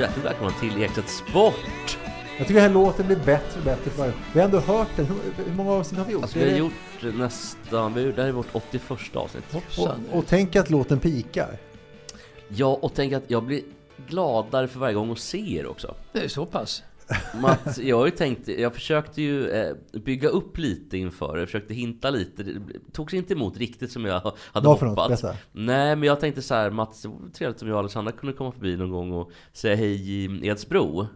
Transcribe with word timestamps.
Hjärtligt 0.00 0.24
välkomna 0.24 0.52
till 0.60 0.82
Ekstedt 0.82 1.08
Sport! 1.08 1.98
Jag 2.38 2.46
tycker 2.46 2.60
den 2.60 2.62
här 2.62 2.70
låten 2.70 3.06
blir 3.06 3.16
bättre 3.16 3.58
och 3.58 3.64
bättre 3.64 3.90
för 3.90 3.98
varje 3.98 4.12
Vi 4.32 4.40
har 4.40 4.44
ändå 4.46 4.58
hört 4.58 4.88
den. 4.96 5.06
Hur, 5.06 5.44
hur 5.44 5.54
många 5.54 5.72
avsnitt 5.72 5.98
har 5.98 6.06
vi 6.06 6.12
gjort? 6.12 6.22
Alltså 6.22 6.38
vi 6.38 6.50
har 6.50 6.58
gjort 6.58 6.72
nästan, 7.14 7.94
vi 7.94 8.12
det 8.12 8.22
här 8.22 8.28
är 8.28 8.32
vårt 8.32 8.46
81 8.52 8.82
avsnitt. 9.14 9.44
och, 9.78 10.18
och 10.18 10.24
tänk 10.26 10.56
att 10.56 10.70
låten 10.70 11.00
pikar. 11.00 11.58
Ja, 12.48 12.78
och 12.82 12.94
tänk 12.94 13.12
att 13.12 13.22
jag 13.26 13.42
blir 13.42 13.62
gladare 14.06 14.68
för 14.68 14.80
varje 14.80 14.94
gång 14.94 15.12
att 15.12 15.18
se 15.18 15.56
er 15.58 15.66
också. 15.66 15.94
Det 16.12 16.24
är 16.24 16.28
så 16.28 16.46
pass. 16.46 16.82
Mats, 17.42 17.78
jag 17.78 17.96
har 17.96 18.06
ju 18.06 18.10
tänkt, 18.10 18.48
jag 18.48 18.74
försökte 18.74 19.22
ju 19.22 19.48
eh, 19.50 19.76
bygga 19.92 20.28
upp 20.28 20.58
lite 20.58 20.98
inför 20.98 21.36
det, 21.36 21.46
försökte 21.46 21.74
hinta 21.74 22.10
lite. 22.10 22.42
Det 22.42 22.60
togs 22.92 23.14
inte 23.14 23.34
emot 23.34 23.56
riktigt 23.56 23.92
som 23.92 24.04
jag 24.04 24.20
hade 24.20 24.66
Vad 24.66 24.78
för 24.78 24.86
något? 24.86 24.98
hoppats. 24.98 25.22
Berätta. 25.22 25.38
Nej, 25.52 25.96
men 25.96 26.02
jag 26.06 26.20
tänkte 26.20 26.42
så 26.42 26.54
här, 26.54 26.70
Mats, 26.70 27.02
det 27.02 27.08
vore 27.08 27.30
trevligt 27.30 27.62
om 27.62 27.68
jag 27.68 27.74
och 27.74 27.80
Alexandra 27.80 28.12
kunde 28.12 28.36
komma 28.36 28.52
förbi 28.52 28.76
någon 28.76 28.90
gång 28.90 29.12
och 29.12 29.30
säga 29.52 29.76
hej 29.76 30.10
i 30.10 30.46
Edsbro. 30.48 31.06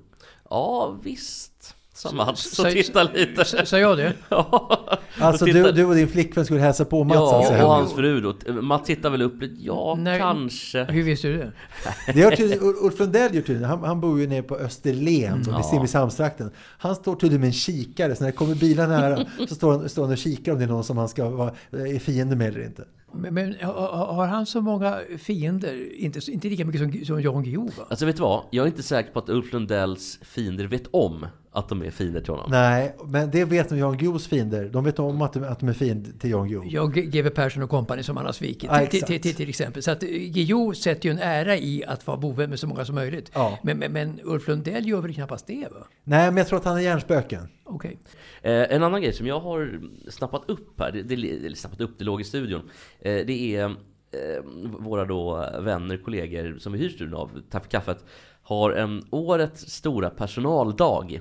Ja, 0.50 0.98
visst, 1.02 1.76
sa 1.96 2.12
Mats 2.12 2.58
och 2.58 2.66
Säg- 2.66 2.82
tittade 2.82 3.12
lite. 3.26 3.42
S- 3.42 3.54
Sa 3.68 3.78
jag 3.78 3.96
det? 3.96 4.12
Ja, 4.28 4.80
Alltså 5.20 5.44
och 5.44 5.48
du, 5.52 5.62
titta- 5.62 5.72
du 5.72 5.84
och 5.84 5.94
din 5.94 6.08
flickvän 6.08 6.44
skulle 6.44 6.60
hälsa 6.60 6.84
på 6.84 7.04
Mats 7.04 7.14
Ja, 7.16 7.36
alltså. 7.36 7.52
och 7.64 7.70
hans 7.72 7.92
fru 7.92 8.20
då. 8.20 8.52
Mats 8.52 8.86
tittar 8.86 9.10
väl 9.10 9.22
upp 9.22 9.42
lite, 9.42 9.54
ja, 9.64 9.94
Nej. 9.98 10.18
kanske. 10.18 10.84
Hur 10.84 11.02
visste 11.02 11.28
du 11.28 11.36
det? 11.36 11.52
Det 12.14 12.22
har 12.22 12.30
tydligen, 12.30 12.62
Ul- 12.64 12.76
Ulf 12.86 12.98
Lundell 12.98 13.34
gör 13.34 13.42
tydligen, 13.42 13.64
han, 13.70 13.84
han 13.84 14.00
bor 14.00 14.20
ju 14.20 14.26
nere 14.26 14.42
på 14.42 14.56
Österlen, 14.56 15.32
Mm, 15.32 15.42
ja. 15.48 15.56
vid 15.56 15.66
Simrishamnstrakten. 15.66 16.50
Han 16.78 16.94
står 16.94 17.16
tydligen 17.16 17.40
med 17.40 17.46
en 17.48 17.52
kikare, 17.52 18.16
så 18.16 18.22
när 18.24 18.30
det 18.30 18.36
kommer 18.36 18.54
bilar 18.54 18.88
nära 18.88 19.24
så 19.48 19.54
står 19.54 19.72
han, 19.72 19.88
står 19.88 20.02
han 20.02 20.12
och 20.12 20.18
kikar 20.18 20.52
om 20.52 20.58
det 20.58 20.64
är 20.64 20.68
någon 20.68 20.84
som 20.84 20.98
han 20.98 21.08
ska 21.08 21.28
vara 21.30 21.50
är 21.70 21.98
fiende 21.98 22.36
med 22.36 22.48
eller 22.48 22.64
inte. 22.64 22.84
Men, 23.16 23.34
men 23.34 23.54
har 23.62 24.14
har 24.14 24.26
han 24.26 24.46
så 24.46 24.60
många 24.60 25.00
fiender? 25.18 25.94
Inte, 25.94 26.32
inte 26.32 26.48
lika 26.48 26.64
mycket 26.64 26.80
som, 26.80 27.04
som 27.04 27.22
Jan 27.22 27.42
Guillou 27.42 27.66
va? 27.66 27.86
Alltså 27.88 28.06
vet 28.06 28.16
du 28.16 28.22
vad? 28.22 28.44
Jag 28.50 28.62
är 28.62 28.66
inte 28.66 28.82
säker 28.82 29.12
på 29.12 29.18
att 29.18 29.28
Ulf 29.28 29.52
Lundells 29.52 30.18
fiender 30.22 30.66
vet 30.66 30.86
om 30.90 31.26
att 31.54 31.68
de 31.68 31.82
är 31.82 31.90
fiender 31.90 32.20
till 32.20 32.30
honom. 32.30 32.50
Nej, 32.50 32.96
men 33.04 33.30
det 33.30 33.44
vet 33.44 33.70
nog 33.70 33.80
Jan 33.80 33.96
Guillous 33.96 34.26
fiender. 34.26 34.64
De 34.72 34.84
vet 34.84 34.98
om 34.98 35.22
att 35.22 35.32
de, 35.32 35.44
att 35.44 35.60
de 35.60 35.68
är 35.68 35.72
fiend 35.72 36.20
till 36.20 36.30
Jan 36.30 36.48
Guillou. 36.48 36.64
Jag, 36.66 36.94
GW 36.94 37.30
Persson 37.30 37.62
och 37.62 37.70
kompani 37.70 38.02
som 38.02 38.16
han 38.16 38.26
har 38.26 38.32
svikit 38.32 38.70
Ja, 38.72 38.86
till, 38.86 39.02
till, 39.02 39.20
till, 39.20 39.34
till, 39.34 39.48
exempel. 39.48 39.82
Så 39.82 39.90
att 39.90 40.02
eh, 40.02 40.08
Guillou 40.08 40.74
sätter 40.74 41.08
ju 41.08 41.12
en 41.12 41.18
ära 41.18 41.56
i 41.56 41.84
att 41.84 42.06
vara 42.06 42.16
bove 42.16 42.46
med 42.46 42.58
så 42.58 42.66
många 42.66 42.84
som 42.84 42.94
möjligt. 42.94 43.30
Ja. 43.34 43.58
Men, 43.62 43.78
men, 43.78 43.92
men 43.92 44.20
Ulf 44.24 44.48
Lundell 44.48 44.88
gör 44.88 45.00
väl 45.00 45.14
knappast 45.14 45.46
det 45.46 45.68
va? 45.72 45.86
Nej, 46.04 46.26
men 46.26 46.36
jag 46.36 46.48
tror 46.48 46.58
att 46.58 46.64
han 46.64 46.76
är 46.76 46.80
hjärnspöken. 46.80 47.48
Okej. 47.64 47.90
Eh, 47.92 48.33
Eh, 48.44 48.72
en 48.74 48.82
annan 48.82 49.02
grej 49.02 49.12
som 49.12 49.26
jag 49.26 49.40
har 49.40 49.80
snappat 50.08 50.50
upp 50.50 50.80
här, 50.80 50.92
det, 50.92 51.02
det, 51.02 51.30
eller 51.30 51.56
snappat 51.56 51.80
upp, 51.80 51.98
det 51.98 52.04
låg 52.04 52.20
i 52.20 52.24
studion. 52.24 52.70
Eh, 53.00 53.26
det 53.26 53.56
är 53.56 53.64
eh, 53.64 54.42
våra 54.78 55.04
då 55.04 55.50
vänner, 55.60 55.96
kollegor 55.96 56.58
som 56.58 56.72
vi 56.72 56.78
hyr 56.78 56.88
studion 56.88 57.14
av, 57.14 57.42
Tack 57.50 57.62
för 57.62 57.70
kaffet, 57.70 58.04
har 58.42 58.70
en 58.70 59.04
årets 59.10 59.60
stora 59.70 60.10
personaldag. 60.10 61.20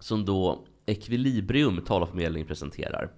Som 0.00 0.24
då 0.24 0.64
Equilibrium 0.86 1.84
talarförmedling 1.84 2.46
presenterar. 2.46 3.10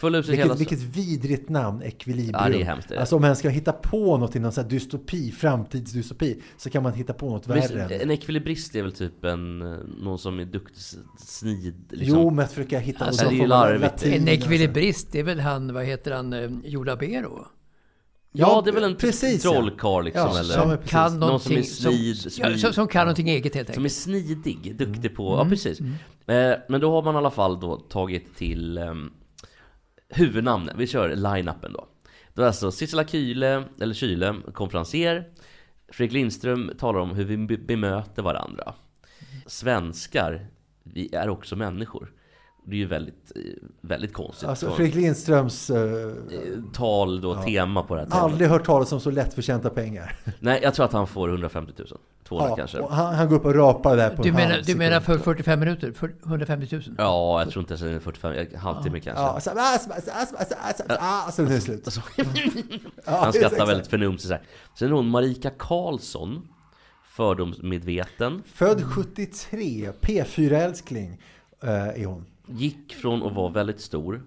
Sig 0.00 0.36
hela... 0.36 0.54
Vilket, 0.54 0.60
vilket 0.80 0.96
vidrigt 0.96 1.48
namn, 1.48 1.82
Equilibrium. 1.82 2.40
Ja, 2.42 2.48
det 2.48 2.60
är 2.60 2.64
hemskt, 2.64 2.88
det 2.88 2.94
är. 2.94 3.00
Alltså 3.00 3.16
om 3.16 3.22
man 3.22 3.36
ska 3.36 3.48
hitta 3.48 3.72
på 3.72 4.18
något 4.18 4.36
i 4.36 4.38
någon 4.38 4.52
sån 4.52 4.64
här 4.64 4.70
dystopi, 4.70 5.32
framtidsdystopi, 5.32 6.42
så 6.56 6.70
kan 6.70 6.82
man 6.82 6.92
hitta 6.92 7.12
på 7.12 7.30
något 7.30 7.48
Visst, 7.48 7.70
värre. 7.70 7.94
en 7.96 8.10
ekvilibrist 8.10 8.74
är 8.74 8.82
väl 8.82 8.92
typ 8.92 9.24
en, 9.24 9.62
eh, 9.62 9.78
någon 10.02 10.18
som 10.18 10.38
är 10.40 10.44
duktig 10.44 10.82
snid 11.18 11.74
liksom. 11.90 12.18
Jo, 12.18 12.30
men 12.30 12.44
att 12.44 12.50
försöka 12.52 12.78
hitta 12.78 13.04
Alltså, 13.04 13.24
någon 13.24 13.32
det 13.34 13.36
är 13.40 13.42
ju 13.42 13.48
form 13.48 13.52
av 13.52 13.66
larvigt. 13.66 13.82
latin, 13.82 14.12
En 14.12 14.20
alltså. 14.20 14.34
ekvilibrist, 14.34 15.08
det 15.12 15.18
är 15.18 15.24
väl 15.24 15.40
han, 15.40 15.74
vad 15.74 15.84
heter 15.84 16.10
han, 16.10 16.32
eh, 16.32 16.50
Joe 16.64 16.82
Labero? 16.84 17.46
Ja, 18.34 18.62
det 18.64 18.70
är 18.70 18.74
väl 18.74 18.84
en 18.84 18.96
precis, 18.96 19.44
ja. 19.44 19.50
trollkarl 19.52 20.04
liksom 20.04 20.30
Ja, 20.34 20.38
eller? 20.38 20.54
som. 20.54 20.76
Kan 20.86 21.20
Någon 21.20 21.40
som 21.40 21.52
är 21.52 21.62
snid, 21.62 22.16
som, 22.16 22.30
smid. 22.30 22.46
ja, 22.52 22.58
som, 22.58 22.72
som 22.72 22.88
kan 22.88 23.00
någonting 23.06 23.28
eget 23.30 23.54
helt 23.54 23.68
Som 23.74 23.74
är 23.84 23.88
enkelt. 23.88 23.94
snidig, 23.94 24.76
duktig 24.76 25.04
Mm. 25.04 25.14
på, 25.16 25.36
ja 25.36 25.46
precis. 25.48 25.80
Eh, 25.80 25.86
men 26.68 26.80
då 26.80 26.90
har 26.90 27.02
man 27.02 27.14
i 27.14 27.18
alla 27.18 27.30
fall 27.30 27.60
då 27.60 27.76
tagit 27.76 28.36
till 28.36 28.78
um, 28.78 29.12
huvudnamnen, 30.12 30.78
vi 30.78 30.86
kör 30.86 31.16
line-upen 31.16 31.72
då. 31.72 31.86
Då 32.34 32.42
är 32.42 32.46
alltså 32.46 32.70
Sissela 32.70 33.04
Kyle, 33.06 33.42
eller 33.80 33.94
Kyle, 33.94 34.34
konferencier. 34.54 35.28
Fredrik 35.88 36.12
Lindström 36.12 36.72
talar 36.78 37.00
om 37.00 37.10
hur 37.10 37.24
vi 37.24 37.36
be- 37.36 37.56
bemöter 37.58 38.22
varandra. 38.22 38.74
Svenskar, 39.46 40.46
vi 40.82 41.14
är 41.14 41.28
också 41.28 41.56
människor. 41.56 42.12
Det 42.66 42.72
är 42.72 42.78
ju 42.78 42.86
väldigt, 42.86 43.32
väldigt 43.80 44.12
konstigt. 44.12 44.48
Alltså 44.48 44.66
Så, 44.66 44.74
Fredrik 44.74 44.94
Lindströms... 44.94 45.70
eh, 45.70 45.82
eh, 45.92 46.12
tal 46.72 47.20
då, 47.20 47.42
tema 47.42 47.82
på 47.82 47.94
det 47.94 48.00
här 48.00 48.08
talet. 48.10 48.24
aldrig 48.24 48.48
hört 48.48 48.64
talas 48.66 48.92
om 48.92 49.00
så 49.00 49.10
lättförtjänta 49.10 49.70
pengar. 49.70 50.16
Nej, 50.40 50.60
jag 50.62 50.74
tror 50.74 50.84
att 50.86 50.92
han 50.92 51.06
får 51.06 51.28
150 51.28 51.72
000. 51.78 51.88
200 52.38 52.48
Ja, 52.50 52.56
kanske. 52.56 52.78
och 52.78 52.94
han, 52.94 53.14
han 53.14 53.28
går 53.28 53.36
upp 53.36 53.44
och 53.44 53.54
rapar 53.54 53.96
där 53.96 54.10
på 54.10 54.22
Du 54.22 54.28
en 54.28 54.34
menar, 54.34 54.50
halv 54.50 54.64
du 54.64 54.74
menar 54.74 55.00
för 55.00 55.18
45 55.18 55.60
minuter? 55.60 55.92
För 55.92 56.14
150 56.26 56.68
000? 56.76 56.82
Ja, 56.98 57.42
jag 57.42 57.50
tror 57.50 57.60
inte 57.62 57.74
ens 57.74 57.82
en 57.82 58.00
45, 58.00 58.32
en 58.32 58.58
halvtimme 58.60 59.00
kanske. 59.00 59.22
Ja, 59.24 59.40
så, 59.40 59.50
ah, 59.50 59.78
så, 59.78 59.90
så, 59.94 60.00
så, 60.00 60.44
så, 60.44 60.84
så, 60.88 60.96
ah, 61.00 61.30
så 61.30 61.42
det 61.42 61.54
är 61.54 61.60
slut. 61.60 61.82
Alltså, 61.86 62.00
Ja, 63.04 63.20
han 63.24 63.32
skrattar 63.32 63.66
väldigt 63.66 63.86
förnumstigt 63.86 64.28
så 64.28 64.34
här. 64.34 64.42
Sen 64.78 64.88
är 64.88 64.92
hon 64.92 65.06
Marika 65.08 65.50
Karlsson, 65.50 66.48
fördomsmedveten, 67.04 68.42
Född 68.46 68.82
73, 68.84 69.90
P4-älskling 70.00 71.20
eh, 71.62 71.70
är 72.02 72.06
hon. 72.06 72.24
gick 72.46 72.94
från 72.94 73.22
att 73.26 73.34
vara 73.34 73.48
väldigt 73.52 73.80
stor 73.80 74.22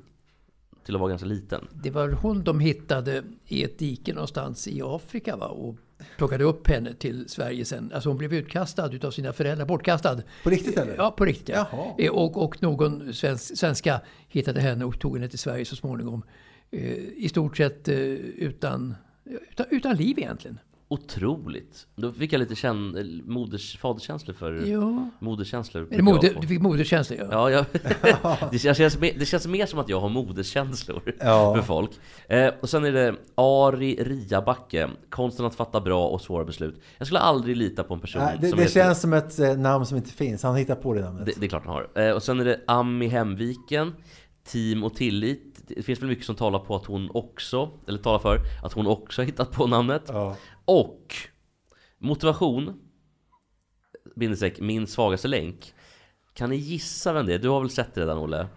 till 0.86 0.96
att 0.96 1.02
vara 1.02 1.10
ganska 1.10 1.28
liten. 1.28 1.68
Det 1.74 1.92
var 1.92 2.10
hon 2.10 2.44
de 2.44 2.60
hittade 2.60 3.24
i 3.48 3.64
ett 3.64 3.80
dike 3.80 4.14
någonstans 4.14 4.68
i 4.68 4.82
Afrika 4.84 5.36
va? 5.36 5.48
och 5.48 5.76
plockade 6.18 6.44
upp 6.44 6.68
henne 6.68 6.94
till 6.94 7.30
Sverige 7.30 7.66
sen. 7.66 7.92
Alltså 7.94 8.10
hon 8.10 8.18
blev 8.18 8.34
utkastad 8.34 8.94
utav 8.94 9.12
sina 9.12 9.34
föräldrar, 9.34 9.66
bortkastad. 9.66 10.22
På 10.44 10.50
riktigt 10.50 10.78
eller? 10.78 10.96
Ja, 10.98 11.12
på 11.12 11.26
riktigt 11.26 11.50
ja. 11.50 11.96
Eh, 11.98 12.12
Och, 12.12 12.44
och 12.44 12.62
någon 12.62 13.14
svensk, 13.14 13.58
svenska 13.58 14.02
hittade 14.28 14.62
henne 14.62 14.86
och 14.86 15.00
tog 15.00 15.18
henne 15.18 15.30
till 15.30 15.40
Sverige 15.40 15.66
så 15.66 15.76
småningom. 15.76 16.24
Eh, 16.72 16.98
I 17.16 17.30
stort 17.30 17.58
sett 17.58 17.88
eh, 17.88 17.98
utan, 17.98 18.96
utan, 19.52 19.66
utan 19.70 19.96
liv 19.96 20.20
egentligen. 20.20 20.60
Otroligt! 21.00 21.88
Då 21.96 22.12
fick 22.12 22.34
jag 22.34 22.40
lite 22.40 22.56
känn, 22.56 23.22
moders, 23.26 23.78
faderskänslor 23.78 24.34
för 24.36 24.54
Ja. 24.54 25.10
moderskänslor. 25.20 25.88
Det 25.92 26.02
moder, 26.02 26.38
du 26.42 26.48
fick 26.48 26.62
moderkänslor 26.62 27.20
ja. 27.20 27.28
Ja, 27.32 27.50
jag, 27.52 27.66
det, 28.52 28.60
känns, 28.60 28.98
det 29.00 29.26
känns 29.28 29.48
mer 29.48 29.66
som 29.66 29.80
att 29.80 29.90
jag 29.90 30.00
har 30.00 30.10
moderskänslor 30.10 31.16
Ja. 31.20 31.56
för 31.56 31.62
folk. 31.62 31.92
Eh, 32.28 32.50
och 32.62 32.70
sen 32.70 32.86
är 32.86 32.92
det 32.92 33.16
Ari 33.36 33.96
Riabacke, 34.04 34.90
konsten 35.10 35.46
att 35.46 35.56
fatta 35.56 35.82
bra 35.82 36.08
och 36.08 36.22
svåra 36.22 36.46
beslut. 36.46 36.82
Jag 36.98 37.08
skulle 37.08 37.20
aldrig 37.20 37.58
lita 37.58 37.84
på 37.84 37.94
en 37.94 38.00
person 38.00 38.22
Nej, 38.22 38.38
det 38.42 38.48
som 38.48 38.58
det 38.58 38.64
heter- 38.64 38.74
känns 38.84 39.02
som 39.02 39.14
ett 39.14 39.40
eh, 39.40 39.58
namn 39.58 39.86
som 39.86 39.98
inte 39.98 40.12
finns. 40.12 40.44
Han 40.44 40.56
hittar 40.56 40.76
på 40.76 40.94
det 40.94 41.02
namnet. 41.02 41.26
Det, 41.26 41.34
det 41.40 41.46
är 41.46 41.50
klart 41.50 41.66
han 41.66 41.74
har. 41.76 42.02
Eh, 42.08 42.12
och 42.16 42.24
sen 42.24 42.40
är 42.40 42.46
det 42.46 42.60
Ami 42.68 43.08
Hemviken, 43.08 43.94
Team 44.48 44.84
och 44.84 44.96
tillit. 44.96 45.52
Det 45.68 45.84
finns 45.84 46.02
väl 46.02 46.10
mycket 46.10 46.26
som 46.26 46.36
talar 46.36 46.60
på 46.60 46.76
att 46.76 46.86
hon 46.86 47.10
också, 47.14 47.70
eller 47.88 47.98
talar 48.00 48.20
för, 48.20 48.40
att 48.64 48.74
hon 48.74 48.88
också 48.88 49.22
har 49.22 49.26
hittat 49.26 49.52
på 49.52 49.68
namnet. 49.68 50.04
Ja. 50.08 50.36
Och 50.66 51.16
motivation, 51.98 52.80
bindestreck, 54.16 54.60
min 54.60 54.88
svagaste 54.88 55.28
länk. 55.28 55.74
Kan 56.34 56.50
ni 56.50 56.56
gissa 56.56 57.14
vem 57.14 57.26
det 57.26 57.34
är? 57.34 57.40
Du 57.40 57.50
har 57.50 57.60
väl 57.62 57.70
sett 57.70 57.94
det 57.94 58.02
redan 58.02 58.18
Olle? 58.18 58.48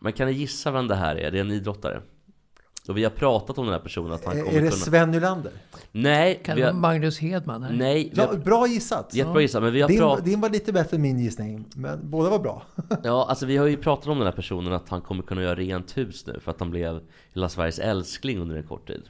Men 0.00 0.12
kan 0.12 0.26
ni 0.26 0.32
gissa 0.32 0.70
vem 0.70 0.88
det 0.88 0.94
här 0.94 1.16
är? 1.16 1.30
Det 1.30 1.38
är 1.38 1.40
en 1.40 1.50
idrottare. 1.50 2.02
Och 2.88 2.96
vi 2.98 3.04
har 3.04 3.10
pratat 3.10 3.58
om 3.58 3.64
den 3.64 3.72
här 3.74 3.80
personen 3.80 4.12
att 4.12 4.24
han 4.24 4.38
Är 4.38 4.42
kommer 4.42 4.58
är 4.58 4.62
det 4.62 4.68
kunna... 4.70 4.80
Sven 4.84 5.10
Nylander? 5.10 5.52
Nej, 5.92 6.40
Kan 6.44 6.56
det 6.56 6.62
vara 6.62 6.72
har... 6.72 6.80
Magnus 6.80 7.18
Hedman? 7.18 7.62
Här? 7.62 7.72
Nej, 7.72 8.12
Ja, 8.14 8.26
har... 8.26 8.36
bra 8.36 8.66
gissat. 8.66 9.14
Jättebra 9.14 9.40
gissat, 9.40 9.62
men 9.62 9.72
vi 9.72 9.80
har 9.80 9.88
Din, 9.88 9.98
pratat... 9.98 10.24
din 10.24 10.40
var 10.40 10.50
lite 10.50 10.72
bättre 10.72 10.96
än 10.96 11.02
min 11.02 11.18
gissning, 11.18 11.64
men 11.76 12.10
båda 12.10 12.30
var 12.30 12.38
bra. 12.38 12.62
Ja, 13.04 13.26
alltså 13.28 13.46
vi 13.46 13.56
har 13.56 13.66
ju 13.66 13.76
pratat 13.76 14.06
om 14.06 14.18
den 14.18 14.26
här 14.26 14.32
personen 14.34 14.72
att 14.72 14.88
han 14.88 15.00
kommer 15.00 15.22
kunna 15.22 15.42
göra 15.42 15.54
rent 15.54 15.96
hus 15.96 16.26
nu 16.26 16.40
för 16.40 16.50
att 16.50 16.60
han 16.60 16.70
blev 16.70 17.00
hela 17.34 17.48
Sveriges 17.48 17.78
älskling 17.78 18.38
under 18.38 18.56
en 18.56 18.66
kort 18.66 18.86
tid. 18.86 19.02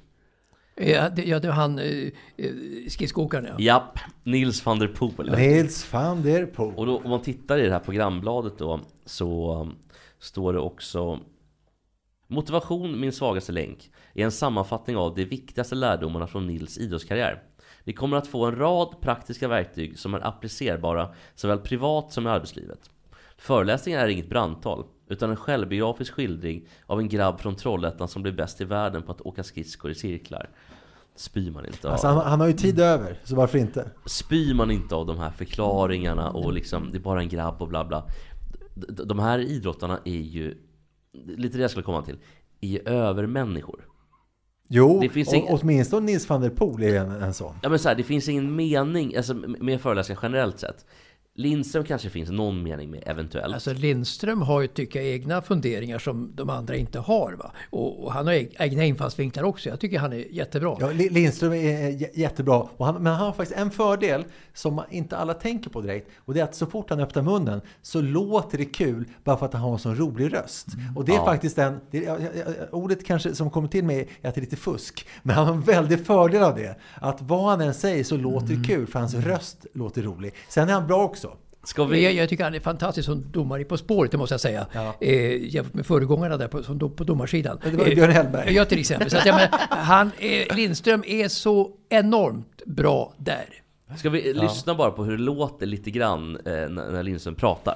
Ja, 0.80 1.08
det, 1.08 1.24
ja, 1.24 1.38
det 1.38 1.48
var 1.48 1.54
han 1.54 1.78
eh, 1.78 2.08
eh, 2.36 2.52
skridskoåkaren 2.88 3.46
ja. 3.46 3.54
Japp, 3.58 3.98
Nils 4.22 4.66
van 4.66 4.78
der 4.78 4.88
Poel. 4.88 5.30
Nils 5.30 5.92
van 5.92 6.22
der 6.22 6.46
Poel. 6.46 6.74
Och 6.76 6.86
då, 6.86 6.98
om 6.98 7.10
man 7.10 7.22
tittar 7.22 7.58
i 7.58 7.62
det 7.62 7.72
här 7.72 7.80
programbladet 7.80 8.58
då 8.58 8.80
så 9.04 9.60
um, 9.60 9.76
står 10.18 10.52
det 10.52 10.58
också 10.58 11.20
Motivation, 12.28 13.00
min 13.00 13.12
svagaste 13.12 13.52
länk, 13.52 13.90
är 14.14 14.24
en 14.24 14.32
sammanfattning 14.32 14.96
av 14.96 15.14
de 15.14 15.24
viktigaste 15.24 15.74
lärdomarna 15.74 16.26
från 16.26 16.46
Nils 16.46 16.78
idrottskarriär. 16.78 17.42
Vi 17.84 17.92
kommer 17.92 18.16
att 18.16 18.26
få 18.26 18.44
en 18.44 18.56
rad 18.56 19.00
praktiska 19.00 19.48
verktyg 19.48 19.98
som 19.98 20.14
är 20.14 20.26
applicerbara 20.26 21.14
såväl 21.34 21.58
privat 21.58 22.12
som 22.12 22.26
i 22.26 22.30
arbetslivet. 22.30 22.90
Föreläsningen 23.36 24.00
är 24.00 24.08
inget 24.08 24.28
brandtal, 24.28 24.84
utan 25.08 25.30
en 25.30 25.36
självbiografisk 25.36 26.12
skildring 26.12 26.68
av 26.86 27.00
en 27.00 27.08
grabb 27.08 27.40
från 27.40 27.56
Trollhättan 27.56 28.08
som 28.08 28.22
blev 28.22 28.36
bäst 28.36 28.60
i 28.60 28.64
världen 28.64 29.02
på 29.02 29.12
att 29.12 29.20
åka 29.20 29.44
skridskor 29.44 29.90
i 29.90 29.94
cirklar. 29.94 30.50
Spyr 31.16 31.50
man 31.50 31.66
inte 31.66 31.86
av, 31.88 31.92
Alltså, 31.92 32.06
han, 32.06 32.16
han 32.26 32.40
har 32.40 32.46
ju 32.46 32.52
tid 32.52 32.80
över, 32.80 33.18
så 33.24 33.36
varför 33.36 33.58
inte? 33.58 33.90
spyr 34.06 34.54
man 34.54 34.70
inte 34.70 34.94
av 34.94 35.06
de 35.06 35.18
här 35.18 35.30
förklaringarna 35.30 36.30
och 36.30 36.52
liksom 36.52 36.88
det 36.92 36.98
är 36.98 37.00
bara 37.00 37.20
en 37.20 37.28
grabb 37.28 37.62
och 37.62 37.68
bla 37.68 37.84
bla. 37.84 38.06
De 39.04 39.18
här 39.18 39.38
idrottarna 39.38 39.98
är 40.04 40.10
ju, 40.20 40.54
lite 41.26 41.56
det 41.56 41.62
jag 41.62 41.70
skulle 41.70 41.84
komma 41.84 42.02
till, 42.02 42.18
är 42.60 42.68
ju 42.68 42.78
övermänniskor. 42.86 43.80
Jo, 44.68 45.00
Det 45.00 45.08
finns 45.08 45.28
och, 45.28 45.34
ing- 45.34 45.46
åtminstone 45.62 46.06
Nils 46.06 46.28
van 46.28 46.40
der 46.40 46.50
Poel 46.50 46.82
är 46.82 47.00
en, 47.00 47.10
en 47.22 47.34
sån. 47.34 47.54
Ja 47.62 47.68
men 47.68 47.78
så 47.78 47.88
här, 47.88 47.96
det 47.96 48.02
finns 48.02 48.28
ingen 48.28 48.56
mening, 48.56 49.16
alltså 49.16 49.34
med 49.34 49.80
föreläsningar 49.80 50.20
generellt 50.22 50.58
sett. 50.60 50.86
Lindström 51.38 51.84
kanske 51.84 52.10
finns 52.10 52.30
någon 52.30 52.62
mening 52.62 52.90
med, 52.90 53.02
eventuellt. 53.06 53.54
Alltså 53.54 53.72
Lindström 53.72 54.42
har 54.42 54.60
ju, 54.60 54.66
tycker 54.66 55.00
jag, 55.02 55.08
egna 55.08 55.42
funderingar 55.42 55.98
som 55.98 56.32
de 56.34 56.50
andra 56.50 56.76
inte 56.76 56.98
har. 56.98 57.32
Va? 57.32 57.52
Och, 57.70 58.04
och 58.04 58.12
han 58.12 58.26
har 58.26 58.34
eg- 58.34 58.56
egna 58.58 58.84
infallsvinklar 58.84 59.44
också. 59.44 59.68
Jag 59.68 59.80
tycker 59.80 59.98
han 59.98 60.12
är 60.12 60.16
jättebra. 60.16 60.76
Ja, 60.80 60.90
Li- 60.90 61.08
Lindström 61.08 61.52
är 61.52 61.88
j- 61.90 62.10
jättebra, 62.14 62.66
och 62.76 62.86
han, 62.86 62.94
men 63.02 63.06
han 63.12 63.26
har 63.26 63.32
faktiskt 63.32 63.60
en 63.60 63.70
fördel 63.70 64.24
som 64.54 64.82
inte 64.90 65.16
alla 65.16 65.34
tänker 65.34 65.70
på 65.70 65.80
direkt. 65.80 66.08
Och 66.18 66.34
det 66.34 66.40
är 66.40 66.44
att 66.44 66.54
så 66.54 66.66
fort 66.66 66.90
han 66.90 67.00
öppnar 67.00 67.22
munnen 67.22 67.60
så 67.82 68.00
låter 68.00 68.58
det 68.58 68.64
kul 68.64 69.04
bara 69.24 69.36
för 69.36 69.46
att 69.46 69.52
han 69.52 69.62
har 69.62 69.72
en 69.72 69.78
sån 69.78 69.96
rolig 69.96 70.32
röst. 70.32 70.66
Och 70.96 71.04
det 71.04 71.12
är 71.12 71.16
Ja. 71.16 71.24
faktiskt 71.24 71.58
en, 71.58 71.80
det, 71.90 72.08
ordet 72.72 73.06
kanske 73.06 73.34
som 73.34 73.50
kommer 73.50 73.68
till 73.68 73.84
mig 73.84 74.08
är 74.22 74.28
att 74.28 74.34
det 74.34 74.38
är 74.38 74.42
lite 74.42 74.56
fusk. 74.56 75.06
Men 75.22 75.36
han 75.36 75.46
har 75.46 75.54
en 75.54 75.60
väldig 75.62 76.06
fördel 76.06 76.42
av 76.42 76.56
det. 76.56 76.76
Att 76.94 77.22
vad 77.22 77.44
han 77.50 77.60
än 77.60 77.74
säger 77.74 78.04
så 78.04 78.16
låter 78.16 78.46
det 78.46 78.64
kul 78.66 78.86
för 78.86 78.98
hans 78.98 79.14
röst 79.14 79.66
låter 79.74 80.02
rolig. 80.02 80.34
Sen 80.48 80.68
är 80.68 80.72
han 80.72 80.86
bra 80.86 81.04
också. 81.04 81.25
Ska 81.66 81.82
Men 81.82 81.90
vi... 81.90 82.04
Jag, 82.04 82.12
jag 82.12 82.28
tycker 82.28 82.44
han 82.44 82.54
är 82.54 82.60
fantastisk 82.60 83.06
som 83.06 83.32
domare 83.32 83.62
i 83.62 83.64
På 83.64 83.76
spåret, 83.76 84.10
det 84.10 84.18
måste 84.18 84.32
jag 84.32 84.40
säga. 84.40 84.66
Ja. 84.72 84.94
Eh, 85.00 85.54
jämfört 85.54 85.74
med 85.74 85.86
föregångarna 85.86 86.36
där 86.36 86.48
på, 86.48 86.62
som 86.62 86.78
dom, 86.78 86.96
på 86.96 87.04
domarsidan. 87.04 87.60
Det 87.64 87.70
var 87.70 87.84
Björn 87.84 88.10
Hellberg. 88.10 88.54
Ja, 88.54 88.64
till 88.64 88.78
exempel. 88.78 89.10
Så 89.10 89.18
att, 89.18 89.26
jag 89.26 89.34
menar, 89.34 89.50
han, 89.70 90.10
eh, 90.18 90.56
Lindström 90.56 91.04
är 91.06 91.28
så 91.28 91.70
enormt 91.88 92.62
bra 92.66 93.14
där. 93.16 93.44
Ska 93.96 94.10
vi 94.10 94.32
lyssna 94.32 94.74
bara 94.74 94.90
på 94.90 95.04
hur 95.04 95.16
det 95.16 95.22
låter 95.22 95.66
lite 95.66 95.90
grann 95.90 96.36
eh, 96.36 96.52
när, 96.52 96.68
när 96.68 97.02
Lindström 97.02 97.34
pratar? 97.34 97.74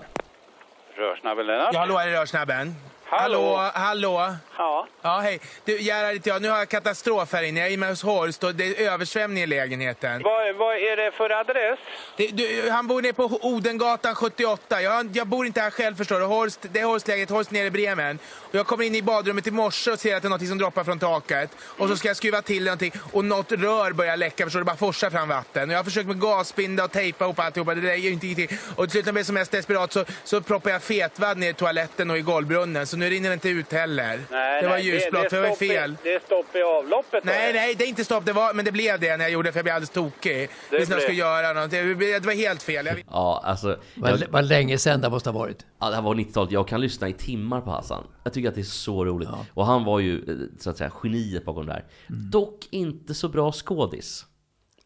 Rörsnabben 0.97 1.47
Lennart? 1.47 1.71
Ja, 1.73 1.79
hallå, 1.81 1.99
är 1.99 2.07
det 2.07 2.21
Rörsnabben? 2.21 2.75
Hallå. 3.11 3.71
Hallå. 3.75 4.35
Ja. 4.59 4.87
Ja, 5.03 5.21
hej. 5.21 5.41
Du, 5.65 5.81
Gerhard 5.81 6.15
heter 6.15 6.31
jag. 6.31 6.43
Nu 6.43 6.49
har 6.49 6.59
jag 6.59 6.69
katastrof 6.69 7.33
här 7.33 7.43
inne. 7.43 7.61
Jag 7.61 7.69
är 7.69 7.73
inne 7.73 7.87
hos 7.87 8.03
Horst 8.03 8.45
och 8.45 8.55
det 8.55 8.65
är 8.65 8.91
översvämning 8.93 9.43
i 9.43 9.47
lägenheten. 9.47 10.23
Vad, 10.23 10.57
vad 10.57 10.77
är 10.77 10.97
det 10.97 11.13
för 11.13 11.31
adress? 11.31 11.79
Det, 12.17 12.27
du, 12.27 12.71
han 12.71 12.87
bor 12.87 13.03
nere 13.03 13.13
på 13.13 13.39
Odengatan 13.43 14.15
78. 14.15 14.83
Jag, 14.83 15.17
jag 15.17 15.27
bor 15.27 15.47
inte 15.47 15.61
här 15.61 15.71
själv 15.71 15.97
förstår 15.97 16.21
du. 16.21 16.27
Horst, 16.27 16.59
det 16.73 16.81
är 16.81 16.85
Horstlägenhet, 16.85 17.31
Horst 17.31 17.51
nere 17.51 17.67
i 17.67 17.71
Bremen. 17.71 18.19
Och 18.27 18.55
jag 18.55 18.67
kommer 18.67 18.85
in 18.85 18.95
i 18.95 19.03
badrummet 19.03 19.47
i 19.47 19.51
morse 19.51 19.91
och 19.91 19.99
ser 19.99 20.17
att 20.17 20.23
det 20.23 20.29
är 20.29 20.31
något 20.31 20.47
som 20.49 20.59
droppar 20.59 20.85
från 20.85 20.99
taket. 20.99 21.51
Och 21.61 21.89
så 21.89 21.97
ska 21.97 22.09
jag 22.09 22.17
skruva 22.17 22.43
till 22.43 22.65
någonting 22.65 22.93
och 23.13 23.25
något 23.25 23.53
rör 23.53 23.93
börjar 23.93 24.17
läcka 24.17 24.45
förstår 24.45 24.61
du. 24.61 24.65
Det 24.65 24.67
bara 24.67 24.77
forsar 24.77 25.11
fram 25.11 25.29
vatten. 25.29 25.69
Och 25.69 25.73
jag 25.75 25.79
har 25.79 25.85
försökt 25.85 26.07
med 26.07 26.21
gasbinda 26.21 26.85
och 26.85 26.93
tejpa 26.93 27.25
ihop 27.25 27.39
alltihopa. 27.39 27.75
Det 27.75 27.81
där 27.81 27.89
är 27.89 27.97
ju 27.97 28.11
inte 28.11 28.27
ingenting. 28.27 28.59
Och 28.77 28.85
till 28.85 28.91
slut 28.91 29.05
när 29.05 29.09
jag 29.09 29.15
blev 29.15 29.25
som 29.25 29.35
mest 29.35 29.51
desperat 29.51 29.93
så, 29.93 30.05
så 30.25 30.41
proppar 30.41 30.71
jag 30.71 30.83
fetvadd 30.83 31.39
ner 31.39 31.51
i 31.51 31.55
toaletten 31.55 32.11
och 32.11 32.19
i 32.19 32.21
golvbrunnen. 32.21 32.87
Så 32.87 33.00
nu 33.01 33.11
rinner 33.11 33.29
det 33.29 33.35
inte 33.35 33.49
ut 33.49 33.73
heller. 33.73 34.21
det 34.63 34.69
var 34.69 34.79
ljusblått, 34.79 35.29
för 35.31 35.37
det 35.37 35.43
var 35.43 35.49
ju 35.49 35.55
stopp 35.55 35.63
i- 35.63 35.69
fel. 35.69 35.97
Det 36.03 36.15
är 36.15 36.21
stopp 36.21 36.57
i 36.57 36.63
avloppet 36.63 37.23
då? 37.25 37.31
Nej, 37.31 37.53
nej, 37.53 37.75
det 37.75 37.85
är 37.85 37.89
inte 37.89 38.05
stopp. 38.05 38.25
Det 38.27 38.33
var, 38.33 38.55
men 38.55 38.65
det 38.65 38.73
blev 38.73 39.01
det 39.01 39.17
när 39.17 39.25
jag 39.25 39.33
gjorde 39.33 39.49
det 39.49 39.53
för 39.53 39.59
jag 39.59 39.65
blev 39.65 39.75
alldeles 39.75 39.91
tokig. 39.91 40.49
Det 40.71 40.77
blev- 40.77 40.91
jag 40.91 41.03
skulle 41.03 41.19
göra 41.19 41.53
något. 41.53 41.71
Det, 41.71 41.95
det 41.95 42.27
var 42.27 42.33
helt 42.33 42.63
fel. 42.63 42.87
Jag, 42.87 43.05
Ja, 43.11 43.43
alltså... 43.45 43.79
Vad, 43.95 44.11
Jag, 44.11 44.19
vad 44.29 44.45
länge 44.45 44.79
sedan 44.79 45.01
det 45.01 45.11
måste 45.11 45.31
ha 45.31 45.39
varit. 45.39 45.67
ja, 45.81 45.89
det 45.89 45.95
här 45.95 46.03
var 46.03 46.15
90-talet, 46.15 46.53
jag 46.53 46.69
kan 46.69 46.81
lyssna 46.81 47.09
i 47.09 47.13
timmar 47.13 47.61
på 47.61 47.71
Hassan. 47.71 48.07
Jag 48.25 48.33
tycker 48.33 48.49
att 48.49 48.55
det 48.55 48.61
är 48.61 48.65
så 48.65 49.05
roligt. 49.05 49.29
Och 49.55 49.67
han 49.67 49.85
var 49.85 50.01
ju, 50.01 50.19
eh, 50.19 50.37
så 50.59 50.71
att 50.71 50.77
säga, 50.79 50.91
geniet 51.03 51.45
bakom 51.45 51.67
det 51.67 51.73
här. 51.73 51.85
Dock 52.09 52.59
inte 52.71 53.15
så 53.15 53.29
bra 53.29 53.53
skådis. 53.53 54.27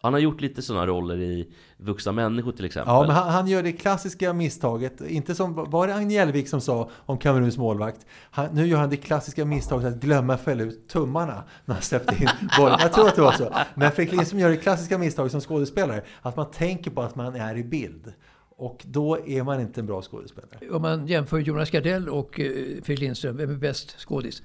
Han 0.04 0.12
har 0.12 0.20
gjort 0.20 0.40
lite 0.40 0.62
sådana 0.62 0.86
roller 0.86 1.20
i 1.20 1.48
Vuxna 1.76 2.12
människor 2.12 2.52
till 2.52 2.64
exempel. 2.64 2.94
Ja, 2.94 3.02
men 3.02 3.10
han, 3.10 3.28
han 3.30 3.46
gör 3.46 3.62
det 3.62 3.72
klassiska 3.72 4.32
misstaget. 4.32 5.00
Inte 5.00 5.34
som, 5.34 5.54
var 5.54 5.86
det 5.86 5.94
Agne 5.94 6.14
Hjelvik 6.14 6.48
som 6.48 6.60
sa 6.60 6.90
om 6.94 7.18
Kameruns 7.18 7.58
målvakt? 7.58 8.06
Han, 8.30 8.46
nu 8.52 8.66
gör 8.66 8.78
han 8.78 8.90
det 8.90 8.96
klassiska 8.96 9.44
misstaget 9.44 9.88
att 9.94 10.00
glömma 10.00 10.38
fälla 10.38 10.62
ut 10.62 10.88
tummarna 10.88 11.42
när 11.64 11.74
han 11.74 11.82
släppte 11.82 12.14
in 12.22 12.28
bollen. 12.58 12.78
Jag 12.80 12.92
tror 12.92 13.08
att 13.08 13.14
det 13.14 13.22
var 13.22 13.32
så. 13.32 13.54
Men 13.74 13.92
Fredrik 13.92 14.12
Lindström 14.12 14.40
gör 14.40 14.48
det 14.48 14.56
klassiska 14.56 14.98
misstaget 14.98 15.32
som 15.32 15.40
skådespelare. 15.40 16.02
Att 16.22 16.36
man 16.36 16.50
tänker 16.50 16.90
på 16.90 17.02
att 17.02 17.16
man 17.16 17.34
är 17.36 17.56
i 17.56 17.64
bild. 17.64 18.12
Och 18.56 18.82
då 18.86 19.26
är 19.26 19.42
man 19.42 19.60
inte 19.60 19.80
en 19.80 19.86
bra 19.86 20.02
skådespelare. 20.02 20.70
Om 20.70 20.82
man 20.82 21.06
jämför 21.06 21.38
Jonas 21.38 21.70
Gardell 21.70 22.08
och 22.08 22.40
eh, 22.40 22.46
Fredrik 22.82 22.98
Lindström, 22.98 23.36
vem 23.36 23.50
är 23.50 23.54
bäst 23.54 24.00
skådis? 24.00 24.42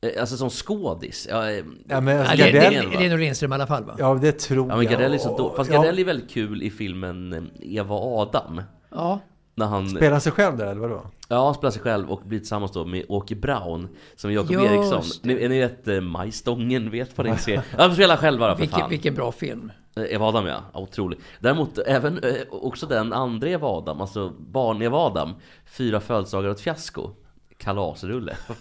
Eh, 0.00 0.20
Alltså 0.20 0.36
som 0.36 0.50
skådis. 0.50 1.26
Ja, 1.30 1.50
eh, 1.50 1.64
Ja, 1.88 2.00
men 2.00 2.18
alltså, 2.20 2.36
Ja, 2.36 2.46
det, 2.46 2.52
det, 2.52 2.58
Gardell, 2.60 2.90
det 2.98 3.06
är 3.06 3.10
nog 3.10 3.18
Lindström 3.18 3.52
i 3.52 3.54
alla 3.54 3.66
fall 3.66 3.84
va? 3.84 3.94
ja, 3.98 4.14
det 4.14 4.32
tror 4.32 4.68
ja 4.68 4.76
men 4.76 4.86
Gardell 4.86 5.10
är 5.10 5.14
jag. 5.14 5.20
så 5.20 5.36
då, 5.36 5.54
Fast 5.56 5.70
Ja, 5.70 5.76
Gardell 5.76 5.98
är 5.98 6.04
väldigt 6.04 6.30
kul 6.30 6.62
i 6.62 6.70
filmen 6.70 7.32
eh, 7.32 7.76
Eva 7.76 7.94
och 7.94 8.18
Adam. 8.18 8.62
Ja. 8.90 9.20
När 9.54 9.66
han, 9.66 9.88
Spelar 9.88 10.18
sig 10.20 10.32
själv 10.32 10.56
där, 10.56 10.66
eller 10.66 10.80
vadå? 10.80 11.02
ja, 11.28 11.44
han 11.44 11.54
spelar 11.54 11.70
sig 11.70 11.82
själv 11.82 12.10
och 12.10 12.20
blir 12.24 12.38
tillsammans 12.38 12.72
då 12.72 12.84
med 12.84 13.04
Åke 13.08 13.34
Brown 13.36 13.88
Som 14.16 14.32
Jakob 14.32 14.50
Eriksson. 14.52 15.02
det. 15.22 15.34
Ni, 15.34 15.48
ni 15.48 15.58
vet 15.60 15.88
eh, 15.88 16.00
Majstången, 16.00 16.90
vet 16.90 17.18
vad 17.18 17.26
ni 17.26 17.36
ser? 17.36 17.62
Ja, 17.78 17.88
de 17.88 17.94
spelar 17.94 18.16
själva 18.16 18.48
då 18.48 18.54
för 18.54 18.60
Vilken, 18.60 18.80
fan. 18.80 18.90
vilken 18.90 19.14
bra 19.14 19.32
film. 19.32 19.72
Eva 20.10 20.26
Adam 20.26 20.46
ja, 20.46 20.60
ja 20.72 20.80
otrolig. 20.80 21.18
Däremot 21.40 21.78
även 21.78 22.20
också 22.50 22.86
den 22.86 23.12
andra 23.12 23.48
Eva 23.48 23.68
Adam, 23.68 24.00
alltså 24.00 24.32
barn-Eva 24.38 24.98
Adam. 24.98 25.34
Fyra 25.66 26.00
födelsedagar 26.00 26.48
och 26.48 26.54
ett 26.54 26.60
fiasko. 26.60 27.10
Kalasrulle. 27.58 28.36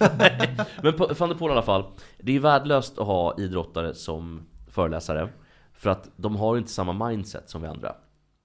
Men 0.82 0.94
van 0.98 1.30
der 1.30 1.36
Poel 1.36 1.50
i 1.50 1.54
alla 1.54 1.62
fall. 1.62 1.84
Det 2.20 2.36
är 2.36 2.40
värdelöst 2.40 2.98
att 2.98 3.08
ha 3.08 3.38
idrottare 3.40 3.94
som 3.94 4.48
föreläsare. 4.68 5.30
För 5.74 5.90
att 5.90 6.10
de 6.16 6.36
har 6.36 6.58
inte 6.58 6.72
samma 6.72 7.08
mindset 7.10 7.50
som 7.50 7.62
vi 7.62 7.68
andra. 7.68 7.96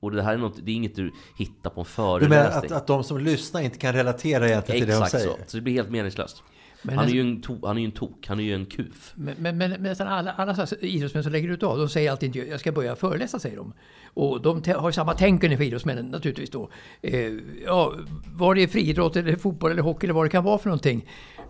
Och 0.00 0.10
det 0.10 0.22
här 0.22 0.34
är, 0.34 0.38
något, 0.38 0.56
det 0.62 0.70
är 0.70 0.74
inget 0.74 0.96
du 0.96 1.12
hittar 1.38 1.70
på 1.70 1.80
en 1.80 1.86
Du 2.20 2.28
menar 2.28 2.44
föreläsning. 2.44 2.72
att, 2.72 2.76
att 2.82 2.86
de 2.86 3.04
som 3.04 3.18
lyssnar 3.18 3.60
inte 3.60 3.78
kan 3.78 3.92
relatera 3.92 4.48
egentligen 4.48 4.80
till 4.80 4.88
det 4.88 4.94
de 4.94 5.02
Exakt 5.02 5.22
säger? 5.22 5.36
så. 5.36 5.50
Så 5.50 5.56
det 5.56 5.60
blir 5.60 5.74
helt 5.74 5.90
meningslöst. 5.90 6.42
Men 6.82 6.94
han, 6.94 6.98
är 6.98 7.02
alltså- 7.02 7.14
ju 7.16 7.20
en 7.20 7.40
to, 7.42 7.66
han 7.66 7.76
är 7.76 7.80
ju 7.80 7.86
en 7.86 7.92
tok, 7.92 8.26
han 8.26 8.40
är 8.40 8.44
ju 8.44 8.54
en 8.54 8.66
kuf. 8.66 9.12
Men, 9.14 9.34
men, 9.38 9.58
men, 9.58 9.70
men 9.70 9.82
nästan 9.82 10.06
alla, 10.08 10.32
alla 10.32 10.66
idrottsmän 10.80 11.22
som 11.22 11.32
lägger 11.32 11.48
ut 11.48 11.62
av, 11.62 11.78
de 11.78 11.88
säger 11.88 12.10
alltid 12.10 12.26
inte 12.36 12.50
jag 12.50 12.60
ska 12.60 12.72
börja 12.72 12.96
föreläsa, 12.96 13.38
säger 13.38 13.56
de. 13.56 13.72
Och 14.14 14.42
de 14.42 14.62
har 14.76 14.88
ju 14.88 14.92
samma 14.92 15.14
tänk 15.14 15.44
ungefär 15.44 15.64
idrottsmännen 15.64 16.06
naturligtvis 16.06 16.50
då. 16.50 16.70
Eh, 17.02 17.32
ja, 17.66 17.94
var 18.36 18.54
det 18.54 18.62
är 18.62 18.66
friidrott 18.66 19.16
eller 19.16 19.36
fotboll 19.36 19.70
eller 19.70 19.82
hockey 19.82 20.06
eller 20.06 20.14
vad 20.14 20.24
det 20.24 20.30
kan 20.30 20.44
vara 20.44 20.58
för 20.58 20.68
någonting. 20.68 21.06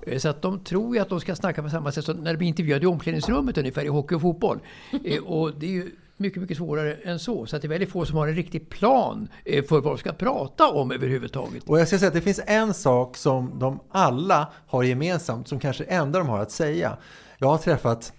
Eh, 0.07 0.19
Så 0.19 0.29
att 0.29 0.43
de 0.43 0.65
tror 0.65 0.97
ju 0.97 1.03
att 1.03 1.09
de 1.09 1.21
ska 1.21 1.35
snacka 1.35 1.63
på 1.63 1.69
samma 1.69 1.93
sätt 1.93 2.05
som 2.05 2.17
när 2.17 2.33
de 2.33 2.39
blir 2.39 2.49
intervjuade 2.49 2.85
i 2.85 2.87
omklädningsrummet 2.87 3.59
ungefär 3.59 3.85
i 3.85 3.89
hockey 3.89 4.15
och 4.15 4.21
fotboll. 4.21 4.59
Eh, 5.05 5.23
och 5.23 5.53
det 5.59 5.67
är 5.67 5.71
ju 5.71 5.91
mycket, 6.23 6.41
mycket 6.41 6.57
svårare 6.57 6.95
än 6.95 7.19
så. 7.19 7.47
Så 7.47 7.57
att 7.57 7.63
det 7.63 7.67
är 7.67 7.71
väldigt 7.71 7.91
få 7.91 8.07
som 8.07 8.17
har 8.17 8.29
en 8.29 8.35
riktig 8.35 8.69
plan 8.69 9.29
eh, 9.45 9.65
för 9.65 9.81
vad 9.81 9.93
de 9.93 9.99
ska 9.99 10.13
prata 10.13 10.69
om 10.69 10.91
överhuvudtaget. 10.91 11.65
Och 11.69 11.81
jag 11.81 11.89
ska 11.89 11.99
säga 11.99 12.09
att 12.09 12.15
det 12.15 12.21
finns 12.21 12.41
en 12.47 12.75
sak 12.75 13.17
som 13.17 13.59
de 13.59 13.81
alla 13.91 14.53
har 14.67 14.83
gemensamt, 14.83 15.49
som 15.49 15.61
kanske 15.61 15.85
det 15.85 15.91
enda 15.91 16.19
de 16.19 16.29
har 16.29 16.39
att 16.39 16.51
säga. 16.51 16.97
Jag 17.39 17.49
har 17.49 17.59
träffat 17.59 18.13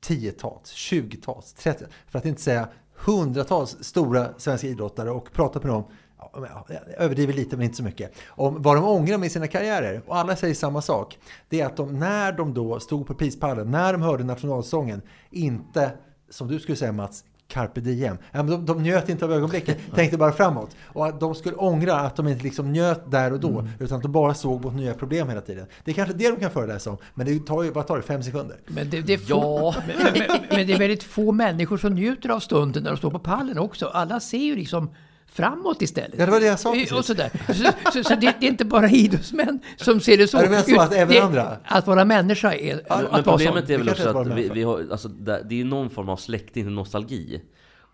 tiotals, 0.00 0.70
tjugotals, 0.70 1.52
trettio, 1.52 1.86
för 2.08 2.18
att 2.18 2.24
inte 2.24 2.42
säga 2.42 2.68
hundratals 2.94 3.76
stora 3.80 4.28
svenska 4.38 4.66
idrottare 4.66 5.10
och 5.10 5.32
pratat 5.32 5.62
med 5.62 5.72
dem 5.72 5.84
jag 6.32 6.78
överdriver 6.98 7.32
lite 7.32 7.56
men 7.56 7.64
inte 7.64 7.76
så 7.76 7.82
mycket, 7.82 8.12
om 8.28 8.62
vad 8.62 8.76
de 8.76 8.84
ångrar 8.84 9.18
med 9.18 9.32
sina 9.32 9.46
karriärer. 9.46 10.02
Och 10.06 10.16
alla 10.16 10.36
säger 10.36 10.54
samma 10.54 10.82
sak. 10.82 11.18
Det 11.48 11.60
är 11.60 11.66
att 11.66 11.76
de, 11.76 11.98
när 11.98 12.32
de 12.32 12.54
då 12.54 12.80
stod 12.80 13.06
på 13.06 13.14
prispallen, 13.14 13.70
när 13.70 13.92
de 13.92 14.02
hörde 14.02 14.24
nationalsången, 14.24 15.02
inte, 15.30 15.92
som 16.30 16.48
du 16.48 16.58
skulle 16.58 16.76
säga 16.76 16.92
Mats, 16.92 17.24
carpe 17.48 17.80
diem. 17.80 18.18
Ja, 18.32 18.42
men 18.42 18.46
de, 18.46 18.66
de 18.66 18.82
njöt 18.82 19.08
inte 19.08 19.24
av 19.24 19.32
ögonblicket, 19.32 19.78
tänkte 19.94 20.18
bara 20.18 20.32
framåt. 20.32 20.76
Och 20.84 21.06
att 21.06 21.20
de 21.20 21.34
skulle 21.34 21.56
ångra 21.56 21.94
att 22.00 22.16
de 22.16 22.28
inte 22.28 22.44
liksom 22.44 22.72
njöt 22.72 23.10
där 23.10 23.32
och 23.32 23.40
då, 23.40 23.50
Mm. 23.60 23.68
utan 23.78 23.96
att 23.96 24.02
de 24.02 24.12
bara 24.12 24.34
såg 24.34 24.64
mot 24.64 24.74
nya 24.74 24.94
problem 24.94 25.28
hela 25.28 25.40
tiden. 25.40 25.66
Det 25.84 25.90
är 25.90 25.94
kanske 25.94 26.14
det 26.14 26.30
de 26.30 26.36
kan 26.40 26.50
föreläsa 26.50 26.90
om, 26.90 26.96
men 27.14 27.26
det 27.26 27.46
tar 27.46 27.62
ju, 27.62 27.70
vad 27.70 27.86
tar 27.86 27.96
det, 27.96 28.02
fem 28.02 28.22
sekunder? 28.22 28.56
Men 28.66 28.90
det, 28.90 29.00
det 29.00 29.12
är 29.14 29.18
få, 29.18 29.24
Ja. 29.28 29.74
men, 29.86 29.96
men, 30.12 30.38
men 30.50 30.66
det 30.66 30.72
är 30.72 30.78
väldigt 30.78 31.02
få 31.02 31.32
människor 31.32 31.76
som 31.78 31.94
njuter 31.94 32.28
av 32.28 32.40
stunden 32.40 32.82
när 32.82 32.90
de 32.90 32.96
står 32.96 33.10
på 33.10 33.18
pallen 33.18 33.58
också. 33.58 33.86
Alla 33.86 34.20
ser 34.20 34.38
ju 34.38 34.56
liksom 34.56 34.90
framåt 35.32 35.82
istället. 35.82 36.14
Ja, 36.18 36.26
det 36.26 36.32
var 36.32 36.40
det 36.40 36.46
jag 36.46 36.58
sa 36.60 36.68
Och 36.68 36.74
precis. 36.74 37.06
sådär. 37.06 37.30
Så, 37.46 37.92
så, 37.92 38.04
så 38.04 38.14
det, 38.14 38.34
det 38.40 38.46
är 38.46 38.50
inte 38.50 38.64
bara 38.64 38.90
idrottsmän 38.90 39.60
som 39.76 40.00
ser 40.00 40.16
det 40.18 40.28
så. 40.28 40.38
Du 40.42 40.48
menar 40.48 40.62
så 40.62 40.80
att 40.80 40.92
även 40.92 41.14
det, 41.14 41.20
andra? 41.22 41.56
Att 41.64 41.86
vara 41.86 42.04
människa 42.04 42.54
är 42.54 42.82
Ja, 42.88 42.94
att 42.94 43.02
Men 43.02 43.10
vara 43.10 43.22
problemet 43.22 43.64
sån. 43.64 43.74
är 43.74 43.78
väl 43.78 43.86
Det 43.86 43.92
också 43.92 44.08
är 44.08 44.20
att 44.32 44.38
vi, 44.38 44.48
vi 44.48 44.62
har, 44.62 44.86
alltså, 44.90 45.08
det, 45.08 45.46
det 45.48 45.60
är 45.60 45.64
någon 45.64 45.90
form 45.90 46.08
av 46.08 46.16
släkting 46.16 46.64
till 46.64 46.72
nostalgi. 46.72 47.42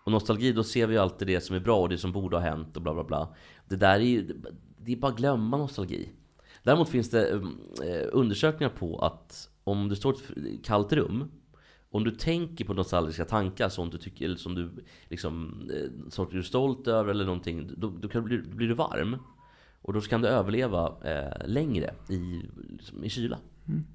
Och 0.03 0.11
nostalgi, 0.11 0.51
då 0.51 0.63
ser 0.63 0.87
vi 0.87 0.93
ju 0.93 0.99
alltid 1.01 1.27
det 1.27 1.41
som 1.41 1.55
är 1.55 1.59
bra 1.59 1.79
och 1.81 1.89
det 1.89 1.97
som 1.97 2.11
borde 2.11 2.35
ha 2.37 2.43
hänt 2.43 2.75
och 2.75 2.81
bla 2.81 2.93
bla 2.93 3.03
bla. 3.03 3.35
Det 3.69 3.75
där 3.75 3.93
är 3.95 3.99
ju, 3.99 4.41
det 4.85 4.91
är 4.91 4.95
bara 4.95 5.11
att 5.11 5.17
glömma 5.17 5.57
nostalgi. 5.57 6.09
Däremot 6.63 6.89
finns 6.89 7.09
det 7.09 7.29
eh, 7.29 7.39
undersökningar 8.11 8.69
på 8.79 8.99
att 8.99 9.49
om 9.63 9.89
du 9.89 9.95
står 9.95 10.15
i 10.35 10.55
ett 10.55 10.65
kallt 10.65 10.93
rum 10.93 11.31
om 11.91 12.03
du 12.03 12.11
tänker 12.11 12.65
på 12.65 12.73
nostalgiska 12.73 13.25
tankar 13.25 13.69
som 13.69 13.89
du 13.89 13.97
tycker, 13.97 14.25
eller 14.25 14.35
som 14.35 14.55
du 14.55 14.69
liksom, 15.09 15.61
eh, 15.73 16.09
saker 16.09 16.33
du 16.33 16.39
är 16.39 16.43
stolt 16.43 16.87
över 16.87 17.11
eller 17.11 17.25
någonting, 17.25 17.71
då, 17.77 17.89
då 17.89 18.09
kan 18.09 18.23
du 18.23 18.27
bli, 18.27 18.49
blir 18.55 18.67
du 18.67 18.73
varm. 18.73 19.17
Och 19.81 19.93
då 19.93 20.01
kan 20.01 20.21
du 20.21 20.27
överleva 20.27 20.95
eh, 21.03 21.47
längre 21.47 21.93
i, 22.09 22.41
liksom, 22.69 23.03
i 23.03 23.09
kyla. 23.09 23.39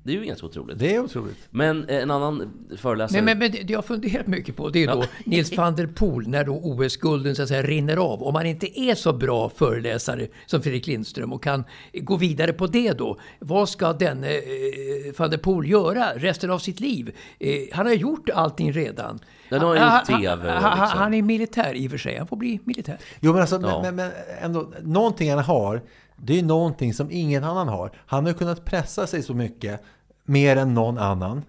Det 0.02 0.12
är 0.12 0.16
ju 0.16 0.24
ganska 0.24 0.46
otroligt. 0.46 0.78
Det 0.78 0.94
är 0.94 1.00
otroligt. 1.00 1.36
Men 1.50 1.88
eh, 1.88 2.02
en 2.02 2.10
annan 2.10 2.52
föreläsare... 2.76 3.22
Men, 3.22 3.38
men, 3.38 3.52
men 3.52 3.66
det 3.66 3.72
jag 3.72 3.84
funderat 3.84 4.26
mycket 4.26 4.56
på 4.56 4.68
det 4.68 4.82
är 4.82 4.86
då 4.86 5.04
Nils 5.24 5.56
van 5.56 5.76
der 5.76 5.86
Poel 5.86 6.28
när 6.28 6.44
då 6.44 6.52
OS-gulden 6.54 7.34
så 7.34 7.42
att 7.42 7.48
säga 7.48 7.62
rinner 7.62 7.96
av. 7.96 8.22
Om 8.22 8.32
man 8.32 8.46
inte 8.46 8.80
är 8.80 8.94
så 8.94 9.12
bra 9.12 9.48
föreläsare 9.48 10.28
som 10.46 10.62
Fredrik 10.62 10.86
Lindström 10.86 11.32
och 11.32 11.42
kan 11.42 11.64
gå 11.92 12.16
vidare 12.16 12.52
på 12.52 12.66
det 12.66 12.92
då. 12.92 13.18
Vad 13.38 13.68
ska 13.68 13.92
denne 13.92 14.28
eh, 14.36 14.42
van 15.18 15.30
der 15.30 15.38
Poel 15.38 15.70
göra 15.70 16.12
resten 16.16 16.50
av 16.50 16.58
sitt 16.58 16.80
liv? 16.80 17.16
Eh, 17.38 17.50
han 17.72 17.86
har 17.86 17.92
gjort 17.92 18.30
allting 18.30 18.72
redan. 18.72 19.18
Ja, 19.48 19.58
nu 19.58 19.64
har 19.64 19.76
han 19.76 19.98
gjort 19.98 20.20
TV 20.20 20.48
och 20.48 20.54
Han, 20.54 20.62
han, 20.62 20.80
liksom. 20.80 20.98
han 20.98 21.14
är 21.14 21.22
militär 21.22 21.74
i 21.74 21.86
och 21.86 21.90
för 21.90 21.98
sig. 21.98 22.18
Han 22.18 22.26
får 22.26 22.36
bli 22.36 22.60
militär. 22.64 22.98
Jo 23.20 23.32
men 23.32 23.40
alltså, 23.40 23.60
Ja. 23.62 23.82
men, 23.82 23.96
men, 23.96 24.10
men 24.10 24.12
ändå, 24.42 24.72
någonting 24.82 25.30
han 25.30 25.38
har, 25.38 25.82
det 26.24 26.32
är 26.32 26.36
ju 26.36 26.46
någonting 26.46 26.94
som 26.94 27.10
ingen 27.10 27.44
annan 27.44 27.68
har. 27.68 27.92
Han 28.06 28.24
har 28.24 28.32
ju 28.32 28.38
kunnat 28.38 28.64
pressa 28.64 29.06
sig 29.06 29.22
så 29.22 29.34
mycket, 29.34 29.82
mer 30.24 30.56
än 30.56 30.74
någon 30.74 30.98
annan. 30.98 31.42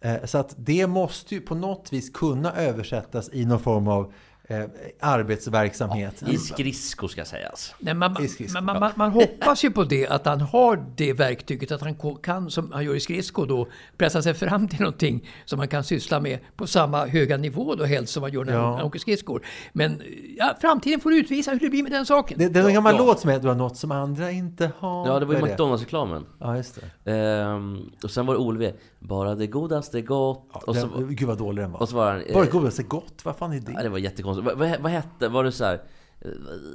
Eh, 0.00 0.24
så 0.24 0.38
att 0.38 0.54
det 0.56 0.86
måste 0.86 1.34
ju 1.34 1.40
på 1.40 1.54
något 1.54 1.92
vis 1.92 2.10
kunna 2.10 2.52
översättas 2.52 3.30
i 3.32 3.44
någon 3.44 3.60
form 3.60 3.88
av 3.88 4.12
eh, 4.48 4.64
arbetsverksamhet. 5.00 6.22
I 6.28 6.36
skridskor 6.38 7.08
ska 7.08 7.24
sägas. 7.24 7.74
Nej, 7.78 7.94
man, 7.94 8.28
skridsko. 8.28 8.54
man, 8.62 8.64
man, 8.64 8.80
man, 8.80 8.92
man 8.96 9.10
hoppas 9.10 9.64
ju 9.64 9.70
på 9.70 9.84
det, 9.84 10.06
att 10.08 10.26
han 10.26 10.40
har 10.40 10.84
det 10.96 11.12
verktyget, 11.12 11.72
att 11.72 11.80
han 11.80 11.94
kan, 12.22 12.50
som 12.50 12.72
han 12.72 12.84
gör 12.84 12.94
i 12.94 13.00
skridsko 13.00 13.44
då, 13.44 13.68
pressa 13.96 14.22
sig 14.22 14.34
fram 14.34 14.68
till 14.68 14.80
någonting 14.80 15.28
som 15.44 15.56
man 15.56 15.68
kan 15.68 15.84
syssla 15.84 16.20
med 16.20 16.38
på 16.56 16.66
samma 16.66 17.06
höga 17.06 17.36
nivå 17.36 17.74
då 17.74 17.84
helst 17.84 18.12
som 18.12 18.20
man 18.20 18.32
gör 18.32 18.44
när 18.44 18.52
Ja. 18.52 18.76
han 18.76 18.86
åker 18.86 18.98
skridskor. 18.98 19.46
Men 19.72 20.02
ja, 20.38 20.56
framtiden 20.60 21.00
får 21.00 21.14
utvisa 21.14 21.50
hur 21.50 21.60
det 21.60 21.70
blir 21.70 21.82
med 21.82 21.92
den 21.92 22.06
saken. 22.06 22.38
Det, 22.38 22.48
det 22.48 22.60
är 22.60 22.66
en 22.68 22.74
gammal 22.74 22.94
Ja. 22.94 23.04
låt 23.06 23.20
som 23.20 23.30
heter 23.30 23.42
Du 23.42 23.48
har 23.48 23.54
något 23.54 23.76
som 23.76 23.92
andra 23.92 24.30
inte 24.30 24.70
har. 24.78 25.06
Ja, 25.08 25.18
det 25.18 25.26
var 25.26 25.34
ju 25.34 25.42
McDonalds-reklamen. 25.42 26.26
Ja, 26.40 26.56
just 26.56 26.78
det. 27.04 27.12
Ehm, 27.12 27.90
och 28.02 28.10
sen 28.10 28.26
var 28.26 28.34
det 28.34 28.40
OLV. 28.40 28.72
Bara 29.08 29.34
det 29.34 29.46
godaste 29.46 29.98
är 29.98 30.02
gott. 30.02 30.48
Ja, 30.52 30.62
och, 30.66 30.76
så, 30.76 30.86
den, 30.86 31.16
gud 31.16 31.28
vad 31.28 31.38
dålig 31.38 31.64
den 31.64 31.72
var. 31.72 31.80
och 31.80 31.88
så 31.88 31.96
var 31.96 32.24
eh, 32.26 32.34
Bara 32.34 32.44
det 32.44 32.50
godaste 32.50 32.82
gott, 32.82 33.24
vad 33.24 33.36
fan 33.36 33.52
är 33.52 33.60
det? 33.60 33.72
Ja, 33.72 33.82
det 33.82 33.88
var 33.88 33.98
jättekonstigt. 33.98 34.46
Vad, 34.46 34.58
vad, 34.58 34.80
vad 34.80 34.92
hette, 34.92 35.28
var 35.28 35.44
det 35.44 35.52
så 35.52 35.64
här, 35.64 35.82
eh, 36.20 36.30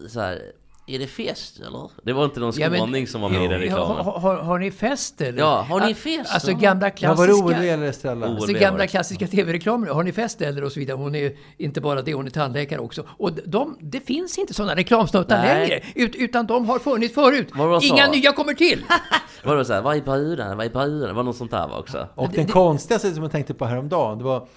så 0.07 0.19
här, 0.19 0.41
är 0.89 0.99
det 0.99 1.07
fest 1.07 1.59
eller? 1.59 1.89
Det 2.03 2.13
var 2.13 2.25
inte 2.25 2.39
någon 2.39 2.53
Ja, 2.57 2.69
skåning 2.69 3.07
som 3.07 3.21
var 3.21 3.29
med 3.29 3.43
i 3.43 3.47
den 3.47 3.51
Har, 3.51 3.59
reklamen. 3.59 4.05
har, 4.05 4.35
har 4.37 4.59
ni 4.59 4.71
fest 4.71 5.21
eller? 5.21 5.39
Ja, 5.39 5.65
har 5.69 5.79
ni 5.79 5.93
fest? 5.93 6.33
Alltså 6.33 6.51
Ja. 6.51 6.57
gamla 6.57 6.91
Ja, 6.97 7.13
var 7.13 7.27
det 7.27 7.33
OLV 7.33 7.47
klassiska... 7.49 7.73
eller 7.73 7.85
Estrella? 7.85 8.27
Alltså 8.27 8.53
gamla 8.53 8.87
klassiska 8.87 9.27
tv-reklamer. 9.27 9.87
Har 9.87 10.03
ni 10.03 10.11
fest 10.11 10.41
eller? 10.41 10.63
Och 10.63 10.71
så 10.71 10.79
vidare. 10.79 10.97
Hon 10.97 11.15
är 11.15 11.31
inte 11.57 11.81
bara 11.81 12.01
det, 12.01 12.13
hon 12.13 12.25
är 12.25 12.29
tandläkare 12.31 12.79
också. 12.79 13.03
Och 13.07 13.31
de, 13.45 13.77
det 13.81 13.99
finns 13.99 14.37
inte 14.37 14.53
sådana 14.53 14.75
reklamsnuttar 14.75 15.43
längre. 15.43 15.81
Ut, 15.95 16.15
utan 16.15 16.47
de 16.47 16.69
har 16.69 16.79
funnits 16.79 17.13
förut. 17.13 17.47
Vad 17.53 17.83
Inga 17.83 18.07
nya 18.07 18.31
kommer 18.31 18.53
till. 18.53 18.85
Var 19.43 19.55
det 19.55 19.65
så 19.65 19.73
här, 19.73 19.81
vad 19.81 19.97
är 19.97 20.01
bruden, 20.01 20.57
vad 20.57 20.65
är 20.65 20.69
bruden? 20.69 21.07
Det 21.07 21.13
var 21.13 21.23
något 21.23 21.35
sånt 21.37 21.51
där 21.51 21.79
också. 21.79 22.07
Och 22.15 22.29
den 22.31 22.47
konstigaste 22.47 23.13
som 23.13 23.23
jag 23.23 23.31
tänkte 23.31 23.53
på 23.53 23.65
häromdagen, 23.65 24.17
det 24.17 24.23
var 24.23 24.47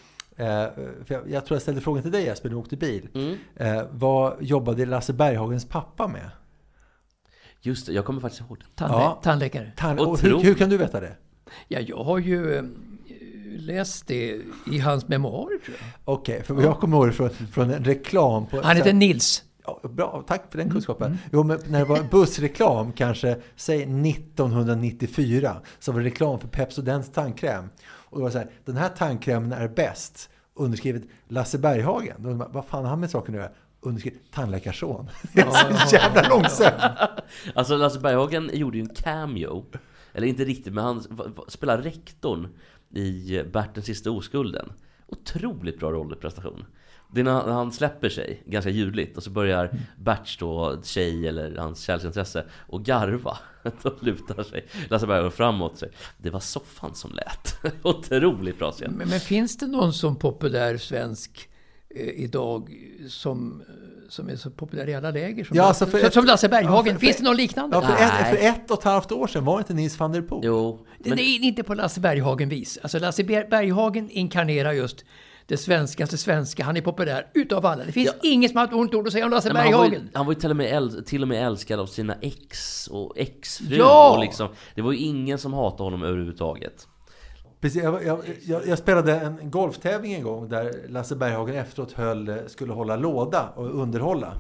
jag, 0.47 0.71
jag 1.31 1.47
tror 1.47 1.55
jag 1.57 1.63
ställde 1.63 1.81
frågan 1.81 2.03
till 2.03 2.13
dig 2.13 2.25
Jesper, 2.25 2.49
när 2.49 2.55
du 2.55 2.61
åkte 2.61 2.77
bil. 2.77 3.09
Mm. 3.15 3.37
Eh, 3.57 3.85
vad 3.91 4.43
jobbade 4.43 4.87
Lasse 4.87 5.13
Berghagens 5.13 5.65
pappa 5.65 6.09
med? 6.09 6.31
Just 7.61 7.87
det, 7.87 7.93
jag 7.93 8.05
kommer 8.05 8.21
faktiskt 8.21 8.41
ihåg 8.43 8.59
det. 8.59 8.85
Tandlä- 8.85 8.93
Ja. 9.01 9.21
Tandläkare. 9.23 9.73
Tan- 9.77 9.99
och 9.99 10.21
hur, 10.21 10.39
hur 10.39 10.55
kan 10.55 10.71
du 10.71 10.77
veta 10.77 11.01
det? 11.01 11.17
Ja, 11.69 11.81
jag 11.81 12.05
har 12.05 12.19
ju 12.19 12.55
eh, 12.57 12.63
läst 13.57 14.07
det 14.07 14.41
i 14.73 14.79
hans 14.79 15.09
memoarer 15.09 15.59
tror 15.65 15.77
jag. 15.81 15.87
Okej, 16.15 16.43
för 16.43 16.63
jag 16.63 16.79
kommer 16.81 16.97
ihåg 16.97 17.07
det 17.09 17.13
från, 17.13 17.31
från 17.31 17.71
en 17.71 17.85
reklam. 17.85 18.47
På, 18.47 18.61
Han 18.63 18.77
heter 18.77 18.93
Nils. 18.93 19.45
Ja, 19.65 19.81
bra, 19.89 20.25
tack 20.29 20.43
för 20.51 20.59
den 20.59 20.67
Mm, 20.67 20.73
kunskapen. 20.73 21.19
Jo, 21.33 21.43
men 21.43 21.59
när 21.69 21.79
det 21.79 21.85
var 21.85 22.03
bussreklam, 22.11 22.93
kanske, 22.93 23.37
säg 23.57 23.87
1994, 23.87 25.57
så 25.79 25.93
var 25.93 26.01
det 26.01 26.07
reklam 26.07 26.39
för 26.39 26.49
Pepsodents 26.49 27.11
tandkräm. 27.13 27.65
Och 28.13 28.19
det 28.19 28.25
var 28.25 28.31
så 28.31 28.39
här, 28.39 28.51
den 28.65 28.77
här 28.77 28.89
tandkrämen 28.89 29.53
är 29.53 29.69
bäst, 29.69 30.31
underskrivet 30.55 31.03
Lasse 31.29 31.59
Berghagen. 31.59 32.37
Man, 32.39 32.53
vad 32.53 32.67
fan 32.67 32.83
har 32.83 32.91
han 32.91 33.01
med 33.01 33.11
saken 33.11 33.35
att 33.35 33.41
göra? 33.41 33.53
Underskrivet 33.81 34.21
tandläkarson. 34.31 35.09
Det 35.33 35.41
är 35.41 35.87
så 35.87 35.97
jävla 35.97 36.29
långsökt. 36.29 36.83
Alltså 37.55 37.77
Lasse 37.77 38.01
Berghagen 38.01 38.51
gjorde 38.53 38.77
ju 38.77 38.83
en 38.83 38.95
cameo. 38.95 39.65
Eller 40.13 40.27
inte 40.27 40.45
riktigt, 40.45 40.73
men 40.73 40.85
han 40.85 41.05
spelar 41.49 41.79
rektorn 41.79 42.49
i 42.91 43.43
Bert 43.53 43.75
den 43.75 43.85
sista 43.85 44.11
oskulden. 44.11 44.73
Otroligt 45.07 45.79
bra 45.79 45.91
rollprestation. 45.91 46.65
Det 47.15 47.21
är 47.21 47.25
när 47.25 47.53
han- 47.53 47.73
släpper 47.73 48.09
sig, 48.09 48.43
ganska 48.47 48.71
ljudligt, 48.71 49.17
och 49.17 49.23
så 49.23 49.31
börjar 49.31 49.71
Berts 49.97 50.37
då, 50.39 50.81
tjej 50.85 51.29
eller 51.29 51.57
hans 51.57 51.81
kärleksintresse, 51.83 52.45
och 52.69 52.85
garva. 52.85 53.39
Då 53.83 53.95
lutar 54.01 54.43
sig 54.43 54.67
Lasse 54.91 55.07
Berghagen 55.07 55.33
framåt 55.33 55.79
sig. 55.79 55.91
Det 56.19 56.31
var 56.31 56.41
soffan 56.41 56.95
som 56.95 57.13
lät. 57.13 57.57
Otroligt 57.83 58.59
bra 58.59 58.73
scen. 58.73 58.95
Men, 58.99 59.09
men 59.09 59.21
finns 59.21 59.57
det 59.59 59.67
någon 59.67 59.93
som 59.93 60.17
populär 60.17 60.77
svensk 60.77 61.49
eh, 61.97 62.07
idag 62.09 62.73
som, 63.09 63.63
som 64.09 64.29
är 64.29 64.37
så 64.37 64.51
populär 64.51 64.89
i 64.89 64.95
alla 64.95 65.11
läger? 65.11 65.45
Som, 65.45 65.57
Ja, 65.57 65.63
alltså 65.63 65.87
för 65.87 65.99
som, 65.99 66.07
ett- 66.07 66.15
som 66.15 66.25
Lasse 66.25 66.49
Berghagen? 66.49 66.87
ja, 66.87 66.93
för- 66.93 67.07
finns 67.07 67.17
det 67.17 67.23
någon 67.25 67.37
liknande? 67.37 67.77
Ja, 67.77 67.83
för, 67.83 67.93
ett, 67.93 68.13
Nej. 68.21 68.37
för 68.37 68.47
ett 68.47 68.71
och 68.71 68.79
ett 68.79 68.85
halvt 68.85 69.13
år 69.13 69.27
sedan 69.27 69.45
var 69.45 69.59
inte 69.59 69.75
Nils 69.75 69.99
van 69.99 70.13
der 70.13 70.23
Poel. 70.23 70.41
Jo, 70.45 70.87
Det 70.99 71.09
men 71.09 71.19
det 71.19 71.23
är 71.25 71.39
inte 71.45 71.63
på 71.63 71.75
Lasse 71.75 72.01
Berghagen-vis. 72.01 72.79
Alltså 72.83 72.99
Lasse 72.99 73.23
Ber- 73.23 73.51
Berghagen 73.51 74.11
inkarnerar 74.11 74.73
just 74.73 75.05
det 75.53 75.59
svenskaste 75.59 76.19
svenska. 76.19 76.65
Han 76.65 76.77
är 76.77 76.81
populär 76.81 77.27
utav 77.35 77.67
alla. 77.67 77.85
Det 77.85 77.93
finns 77.93 78.07
Ja. 78.07 78.29
ingen 78.31 78.49
som 78.51 78.57
har 78.59 78.65
ett 78.65 78.73
ont 78.73 78.95
ord 78.95 79.07
att 79.07 79.13
säga 79.13 79.25
om 79.25 79.31
Lasse 79.31 79.53
Nej, 79.53 79.65
men 79.65 79.73
han, 79.73 79.81
var 79.81 79.85
ju, 79.85 79.91
Berghagen. 79.91 80.11
han 80.15 80.27
var 80.27 80.33
ju 80.33 80.41
till 80.41 80.51
och, 80.51 80.57
med 80.57 80.77
äl, 80.77 81.05
till 81.05 81.23
och 81.23 81.29
med 81.29 81.47
älskad 81.47 81.81
av 81.81 81.87
sina 81.87 82.15
ex 82.21 82.87
och 82.89 83.19
exfru. 83.19 83.77
Ja! 83.77 84.15
Och 84.15 84.21
liksom, 84.21 84.49
det 84.75 84.83
var 84.83 84.93
ju 84.93 84.99
ingen 84.99 85.39
som 85.39 85.53
hatade 85.53 85.83
honom 85.83 86.03
överhuvudtaget. 86.03 86.89
Precis, 87.61 87.83
jag, 87.83 88.05
jag, 88.07 88.19
jag, 88.43 88.67
jag 88.69 88.79
spelade 88.79 89.13
en 89.13 89.51
golftävling 89.51 90.13
en 90.13 90.23
gång 90.23 90.49
där 90.49 90.73
Lasse 90.89 91.17
Berghagen 91.17 91.57
efteråt 91.57 91.93
höll, 91.93 92.39
skulle 92.47 92.73
hålla 92.73 92.97
låda 92.97 93.49
och 93.57 93.81
underhålla. 93.83 94.35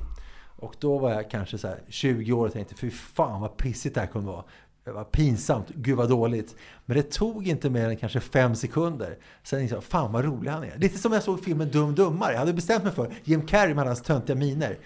Och 0.57 0.75
då 0.81 0.99
var 0.99 1.11
jag 1.11 1.31
kanske 1.31 1.59
så 1.59 1.69
här 1.69 1.79
20 1.89 2.33
år 2.33 2.47
och 2.47 2.53
tänkte 2.53 2.75
fy 2.75 2.91
fan 2.91 3.41
vad 3.41 3.57
pissigt 3.57 3.95
det 3.95 4.01
här 4.01 4.09
kunde 4.09 4.29
vara. 4.31 4.45
Det 4.85 4.93
var 4.93 5.05
pinsamt, 5.05 5.69
gud 5.75 5.97
vad 5.97 6.09
dåligt. 6.09 6.57
Men 6.87 6.97
det 6.97 7.03
tog 7.11 7.49
inte 7.49 7.71
mer 7.71 7.89
än 7.89 7.97
kanske 7.97 8.21
fem 8.21 8.55
sekunder. 8.55 9.17
Sen 9.43 9.61
insåg 9.63 9.77
jag, 9.77 9.85
fan 9.85 10.13
vad 10.13 10.25
rolig 10.25 10.51
han 10.51 10.65
är. 10.65 10.79
Lite 10.79 10.99
som 10.99 11.13
jag 11.13 11.23
såg 11.23 11.45
filmen 11.45 11.71
Dum 11.71 11.95
Dummare. 11.95 12.33
Jag 12.33 12.39
hade 12.39 12.53
bestämt 12.53 12.85
mig 12.85 12.93
för 12.93 13.13
Jim 13.25 13.47
Carrey 13.47 13.75
med 13.75 13.85
hans 13.87 14.03
töntiga 14.03 14.37
miner. 14.37 14.79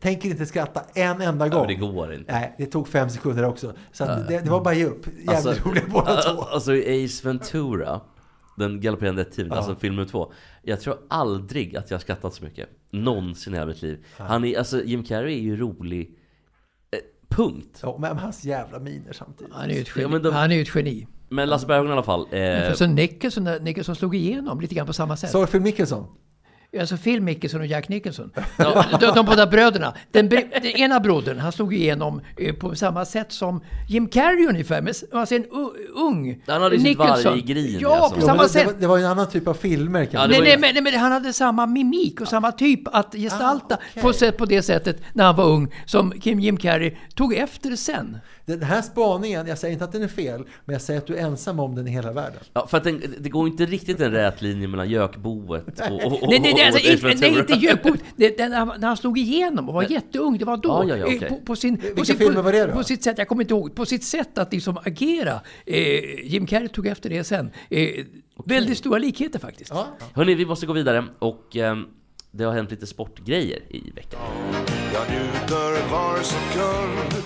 Tänker 0.00 0.28
inte 0.28 0.46
skratta 0.46 0.82
en 0.94 1.20
enda 1.20 1.48
gång. 1.48 1.60
Ja, 1.60 1.66
det 1.66 1.74
går 1.74 2.14
inte. 2.14 2.32
Nej, 2.32 2.54
det 2.58 2.66
tog 2.66 2.88
fem 2.88 3.10
sekunder 3.10 3.44
också. 3.44 3.72
Så 3.92 4.04
att 4.04 4.28
det, 4.28 4.38
det 4.40 4.50
var 4.50 4.60
bara 4.64 4.70
att 4.70 4.76
ge 4.78 4.84
upp. 4.84 5.06
Jävligt 5.32 5.66
roliga 5.66 5.84
båda 5.88 6.16
två. 6.22 6.42
Alltså 6.42 6.74
i 6.74 7.04
Ace 7.04 7.28
Ventura, 7.28 8.00
den 8.56 8.80
galopperande 8.80 9.22
detektiven, 9.22 9.50
Ja. 9.52 9.56
alltså 9.58 9.74
film 9.76 9.96
nummer 9.96 10.08
två. 10.08 10.32
Jag 10.62 10.80
tror 10.80 10.96
aldrig 11.08 11.76
att 11.76 11.90
jag 11.90 11.98
har 11.98 12.00
skrattat 12.00 12.34
så 12.34 12.44
mycket. 12.44 12.68
Någonsin 12.90 13.54
i 13.54 13.56
hela 13.56 13.66
mitt 13.66 13.82
liv. 13.82 14.04
Han 14.16 14.44
är, 14.44 14.58
alltså 14.58 14.82
Jim 14.84 15.04
Carrey 15.04 15.34
är 15.34 15.42
ju 15.42 15.56
rolig. 15.56 16.16
Eh, 17.30 17.36
punkt. 17.36 17.78
Ja, 17.82 17.96
men 18.00 18.18
hans 18.18 18.44
jävla 18.44 18.78
miner 18.78 19.12
samtidigt. 19.12 19.52
Han 19.54 19.70
är 19.70 19.74
ju 19.74 19.80
ett 19.80 19.88
Ja, 19.94 20.00
geni. 20.00 20.12
men 20.12 20.22
de- 20.22 20.34
Han 20.34 20.50
är 20.50 20.54
ju 20.56 20.62
ett 20.62 20.74
geni. 20.74 21.06
Men 21.28 21.48
Lasse 21.48 21.66
Berghagen 21.66 21.90
i 21.90 21.92
alla 21.92 22.02
fall. 22.02 22.26
Men 22.30 22.62
Eh, 22.62 22.68
för 22.68 22.74
så 22.76 22.86
Nicholson, 22.86 23.44
där- 23.44 23.60
Nicholson 23.60 23.96
slog 23.96 24.14
igenom 24.16 24.60
lite 24.60 24.74
grann 24.74 24.86
på 24.86 24.92
samma 24.92 25.16
sätt. 25.16 25.30
Sa 25.30 25.46
Phil 25.46 25.60
Mickelson? 25.60 26.06
Alltså 26.80 26.96
Phil 26.96 27.20
Mickelson 27.22 27.60
och 27.60 27.66
Jack 27.66 27.88
Nicholson. 27.88 28.30
De, 29.00 29.12
de 29.14 29.26
båda 29.26 29.46
bröderna. 29.46 29.94
Den, 30.10 30.28
den 30.28 30.42
ena 30.64 31.00
brodern, 31.00 31.38
han 31.38 31.52
slog 31.52 31.74
igenom 31.74 32.20
eh, 32.36 32.54
på 32.54 32.74
samma 32.74 33.04
sätt 33.04 33.32
som 33.32 33.60
Jim 33.88 34.08
Carrey 34.08 34.46
ungefär. 34.48 34.82
Men, 34.82 34.94
alltså 35.12 35.34
en 35.34 35.44
ung 35.94 36.42
Han 36.46 36.62
hade 36.62 36.76
Nicholson. 36.76 37.32
varggrin, 37.32 37.78
Ja, 37.80 37.96
alltså. 37.96 38.10
på 38.14 38.20
Jo, 38.20 38.26
men 38.26 38.26
samma 38.26 38.42
det, 38.42 38.48
det, 38.48 38.52
sätt. 38.52 38.66
var, 38.66 38.74
det 38.80 38.86
var 38.86 38.98
en 38.98 39.04
annan 39.06 39.28
typ 39.30 39.48
av 39.48 39.54
filmer 39.54 40.08
Ja, 40.10 40.20
var 40.20 40.28
Nej, 40.28 40.38
ju- 40.38 40.44
nej, 40.44 40.72
men, 40.74 40.84
men 40.84 40.94
han 40.94 41.12
hade 41.12 41.32
samma 41.32 41.66
mimik 41.66 42.20
och 42.20 42.28
samma 42.28 42.52
typ 42.52 42.80
att 42.94 43.12
gestalta 43.14 43.74
Ah, 43.74 43.78
okej. 43.90 44.02
på, 44.02 44.12
sätt, 44.12 44.36
på 44.36 44.44
det 44.44 44.62
sättet 44.62 45.02
när 45.12 45.24
han 45.24 45.36
var 45.36 45.44
ung 45.44 45.74
som 45.86 46.10
Kim 46.20 46.40
Jim 46.40 46.56
Carrey 46.56 46.96
tog 47.14 47.34
efter 47.34 47.76
sen. 47.76 48.18
Den 48.46 48.62
här 48.62 48.82
spaningen, 48.82 49.46
jag 49.46 49.58
säger 49.58 49.72
inte 49.72 49.84
att 49.84 49.92
den 49.92 50.02
är 50.02 50.08
fel, 50.08 50.44
men 50.64 50.72
jag 50.72 50.82
säger 50.82 51.00
att 51.00 51.06
du 51.06 51.16
är 51.16 51.20
ensam 51.26 51.60
om 51.60 51.74
den 51.74 51.86
i 51.88 51.90
hela 51.90 52.12
världen. 52.12 52.40
Ja, 52.52 52.66
för 52.66 52.76
att 52.76 52.84
den, 52.84 53.02
det 53.18 53.28
går 53.28 53.48
inte 53.48 53.66
riktigt 53.66 54.00
en 54.00 54.10
rät 54.12 54.42
linje 54.42 54.68
mellan 54.68 54.88
gökboet 54.90 55.80
och, 55.90 56.04
och, 56.04 56.22
och, 56.22 56.28
Nej, 56.28 56.38
nej, 56.40 56.54
nej, 56.54 56.66
alltså, 56.66 57.06
och 57.06 57.10
inte, 57.12 57.28
nej 57.30 57.38
inte 57.38 57.52
Jökboet. 57.66 58.00
Det- 58.16 58.48
När 58.48 58.86
han- 58.86 58.96
slog 58.96 59.18
igenom 59.18 59.68
och 59.68 59.74
var 59.74 59.90
jätteung, 59.90 60.38
det 60.38 60.44
var 60.44 60.56
då. 60.56 60.68
Ja, 60.68 60.84
ja, 60.84 60.96
ja, 60.96 61.06
Eh, 61.06 61.16
okej. 61.16 61.28
på, 61.28 61.36
på 61.36 61.56
sin, 61.56 61.76
på 61.76 61.82
Vilka 61.86 62.04
sin, 62.04 62.16
filmer 62.16 62.34
på, 62.34 62.42
var 62.42 62.52
det 62.52 62.66
då? 62.66 62.72
På 62.72 62.84
sitt 62.84 63.02
sätt, 63.02 63.18
jag 63.18 63.28
kommer 63.28 63.42
inte 63.42 63.54
ihåg, 63.54 63.74
på 63.74 63.86
sitt 63.86 64.04
sätt 64.04 64.38
att 64.38 64.52
liksom 64.52 64.78
agera. 64.84 65.40
Eh, 65.66 65.76
Jim 66.24 66.46
Carrey 66.46 66.68
tog 66.68 66.86
efter 66.86 67.10
det 67.10 67.24
sen. 67.24 67.50
Eh, 67.70 67.88
Väldigt 68.44 68.78
stora 68.78 68.98
likheter 68.98 69.38
faktiskt. 69.38 69.70
Ja. 69.74 69.86
Hörni, 70.14 70.34
vi 70.34 70.46
måste 70.46 70.66
gå 70.66 70.72
vidare 70.72 71.04
och 71.18 71.56
ehm, 71.56 71.84
det 72.30 72.44
har 72.44 72.52
hänt 72.52 72.70
lite 72.70 72.86
sportgrejer 72.86 73.58
i 73.68 73.90
veckan. 73.94 74.20
Jag 74.94 75.02
njuter 75.10 75.90
var 75.92 76.22
sekund 76.22 77.24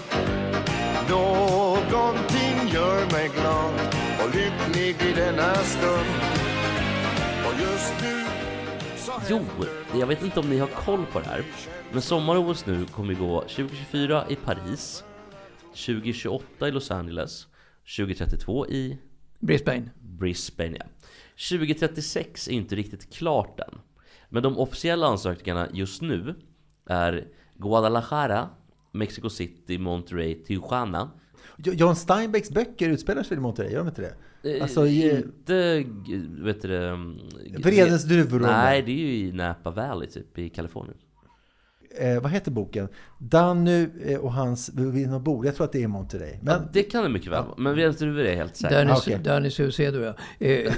Någonting 1.11 2.69
gör 2.75 3.13
mig 3.13 3.31
glad 3.41 3.75
och 4.21 4.35
lycklig 4.35 5.11
i 5.11 5.13
denna 5.15 5.55
stund 5.55 6.15
Och 7.47 7.61
just 7.61 7.95
nu 8.03 8.25
Jo, 9.31 9.41
jag 9.95 10.07
vet 10.07 10.23
inte 10.23 10.41
om 10.41 10.51
ni 10.51 10.59
har 10.59 10.67
koll 10.67 11.07
på 11.13 11.21
det 11.21 11.27
här, 11.27 11.45
men 11.93 12.03
sommar-OS 12.03 12.67
nu 12.67 12.85
kommer 12.85 13.15
gå 13.15 13.41
2024 13.41 14.25
i 14.29 14.37
Paris, 14.37 15.05
2028 15.69 16.69
i 16.69 16.71
Los 16.71 16.91
Angeles, 16.91 17.47
2032 17.97 18.67
i 18.67 18.99
Brisbane. 19.39 19.91
Brisbane. 20.01 20.77
Ja. 20.79 20.87
2036 21.49 22.49
är 22.49 22.53
inte 22.53 22.77
riktigt 22.77 23.15
klart 23.15 23.61
än. 23.61 23.79
Men 24.29 24.43
de 24.43 24.59
officiella 24.59 25.07
ansökningarna 25.07 25.69
just 25.73 26.03
nu 26.03 26.35
är 26.87 27.29
Guadalajara, 27.55 28.49
Mexico 28.95 29.29
City, 29.31 29.79
Monterrey, 29.79 30.35
Tijuana. 30.45 31.11
Jo- 31.57 31.73
John 31.73 31.97
Steinbecks 31.97 32.51
böcker 32.51 32.89
utspelar 32.91 33.23
sig 33.23 33.37
i 33.37 33.41
Monterrey, 33.41 33.73
gör 33.73 33.79
de 33.79 33.89
inte 33.89 34.03
det? 34.43 34.57
Eh, 34.57 34.63
Alltså, 34.63 34.87
inte, 34.87 35.85
vet 36.43 36.63
du 36.63 36.77
mm, 36.89 37.19
Vredens 37.59 38.05
druvor. 38.05 38.41
Nej, 38.41 38.83
det 38.83 38.93
är 38.93 38.97
ju 38.97 39.15
i 39.29 39.33
Napa 39.33 39.71
Valley 39.71 40.09
typ 40.09 40.39
i 40.39 40.49
Kalifornien. 40.49 40.97
Eh, 41.99 42.21
vad 42.21 42.33
heter 42.33 42.51
boken? 42.51 42.89
Danny 43.19 43.87
eh, 44.05 44.19
och 44.19 44.33
hans 44.33 44.71
vid 44.75 45.09
något 45.09 45.23
bord. 45.23 45.47
Jag 45.47 45.57
tror 45.57 45.65
att 45.65 45.73
det 45.73 45.83
är 45.83 45.89
Monterrey. 45.89 46.39
Men 46.43 46.55
ja, 46.55 46.69
det 46.73 46.83
kan 46.83 47.03
det 47.03 47.09
mycket 47.09 47.33
väl 47.33 47.45
vara, 47.45 47.55
men 47.57 47.73
Vredens 47.75 47.97
druvor 47.99 48.25
är 48.25 48.37
helt 48.37 48.57
säkert. 48.57 48.77
Danny, 48.79 48.91
Ah, 48.91 48.97
okej. 48.97 49.19
Danny 49.25 49.51
Saucedo 49.51 49.99
ja. 50.01 50.15
Eh, 50.39 50.51
eh, 50.51 50.73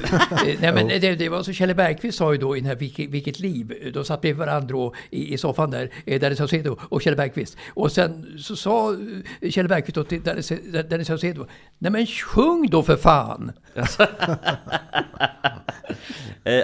nej, 0.61 0.73
men 0.75 0.89
det, 0.89 1.15
det 1.15 1.29
var 1.29 1.43
så 1.43 1.53
Kjelle 1.53 1.75
Bergqvist 1.75 2.19
sa 2.19 2.33
ju 2.33 2.39
då 2.39 2.57
i 2.57 2.61
den 2.61 2.69
här 2.69 2.77
Vilket, 2.77 3.11
vilket 3.11 3.41
liv, 3.41 3.91
de 3.95 4.05
satt 4.05 4.21
bredvid 4.21 4.39
varandra 4.39 4.91
i, 5.11 5.35
i 5.35 5.39
soffan 5.39 5.71
där, 5.71 5.91
eh, 6.07 6.21
Danny 6.21 6.37
Saucedo 6.37 6.77
och 6.81 7.03
Kjelle 7.03 7.17
Bergqvist. 7.17 7.57
Och 7.75 7.93
sen 7.93 8.27
så 8.39 8.57
sa 8.57 8.93
eh, 9.41 9.51
Kjelle 9.51 9.69
Bergqvist 9.69 9.95
då 9.95 10.05
till 10.05 10.23
Danny, 10.23 10.43
Danny 10.91 11.05
Saucedo, 11.05 11.47
nej 11.79 11.93
men 11.93 12.07
sjung 12.07 12.69
då 12.71 12.83
för 12.83 12.97
fan! 12.97 13.53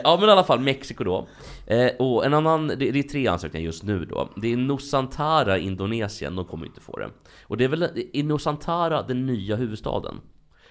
Ja 0.04 0.16
men 0.21 0.28
i 0.28 0.32
alla 0.32 0.44
fall 0.44 0.61
Mexiko 0.61 1.04
då. 1.04 1.26
Eh, 1.66 1.90
och 1.99 2.25
en 2.26 2.35
annan, 2.35 2.66
det, 2.69 2.75
det 2.76 2.99
är 2.99 3.02
tre 3.02 3.26
ansökningar 3.26 3.64
just 3.64 3.83
nu 3.83 4.04
då. 4.04 4.28
Det 4.37 4.52
är 4.52 4.57
Nusantara 4.57 5.59
i 5.59 5.62
Indonesien, 5.66 6.37
de 6.37 6.45
kommer 6.45 6.66
inte 6.66 6.81
få 6.81 6.97
det. 6.99 7.09
Och 7.42 7.57
det 7.57 7.64
är 7.64 7.69
väl, 7.69 7.83
är 8.12 8.23
Nusantara 8.23 9.02
den 9.02 9.26
nya 9.26 9.57
huvudstaden? 9.57 10.14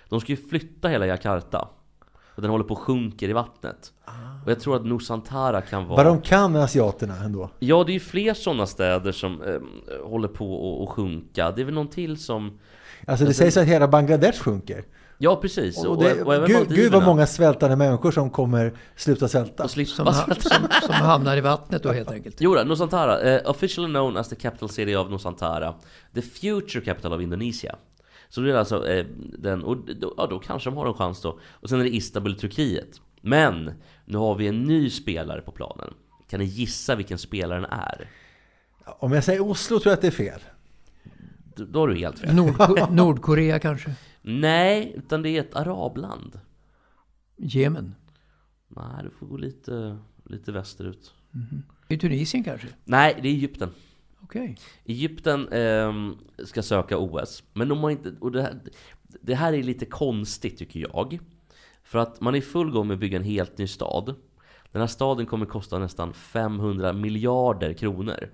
De 0.10 0.20
ska 0.22 0.32
ju 0.32 0.38
flytta 0.50 0.88
hela 0.88 1.06
Jakarta. 1.08 1.68
Och 2.36 2.42
den 2.42 2.52
håller 2.52 2.64
på 2.64 2.74
och 2.74 2.80
sjunker 2.80 3.30
i 3.30 3.34
vattnet. 3.34 3.92
Och 4.46 4.52
jag 4.52 4.60
tror 4.60 4.76
att 4.76 4.86
Nusantara 4.86 5.62
kan 5.62 5.88
vara... 5.88 5.98
vad 6.04 6.06
de 6.06 6.22
kan 6.22 6.56
asiaterna 6.56 7.16
ändå. 7.18 7.50
Ja, 7.60 7.84
det 7.84 7.92
är 7.92 7.94
ju 7.94 8.00
fler 8.00 8.34
sådana 8.34 8.66
städer 8.66 9.12
som 9.12 9.42
eh, 9.42 9.60
håller 10.10 10.28
på 10.28 10.46
att- 10.84 10.90
att 10.90 10.96
sjunka. 10.96 11.52
Det 11.52 11.62
är 11.62 11.66
väl 11.66 11.74
någon 11.74 11.88
till 11.88 12.18
som... 12.18 12.60
Alltså 13.08 13.26
det 13.26 13.34
sägs 13.34 13.58
att 13.58 13.66
hela 13.68 13.88
Bangladesh 13.88 14.40
sjunker. 14.44 14.84
Ja, 15.24 15.36
precis. 15.36 15.86
Och 15.86 16.04
det, 16.04 16.24
och 16.24 16.36
även 16.36 16.48
gud, 16.48 16.76
gud 16.76 16.92
vad 16.92 17.04
många 17.04 17.28
svältande 17.28 17.76
människor 17.76 18.12
som 18.12 18.30
kommer 18.30 18.74
sluta 18.96 19.28
svälta. 19.28 19.64
Och 19.64 19.70
Som, 19.70 20.08
ha, 20.08 20.14
svälta. 20.14 20.50
som, 20.50 20.68
som 20.82 20.96
hamnar 20.96 21.38
i 21.38 21.42
vattnet 21.42 21.84
då 21.84 21.92
helt 21.92 22.12
enkelt. 22.12 22.36
Jo 22.40 22.56
då, 22.56 22.64
Nusantara, 22.64 23.22
eh, 23.22 23.50
officially 23.50 23.88
known 23.88 24.18
as 24.18 24.30
the 24.30 24.36
capital 24.36 24.70
city 24.70 24.96
of 24.96 25.10
Nusantara, 25.10 25.74
the 26.14 26.22
future 26.22 26.86
capital 26.86 27.14
of 27.14 27.22
Indonesia. 27.22 27.76
Så 28.30 28.42
det 28.42 28.52
är 28.52 28.56
alltså 28.56 28.88
eh, 28.88 29.06
den, 29.40 29.64
och 29.64 29.78
då, 29.78 30.14
ja, 30.18 30.28
då 30.28 30.40
kanske 30.40 30.70
de 30.70 30.78
har 30.78 30.88
en 30.88 30.94
chans 30.94 31.22
då. 31.22 31.40
Och 31.52 31.70
sen 31.70 31.80
är 31.80 31.84
det 31.84 31.96
Istanbul, 31.96 32.36
Turkiet. 32.40 33.02
Men 33.22 33.72
nu 34.06 34.18
har 34.18 34.36
vi 34.36 34.48
en 34.48 34.64
ny 34.64 34.90
spelare 34.90 35.42
på 35.42 35.52
planen. 35.52 35.94
Kan 36.30 36.40
ni 36.40 36.46
gissa 36.46 36.96
vilken 36.96 37.18
spelaren 37.18 37.66
är? 37.66 38.10
Om 38.86 39.12
jag 39.12 39.24
säger 39.24 39.42
Oslo 39.42 39.80
tror 39.80 39.92
jag 39.92 39.94
att 39.96 40.02
det 40.02 40.08
är 40.08 40.12
fel. 40.12 40.40
Då, 41.56 41.64
då 41.66 41.80
har 41.80 41.88
du 41.88 41.96
helt 41.98 42.20
fel. 42.20 42.36
Nordko 42.36 42.76
Nordkorea 42.92 43.60
kanske? 43.60 43.92
Nej, 44.22 44.94
utan 44.98 45.22
det 45.22 45.30
är 45.30 45.42
ett 45.42 45.56
arabland. 45.56 46.40
Jemen? 47.38 47.96
Nej, 48.68 49.04
du 49.04 49.10
får 49.10 49.26
gå 49.26 49.38
lite, 49.38 49.98
lite 50.24 50.52
västerut. 50.52 51.14
I 51.88 51.98
Tunisien 51.98 52.44
kanske? 52.44 52.68
Nej, 52.84 53.20
det 53.22 53.28
är 53.28 53.34
Egypten. 53.34 53.70
Okej. 54.22 54.58
Egypten 54.86 55.48
ehm, 55.52 56.18
ska 56.46 56.64
söka 56.64 56.98
OS, 56.98 57.44
men 57.54 57.68
de 57.68 57.80
har 57.80 57.90
inte... 57.90 58.14
Och 58.20 58.32
det, 58.32 58.42
här, 58.42 58.60
det 59.22 59.36
här 59.36 59.54
är 59.54 59.64
lite 59.64 59.86
konstigt 59.86 60.58
tycker 60.58 60.80
jag. 60.80 61.20
För 61.84 62.00
att 62.00 62.22
man 62.22 62.36
är 62.36 62.40
i 62.40 62.42
full 62.42 62.72
gång 62.72 62.88
med 62.88 62.94
att 62.94 63.00
bygga 63.00 63.18
en 63.18 63.24
helt 63.24 63.58
ny 63.58 63.68
stad. 63.68 64.16
Den 64.72 64.80
här 64.80 64.88
staden 64.88 65.26
kommer 65.26 65.46
kosta 65.46 65.80
nästan 65.80 66.14
500 66.14 66.94
miljarder 66.94 67.74
kronor. 67.74 68.30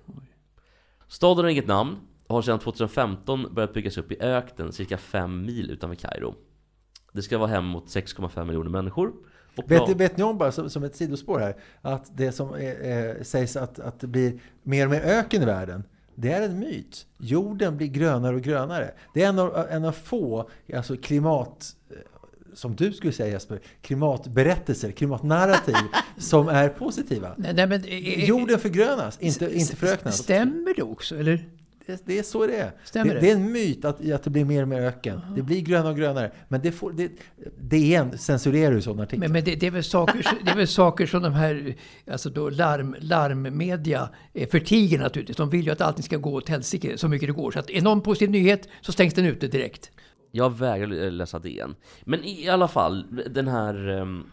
Staden 1.08 1.44
har 1.44 1.50
inget 1.50 1.66
namn 1.66 1.96
har 2.28 2.42
sedan 2.42 2.58
2015 2.58 3.54
börjat 3.54 3.74
byggas 3.74 3.98
upp 3.98 4.12
i 4.12 4.20
öknen 4.20 4.72
cirka 4.72 4.98
5 4.98 5.46
mil 5.46 5.70
utanför 5.70 5.96
Kairo. 5.96 6.34
Det 7.12 7.22
ska 7.22 7.38
vara 7.38 7.50
hem 7.50 7.64
mot 7.64 7.86
6,5 7.86 8.44
miljoner 8.44 8.70
människor. 8.70 9.12
Vet, 9.66 9.96
vet 9.96 10.16
ni 10.16 10.22
om 10.22 10.38
bara 10.38 10.52
som, 10.52 10.70
som 10.70 10.84
ett 10.84 10.96
sidospår 10.96 11.38
här 11.38 11.56
att 11.80 12.16
det 12.16 12.32
som 12.32 12.54
eh, 12.54 12.70
eh, 12.70 13.22
sägs 13.22 13.56
att, 13.56 13.78
att 13.78 14.00
det 14.00 14.06
blir 14.06 14.40
mer 14.62 14.84
och 14.84 14.90
mer 14.90 15.00
öken 15.00 15.42
i 15.42 15.46
världen 15.46 15.84
det 16.20 16.32
är 16.32 16.42
en 16.42 16.58
myt. 16.58 17.06
Jorden 17.18 17.76
blir 17.76 17.86
grönare 17.86 18.36
och 18.36 18.42
grönare. 18.42 18.90
Det 19.14 19.22
är 19.22 19.28
en 19.28 19.38
av, 19.38 19.66
en 19.70 19.84
av 19.84 19.92
få 19.92 20.50
alltså 20.74 20.96
klimat, 20.96 21.76
eh, 21.90 21.96
som 22.54 22.76
du 22.76 22.92
skulle 22.92 23.12
säga 23.12 23.32
Jesper, 23.32 23.60
klimatberättelser, 23.82 24.90
klimatnarrativ 24.92 25.74
som 26.18 26.48
är 26.48 26.68
positiva. 26.68 27.34
Nej, 27.36 27.54
nej, 27.54 27.66
men, 27.66 27.84
eh, 27.84 28.24
Jorden 28.24 28.58
förgrönas, 28.58 29.18
inte, 29.20 29.58
inte 29.58 29.76
föröknas. 29.76 30.18
Stämmer 30.18 30.74
det 30.76 30.82
också, 30.82 31.18
eller? 31.18 31.48
Det, 32.04 32.18
är 32.18 32.22
så 32.22 32.46
det 32.46 32.56
är. 32.56 32.72
Stämmer 32.84 33.14
det, 33.14 33.20
det? 33.20 33.26
det 33.26 33.30
är 33.30 33.36
en 33.36 33.52
myt 33.52 33.84
att, 33.84 34.10
att 34.10 34.22
det 34.22 34.30
blir 34.30 34.44
mer 34.44 34.62
och 34.62 34.68
mer 34.68 34.80
öken. 34.80 35.20
Det 35.36 35.42
blir 35.42 35.60
grönare 35.60 35.90
och 35.90 35.98
grönare. 35.98 36.32
Men 36.48 36.60
det 36.62 36.72
får, 36.72 36.92
det, 36.92 37.10
DN 37.58 38.18
censurerar 38.18 38.74
ju 38.74 38.82
sådana 38.82 39.02
artiklar. 39.02 39.20
Men, 39.20 39.32
men 39.32 39.44
det, 39.44 39.54
det, 39.54 39.66
är 39.66 39.70
väl 39.70 39.84
saker, 39.84 40.26
det 40.44 40.50
är 40.50 40.56
väl 40.56 40.68
saker 40.68 41.06
som 41.06 41.22
de 41.22 41.32
här 41.32 41.74
alltså 42.10 42.30
då 42.30 42.50
larm, 42.50 42.96
larmmedia 43.00 44.08
eh, 44.34 44.48
förtiger 44.48 44.98
naturligtvis. 44.98 45.36
De 45.36 45.50
vill 45.50 45.64
ju 45.64 45.72
att 45.72 45.80
allting 45.80 46.02
ska 46.02 46.16
gå 46.16 46.34
åt 46.34 46.48
helsike 46.48 46.98
så 46.98 47.08
mycket 47.08 47.28
det 47.28 47.32
går. 47.32 47.50
Så 47.50 47.58
att 47.58 47.70
är 47.70 47.82
någon 47.82 48.00
positiv 48.00 48.30
nyhet 48.30 48.68
så 48.80 48.92
stängs 48.92 49.14
den 49.14 49.24
ute 49.24 49.46
direkt. 49.46 49.90
Jag 50.30 50.58
vägrar 50.58 51.10
läsa 51.10 51.38
DN. 51.38 51.74
Men 52.04 52.24
i 52.24 52.48
alla 52.48 52.68
fall, 52.68 53.04
den 53.30 53.48
här 53.48 53.88
um, 53.88 54.26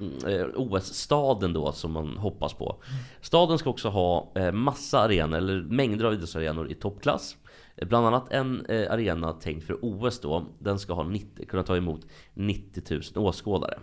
OS-staden 0.55 1.53
då 1.53 1.71
som 1.71 1.91
man 1.91 2.17
hoppas 2.17 2.53
på. 2.53 2.83
Staden 3.21 3.57
ska 3.57 3.69
också 3.69 3.89
ha 3.89 4.31
eh, 4.35 4.51
massa 4.51 4.99
arenor, 4.99 5.37
eller 5.37 5.61
mängder 5.61 6.05
av 6.05 6.13
idrottsarenor 6.13 6.71
i 6.71 6.75
toppklass. 6.75 7.35
Bland 7.81 8.07
annat 8.07 8.31
en 8.31 8.65
eh, 8.65 8.91
arena 8.91 9.33
tänkt 9.33 9.67
för 9.67 9.77
OS 9.81 10.19
då. 10.19 10.45
Den 10.59 10.79
ska 10.79 10.93
ha 10.93 11.03
90, 11.03 11.45
kunna 11.45 11.63
ta 11.63 11.77
emot 11.77 12.07
90 12.33 12.83
000 13.15 13.27
åskådare. 13.27 13.79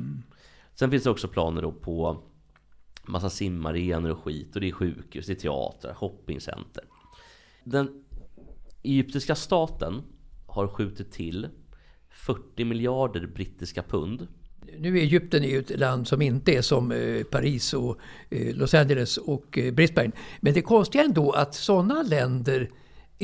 Sen 0.74 0.90
finns 0.90 1.02
det 1.04 1.10
också 1.10 1.28
planer 1.28 1.62
då 1.62 1.72
på 1.72 2.22
massa 3.04 3.30
simarenor 3.30 4.10
och 4.10 4.18
skit. 4.18 4.54
Och 4.54 4.60
det 4.60 4.68
är 4.68 4.72
sjukhus, 4.72 5.26
det 5.26 5.32
är 5.32 5.36
teatrar, 5.36 5.94
shoppingcenter. 5.94 6.84
Den 7.64 8.04
egyptiska 8.82 9.34
staten 9.34 10.02
har 10.46 10.68
skjutit 10.68 11.12
till 11.12 11.48
40 12.10 12.64
miljarder 12.64 13.26
brittiska 13.26 13.82
pund. 13.82 14.28
Nu 14.78 14.98
är 14.98 15.02
Egypten 15.02 15.42
ju 15.42 15.58
ett 15.58 15.78
land 15.78 16.08
som 16.08 16.22
inte 16.22 16.52
är 16.52 16.62
som 16.62 16.92
eh, 16.92 17.22
Paris 17.22 17.74
och 17.74 17.98
eh, 18.30 18.56
Los 18.56 18.74
Angeles 18.74 19.16
och 19.16 19.58
Brisbane. 19.72 20.10
Men 20.40 20.54
det 20.54 20.62
konstiga 20.62 21.04
ändå 21.04 21.32
att 21.32 21.54
sådana 21.54 22.02
länder 22.02 22.70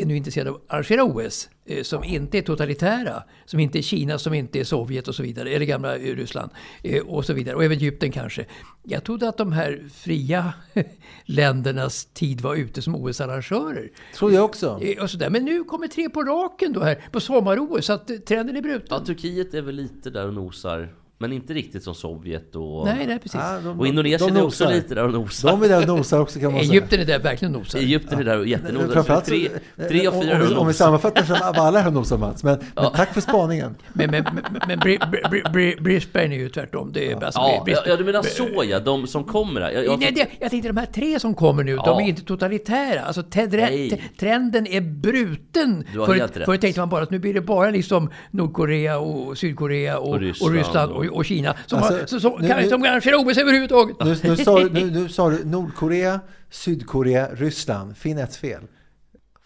är 0.02 0.06
nu 0.06 0.16
intresserade 0.16 0.50
av 0.50 0.56
att 0.56 0.62
arrangera 0.74 1.04
OS 1.04 1.48
eh, 1.66 1.82
som 1.82 2.04
inte 2.04 2.38
är 2.38 2.42
totalitära, 2.42 3.22
som 3.44 3.60
inte 3.60 3.78
är 3.78 3.82
Kina, 3.82 4.18
som 4.18 4.34
inte 4.34 4.60
är 4.60 4.64
Sovjet 4.64 5.08
och 5.08 5.14
så 5.14 5.22
vidare, 5.22 5.50
eller 5.50 5.66
gamla 5.66 5.96
eh, 5.96 6.16
Ryssland 6.16 6.50
eh, 6.82 7.02
och 7.02 7.24
så 7.24 7.32
vidare, 7.32 7.56
och 7.56 7.64
även 7.64 7.76
Egypten 7.78 8.12
kanske. 8.12 8.46
Jag 8.82 9.04
trodde 9.04 9.28
att 9.28 9.36
de 9.36 9.52
här 9.52 9.82
fria 9.94 10.52
ländernas 11.24 12.04
tid 12.04 12.40
var 12.40 12.54
ute 12.54 12.82
som 12.82 12.94
OS-arrangörer. 12.94 13.90
Tror 14.14 14.32
jag 14.32 14.44
också. 14.44 14.78
Eh, 14.82 15.02
Och 15.02 15.10
så 15.10 15.18
där. 15.18 15.30
Men 15.30 15.44
nu 15.44 15.64
kommer 15.64 15.88
tre 15.88 16.08
på 16.08 16.22
raken 16.22 16.72
då 16.72 16.80
här 16.80 17.04
på 17.12 17.20
sommar-OS, 17.20 17.86
så 17.86 17.92
att 17.92 18.26
trenden 18.26 18.56
är 18.56 18.62
bruten. 18.62 18.86
Ja, 18.90 19.04
Turkiet 19.04 19.54
är 19.54 19.62
väl 19.62 19.74
lite 19.74 20.10
där 20.10 20.26
och 20.26 20.34
nosar. 20.34 20.94
Men 21.20 21.32
inte 21.32 21.54
riktigt 21.54 21.82
som 21.82 21.94
Sovjet 21.94 22.56
och... 22.56 22.84
Nej, 22.86 23.06
nej, 23.06 23.18
precis. 23.18 23.40
Ja, 23.44 23.58
de- 23.64 23.80
Och 23.80 23.86
Indonesien 23.86 24.34
de 24.34 24.40
är 24.40 24.44
också 24.46 24.70
lite 24.70 24.94
där 24.94 25.04
och 25.04 25.12
nosar. 25.12 25.50
De 25.50 25.62
är 25.62 25.68
där 25.68 25.80
och 25.82 25.86
nosar 25.96 26.20
också 26.20 26.40
kan 26.40 26.52
man 26.52 26.60
säga. 26.60 26.72
Egypten 26.72 27.00
är 27.00 27.04
där 27.04 27.18
verkligen 27.18 27.54
och 27.54 27.60
nosar. 27.60 27.78
Egypten 27.78 28.18
är 28.18 28.24
där 28.24 28.38
och 28.38 28.46
jättenosar. 28.46 29.20
Tre, 29.20 29.48
tre 29.88 30.08
om- 30.08 30.22
fyra 30.22 30.36
om, 30.46 30.52
och 30.52 30.58
om 30.60 30.66
vi 30.66 30.72
sammanfattar 30.74 31.22
så 31.22 31.32
var 31.32 31.66
alla 31.66 31.80
här 31.80 31.90
nosar 31.90 32.18
Mats. 32.18 32.44
Men, 32.44 32.58
men 32.76 32.92
tack 32.92 33.14
för 33.14 33.20
spaningen. 33.20 33.74
Men, 33.92 34.10
men, 34.10 34.24
men, 34.24 34.44
men 34.68 34.78
Bri- 34.80 34.98
Bri- 35.30 35.52
Bri- 35.52 35.82
Brisbane 35.82 36.24
är 36.34 36.38
ju 36.38 36.48
tvärtom. 36.48 36.90
Det 36.92 37.12
är, 37.12 37.24
alltså, 37.24 37.40
Ja, 37.40 37.66
ja, 37.86 37.96
du 37.96 38.04
menar 38.04 38.22
så 38.22 38.64
ja, 38.64 38.80
de 38.80 39.06
som 39.06 39.24
kommer 39.24 39.60
där. 39.60 39.70
Jag, 39.70 39.84
jag, 39.84 40.00
Nej, 40.00 40.12
det, 40.14 40.26
jag 40.40 40.50
tänkte 40.50 40.68
de 40.68 40.76
här 40.76 40.86
tre 40.86 41.20
som 41.20 41.34
kommer 41.34 41.64
nu, 41.64 41.76
de 41.76 41.82
Ja. 41.86 42.00
är 42.02 42.06
inte 42.08 42.22
totalitära. 42.22 43.00
Alltså, 43.00 43.22
tedre, 43.22 43.88
trenden 44.18 44.66
är 44.66 44.80
bruten. 44.80 45.84
Du 45.92 45.98
har 45.98 46.06
Förut- 46.06 46.20
helt 46.20 46.36
rätt. 46.36 46.44
Förut 46.44 46.60
tänkte 46.60 46.80
man 46.80 46.88
bara 46.88 47.02
att 47.02 47.10
nu 47.10 47.18
blir 47.18 47.34
det 47.34 47.40
bara 47.40 47.70
liksom 47.70 48.10
Nordkorea 48.30 48.98
och 48.98 49.38
Sydkorea 49.38 49.98
och, 49.98 50.08
Och 50.08 50.14
och 50.14 50.20
Ryssland 50.20 50.54
Ryssland, 50.54 50.92
och- 50.92 51.07
och, 51.10 51.24
Kina 51.24 51.56
som, 51.66 51.78
Alltså, 51.78 51.98
har, 51.98 52.06
som, 52.06 52.20
som, 52.20 52.40
nu- 52.40 52.48
kan, 52.48 52.68
som 52.68 52.82
kan 52.82 52.90
arrangera 52.92 53.18
OS 53.18 53.38
överhuvudtaget. 53.38 53.96
Nu, 54.00 54.16
nu, 54.22 54.36
sa, 54.36 54.58
nu, 54.58 54.90
nu 54.90 55.08
sa 55.18 55.30
du 55.30 55.44
Nordkorea, 55.44 56.20
Sydkorea, 56.50 57.28
Ryssland. 57.34 57.96
Finn 57.96 58.18
ett 58.18 58.36
fel. 58.36 58.62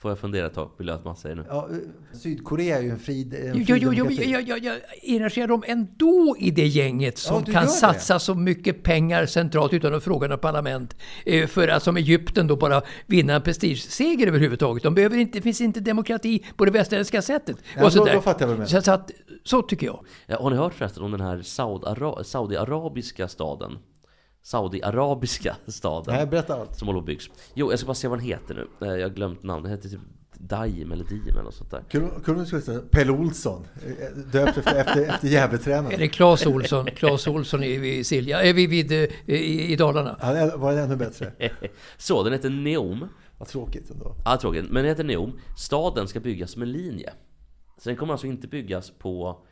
Får 0.02 0.10
jag 0.10 0.18
fundera 0.18 0.46
ett 0.46 0.54
tag? 0.54 0.70
Vill 0.78 0.86
jag 0.88 0.94
att 0.94 1.04
man 1.04 1.16
säger 1.16 1.36
nu? 1.36 1.44
Ja, 1.48 1.68
eh, 1.70 1.76
Sydkorea 2.18 2.78
är 2.78 2.82
ju 2.82 2.90
en 2.90 2.98
fri, 2.98 3.22
en 3.22 3.64
Jo, 3.66 3.76
jo, 3.80 3.92
jo, 3.94 4.10
jag, 4.10 4.42
jag, 4.48 4.58
jag 4.64 4.76
engagerar 5.08 5.46
dem 5.46 5.62
ändå 5.66 6.36
i 6.38 6.50
det 6.50 6.66
gänget 6.66 7.18
som 7.18 7.36
Ja, 7.38 7.44
kan 7.44 7.54
gör 7.54 7.62
det. 7.62 7.68
satsa 7.68 8.18
så 8.18 8.34
mycket 8.34 8.82
pengar 8.82 9.26
centralt 9.26 9.72
utan 9.72 9.94
att 9.94 10.04
fråga 10.04 10.28
något 10.28 10.40
parlament. 10.40 10.96
Eh, 11.26 11.46
för 11.46 11.68
att 11.68 11.82
som 11.82 11.96
Egypten 11.96 12.46
då 12.46 12.56
bara 12.56 12.82
vinna 13.06 13.34
en 13.34 13.42
prestigeseger 13.42 14.26
överhuvudtaget. 14.26 14.82
De 14.82 14.94
behöver 14.94 15.16
inte, 15.16 15.38
det 15.38 15.42
finns 15.42 15.60
inte 15.60 15.80
demokrati 15.80 16.44
på 16.56 16.64
det 16.64 16.70
västerländska 16.70 17.22
sättet. 17.22 17.56
Ja, 17.76 17.84
och 17.84 17.92
så 17.92 17.98
då- 17.98 18.04
där. 18.04 18.14
då 18.14 18.20
fattar 18.20 18.48
jag 18.48 18.68
så, 18.68 18.82
så, 18.82 18.92
att, 18.92 19.10
så 19.44 19.62
tycker 19.62 19.86
jag. 19.86 20.04
Ja, 20.26 20.42
har 20.42 20.50
ni 20.50 20.56
hört 20.56 20.74
förresten 20.74 21.02
om 21.02 21.10
den 21.10 21.20
här 21.20 21.36
Saudi-Ara- 21.38 22.22
Saudiarabiska 22.22 23.28
staden? 23.28 23.78
Saudiarabiska 24.42 25.57
staden. 25.66 26.14
Nej, 26.14 26.26
berätta 26.26 26.55
allt. 26.55 26.78
Som 26.78 26.88
håller 26.88 27.00
på 27.00 27.07
byggs. 27.07 27.31
Jo, 27.55 27.70
jag 27.70 27.78
ska 27.78 27.87
bara 27.87 27.94
se 27.94 28.09
vad 28.09 28.18
den 28.18 28.26
heter 28.26 28.55
nu. 28.55 28.87
Eh, 28.88 28.94
Jag 28.96 29.09
har 29.09 29.14
glömt 29.14 29.42
namnet. 29.42 29.62
Den 29.64 29.72
heter 29.72 29.88
typ 29.88 30.00
Daim 30.35 30.92
eller 30.92 31.05
Diem 31.05 31.22
eller 31.28 31.42
något 31.42 31.55
sånt 31.55 31.70
där. 31.70 31.85
Om 32.26 32.38
du 32.38 32.46
skulle 32.46 32.61
säga 32.62 32.81
Pelle 32.90 33.12
Olsson, 33.12 33.66
eh, 33.87 34.18
döpt 34.33 34.59
efter, 34.59 34.74
efter, 34.81 35.02
efter 35.09 35.26
Är 35.28 35.33
Gävletränaren. 35.33 35.98
det 35.98 36.09
Claes 36.09 36.46
Olsson? 36.46 36.87
Claes 36.87 37.26
Olsson 37.26 37.62
i, 37.64 37.76
vid 37.78 38.07
Silja, 38.07 38.42
är 38.42 38.52
vi 38.55 38.66
vid, 38.66 38.92
eh, 38.92 38.98
i, 39.26 39.72
i 39.72 39.76
Dalarna. 39.76 40.16
Är- 40.20 40.57
var 40.57 40.72
ännu 40.72 40.96
bättre. 40.96 41.33
Så, 41.96 42.22
den 42.22 42.33
heter 42.33 42.50
Neom. 42.50 43.09
Vad 43.38 43.48
tråkigt 43.48 43.90
ändå. 43.90 44.14
Ja, 44.24 44.38
tråkigt. 44.40 44.64
Men 44.64 44.74
den 44.74 44.85
heter 44.85 45.05
Neom. 45.05 45.38
Staden 45.59 46.09
ska 46.09 46.20
byggas 46.20 46.50
som 46.50 46.62
en 46.62 46.72
linje. 46.72 47.12
Så 47.78 47.88
den 47.88 47.96
kommer 47.96 48.12
alltså 48.12 48.26
inte 48.26 48.48
byggas 48.48 48.90
på, 48.98 49.42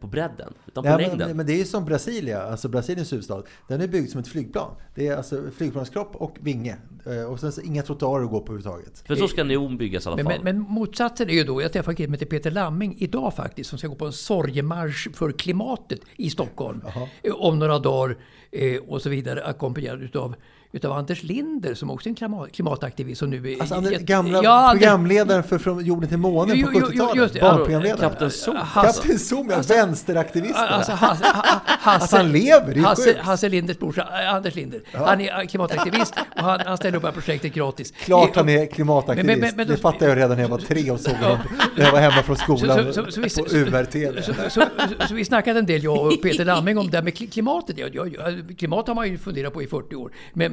på 0.00 0.06
bredden, 0.06 0.52
utan 0.66 0.84
på 0.84 0.90
Nej, 0.90 0.98
längden. 1.08 1.28
men, 1.28 1.36
men 1.36 1.46
det 1.46 1.52
är 1.52 1.56
ju 1.58 1.64
som 1.64 1.84
Brasilia, 1.84 2.42
alltså 2.42 2.68
Brasiliens 2.68 3.12
huvudstad. 3.12 3.42
Den 3.68 3.80
är 3.80 3.88
byggd 3.88 4.10
som 4.10 4.20
ett 4.20 4.28
flygplan. 4.28 4.70
Det 4.94 5.08
är 5.08 5.16
alltså 5.16 5.42
flygplanskropp 5.56 6.16
och 6.16 6.36
vinge. 6.40 6.76
Eh, 7.06 7.22
Och 7.32 7.40
sen 7.40 7.52
så 7.52 7.60
inga 7.60 7.82
trottoarer 7.82 8.24
att 8.24 8.30
gå 8.30 8.40
på 8.40 8.52
överhuvudtaget. 8.52 8.98
För 9.06 9.16
så 9.16 9.28
ska 9.28 9.44
Neom 9.44 9.76
byggas 9.76 10.06
i 10.06 10.08
alla 10.08 10.16
Men, 10.16 10.24
fall. 10.24 10.34
men, 10.44 10.58
men 10.62 10.70
motsatsen 10.70 11.30
är 11.30 11.34
ju 11.34 11.44
då, 11.44 11.62
jag 11.62 11.72
träffade 11.72 11.92
en 11.92 11.96
kille 11.96 12.06
som 12.06 12.12
heter 12.14 12.26
Peter 12.26 12.50
Lamming 12.50 12.96
idag 12.98 13.34
faktiskt, 13.34 13.70
som 13.70 13.78
ska 13.78 13.88
gå 13.88 13.94
på 13.94 14.06
en 14.06 14.12
sorgemarsch 14.12 15.08
för 15.14 15.32
klimatet 15.32 16.00
i 16.16 16.30
Stockholm. 16.30 16.80
Eh, 17.22 17.34
Om 17.34 17.58
några 17.58 17.78
dagar 17.78 18.16
eh, 18.52 18.80
och 18.88 19.02
så 19.02 19.08
vidare, 19.10 19.44
ackompanjerad 19.44 20.02
utav, 20.02 20.34
utav 20.74 20.92
Anders 20.92 21.22
Linder 21.22 21.74
som 21.74 21.90
också 21.90 22.08
är 22.08 22.10
en 22.10 22.14
klimat, 22.14 22.52
klimataktivist. 22.52 23.18
Som 23.18 23.30
nu 23.30 23.52
är 23.52 23.60
Alltså 23.60 23.74
Anders, 23.74 23.98
gamla 23.98 24.40
Ja, 24.42 24.68
programledaren 24.72 25.42
för 25.42 25.58
Från 25.58 25.84
jorden 25.84 26.08
till 26.08 26.18
månen 26.18 26.56
Jo, 26.58 26.66
på 26.66 26.72
jo, 26.74 26.80
jo, 26.80 26.86
70-talet. 26.90 27.16
just 27.16 27.34
det. 27.34 27.40
Barnprogramledaren. 27.40 28.00
Kapten 28.10 28.30
Zoom. 28.30 28.56
Kapten 28.74 29.18
Zoom, 29.18 29.50
ja. 29.50 29.62
Vänsteraktivisten. 29.68 30.64
Alltså, 30.68 30.92
Hasse, 30.92 31.24
ha, 31.24 31.42
Hasse, 31.66 31.90
Alltså, 32.02 32.16
han 32.16 32.32
lever, 32.32 32.66
det 32.66 32.72
är 32.72 32.74
ju 32.74 32.82
Hasse. 32.82 33.16
Hasse 33.20 33.48
Linders 33.48 33.78
brorsa, 33.78 34.08
äh, 34.22 34.34
Anders 34.34 34.54
Linder. 34.54 34.80
Han 34.92 35.20
är 35.20 35.40
äh, 35.40 35.46
klimataktivist 35.46 36.14
och 36.36 36.42
han, 36.42 36.60
han 36.66 36.76
ställer 36.76 36.96
upp 36.96 37.02
det 37.02 37.08
här 37.08 37.12
projektet 37.14 37.54
gratis. 37.54 37.90
Klart 37.90 38.36
han 38.36 38.48
Eh, 38.48 38.54
är 38.62 38.66
klimataktivist. 38.66 39.26
Men- 39.26 39.40
men- 39.40 39.56
men- 39.56 39.66
det 39.66 39.76
fattade 39.76 40.06
jag 40.06 40.16
redan 40.18 40.36
när 40.36 40.42
jag 40.42 40.48
var 40.48 40.58
tre 40.58 40.90
och 40.90 41.00
såg 41.00 41.14
honom 41.14 41.38
när 41.76 41.84
jag 41.84 41.92
var 41.92 42.00
hemma 42.00 42.22
från 42.22 42.36
skolan 42.36 42.92
Så- 42.94 43.04
så- 43.04 43.10
så- 43.10 43.28
så- 43.28 43.44
på 43.44 43.56
UR-TV. 43.56 44.22
Så, 44.22 44.34
så, 44.34 44.50
så, 44.50 44.62
så 45.08 45.14
vi 45.14 45.24
snackade 45.24 45.58
en 45.58 45.66
del, 45.66 45.84
jag 45.84 46.06
och 46.06 46.22
Peter 46.22 46.44
Lamming, 46.44 46.78
om 46.78 46.90
det 46.90 46.96
här 46.96 47.04
med 47.04 47.12
kli- 47.14 47.30
klimatet. 47.32 47.78
Ja, 47.78 47.86
ja, 47.92 48.06
ja, 48.06 48.24
klimat 48.58 48.88
har 48.88 48.94
man 48.94 49.08
ju 49.08 49.18
funderat 49.18 49.52
på 49.52 49.62
i 49.62 49.66
40 49.66 49.94
år. 49.96 50.12
Men, 50.32 50.52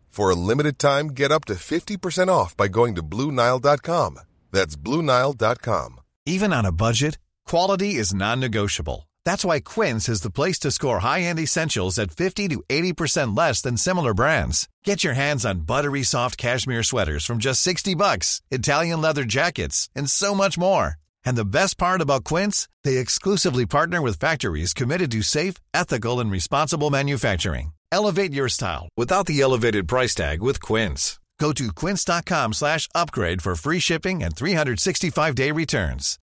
For 0.11 0.29
a 0.29 0.35
limited 0.35 0.77
time, 0.77 1.07
get 1.07 1.31
up 1.31 1.45
to 1.45 1.53
50% 1.53 2.27
off 2.27 2.57
by 2.57 2.67
going 2.67 2.95
to 2.95 3.01
BlueNile.com. 3.03 4.19
That's 4.51 4.75
BlueNile.com. 4.75 6.01
Even 6.25 6.51
on 6.51 6.65
a 6.65 6.71
budget, 6.73 7.17
quality 7.47 7.95
is 7.95 8.13
non-negotiable. 8.13 9.09
That's 9.23 9.45
why 9.45 9.61
Quince 9.61 10.09
is 10.09 10.19
the 10.19 10.29
place 10.29 10.59
to 10.59 10.71
score 10.71 10.99
high-end 10.99 11.39
essentials 11.39 11.97
at 11.97 12.11
50 12.11 12.49
to 12.49 12.61
80% 12.67 13.37
less 13.37 13.61
than 13.61 13.77
similar 13.77 14.13
brands. 14.13 14.67
Get 14.83 15.05
your 15.05 15.13
hands 15.13 15.45
on 15.45 15.61
buttery 15.61 16.03
soft 16.03 16.37
cashmere 16.37 16.83
sweaters 16.83 17.25
from 17.25 17.37
just 17.37 17.61
60 17.61 17.95
bucks, 17.95 18.41
Italian 18.51 18.99
leather 19.01 19.23
jackets, 19.23 19.89
and 19.95 20.09
so 20.09 20.35
much 20.35 20.57
more. 20.57 20.95
And 21.23 21.37
the 21.37 21.45
best 21.45 21.77
part 21.77 22.01
about 22.01 22.25
Quince, 22.25 22.67
they 22.83 22.97
exclusively 22.97 23.65
partner 23.65 24.01
with 24.01 24.19
factories 24.19 24.73
committed 24.73 25.09
to 25.11 25.21
safe, 25.21 25.55
ethical, 25.73 26.19
and 26.19 26.29
responsible 26.29 26.89
manufacturing. 26.89 27.71
Elevate 27.91 28.33
your 28.33 28.49
style 28.49 28.87
without 28.97 29.25
the 29.25 29.41
elevated 29.41 29.87
price 29.87 30.15
tag 30.15 30.41
with 30.41 30.61
Quince. 30.61 31.19
Go 31.39 31.53
to 31.53 31.71
quince.com 31.73 32.53
slash 32.53 32.87
upgrade 32.93 33.41
for 33.41 33.55
free 33.55 33.79
shipping 33.79 34.23
and 34.23 34.35
365-day 34.35 35.51
returns. 35.51 36.17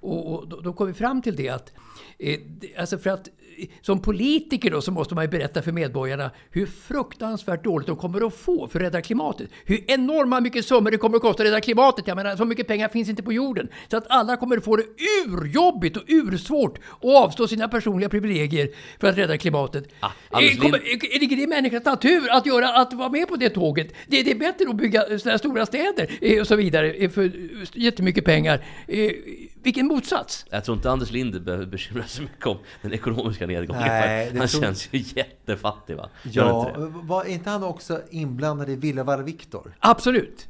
Och, 0.00 0.32
och 0.32 0.62
då, 0.62 0.72
kom 0.72 0.86
vi 0.86 0.94
fram 0.94 1.22
till 1.22 1.36
det 1.36 1.48
att, 1.48 1.72
eh, 2.18 2.40
alltså 2.78 2.98
för 2.98 3.10
att 3.10 3.28
som 3.80 4.02
politiker 4.02 4.70
då 4.70 4.80
så 4.80 4.92
måste 4.92 5.14
man 5.14 5.24
ju 5.24 5.28
berätta 5.30 5.62
för 5.62 5.72
medborgarna 5.72 6.30
hur 6.50 6.66
fruktansvärt 6.66 7.64
dåligt 7.64 7.86
de 7.86 7.96
kommer 7.96 8.26
att 8.26 8.34
få 8.34 8.68
för 8.68 8.78
att 8.78 8.84
rädda 8.84 9.02
klimatet. 9.02 9.50
Hur 9.64 9.90
enorma 9.90 10.40
mycket 10.40 10.64
summor 10.64 10.90
det 10.90 10.96
kommer 10.96 11.16
att 11.16 11.22
kosta 11.22 11.42
att 11.42 11.46
rädda 11.46 11.60
klimatet. 11.60 12.06
Jag 12.06 12.16
menar, 12.16 12.36
så 12.36 12.44
mycket 12.44 12.66
pengar 12.66 12.88
finns 12.88 13.08
inte 13.08 13.22
på 13.22 13.32
jorden. 13.32 13.68
Så 13.90 13.96
att 13.96 14.06
alla 14.08 14.36
kommer 14.36 14.56
att 14.56 14.64
få 14.64 14.76
det 14.76 14.84
urjobbigt 15.26 15.96
och 15.96 16.02
ursvårt 16.06 16.78
att 16.78 17.04
avstå 17.04 17.48
sina 17.48 17.68
personliga 17.68 18.08
privilegier 18.08 18.68
för 19.00 19.08
att 19.08 19.18
rädda 19.18 19.38
klimatet. 19.38 19.84
Ah, 20.00 20.10
Eh, 20.30 20.58
kommer, 20.58 20.78
eh, 20.78 21.20
ligger 21.20 21.36
det 21.36 21.42
i 21.42 21.46
människans 21.46 21.84
natur 21.84 22.30
att, 22.30 22.46
göra, 22.46 22.68
att 22.68 22.92
vara 22.92 23.08
med 23.08 23.28
på 23.28 23.36
det 23.36 23.50
tåget? 23.50 23.94
Det, 24.06 24.22
det 24.22 24.30
är 24.30 24.34
bättre 24.34 24.68
att 24.68 24.76
bygga 24.76 25.18
sådana 25.18 25.38
stora 25.38 25.66
städer 25.66 26.10
eh, 26.20 26.40
och 26.40 26.46
så 26.46 26.56
vidare 26.56 27.08
för 27.08 27.32
jättemycket 27.74 28.24
pengar. 28.24 28.64
Vilken 29.68 29.86
motsats! 29.86 30.46
Jag 30.50 30.64
tror 30.64 30.76
inte 30.76 30.90
Anders 30.90 31.10
Lind 31.10 31.42
behöver 31.42 31.66
bekymra 31.66 32.04
sig 32.06 32.22
mycket 32.24 32.46
om 32.46 32.56
den 32.82 32.92
ekonomiska 32.92 33.46
nedgången. 33.46 33.82
Nej, 33.82 34.30
det 34.32 34.38
han 34.38 34.48
tror- 34.48 34.60
känns 34.62 34.88
ju 34.90 34.98
jättefattig 35.16 35.96
va? 35.96 36.08
Gör 36.22 36.46
Ja, 36.46 36.72
var 37.02 37.24
inte 37.24 37.50
han 37.50 37.62
också 37.62 38.00
inblandad 38.10 38.70
i 38.70 38.76
Villevalla 38.76 39.22
Viktor? 39.22 39.74
Absolut. 39.78 40.48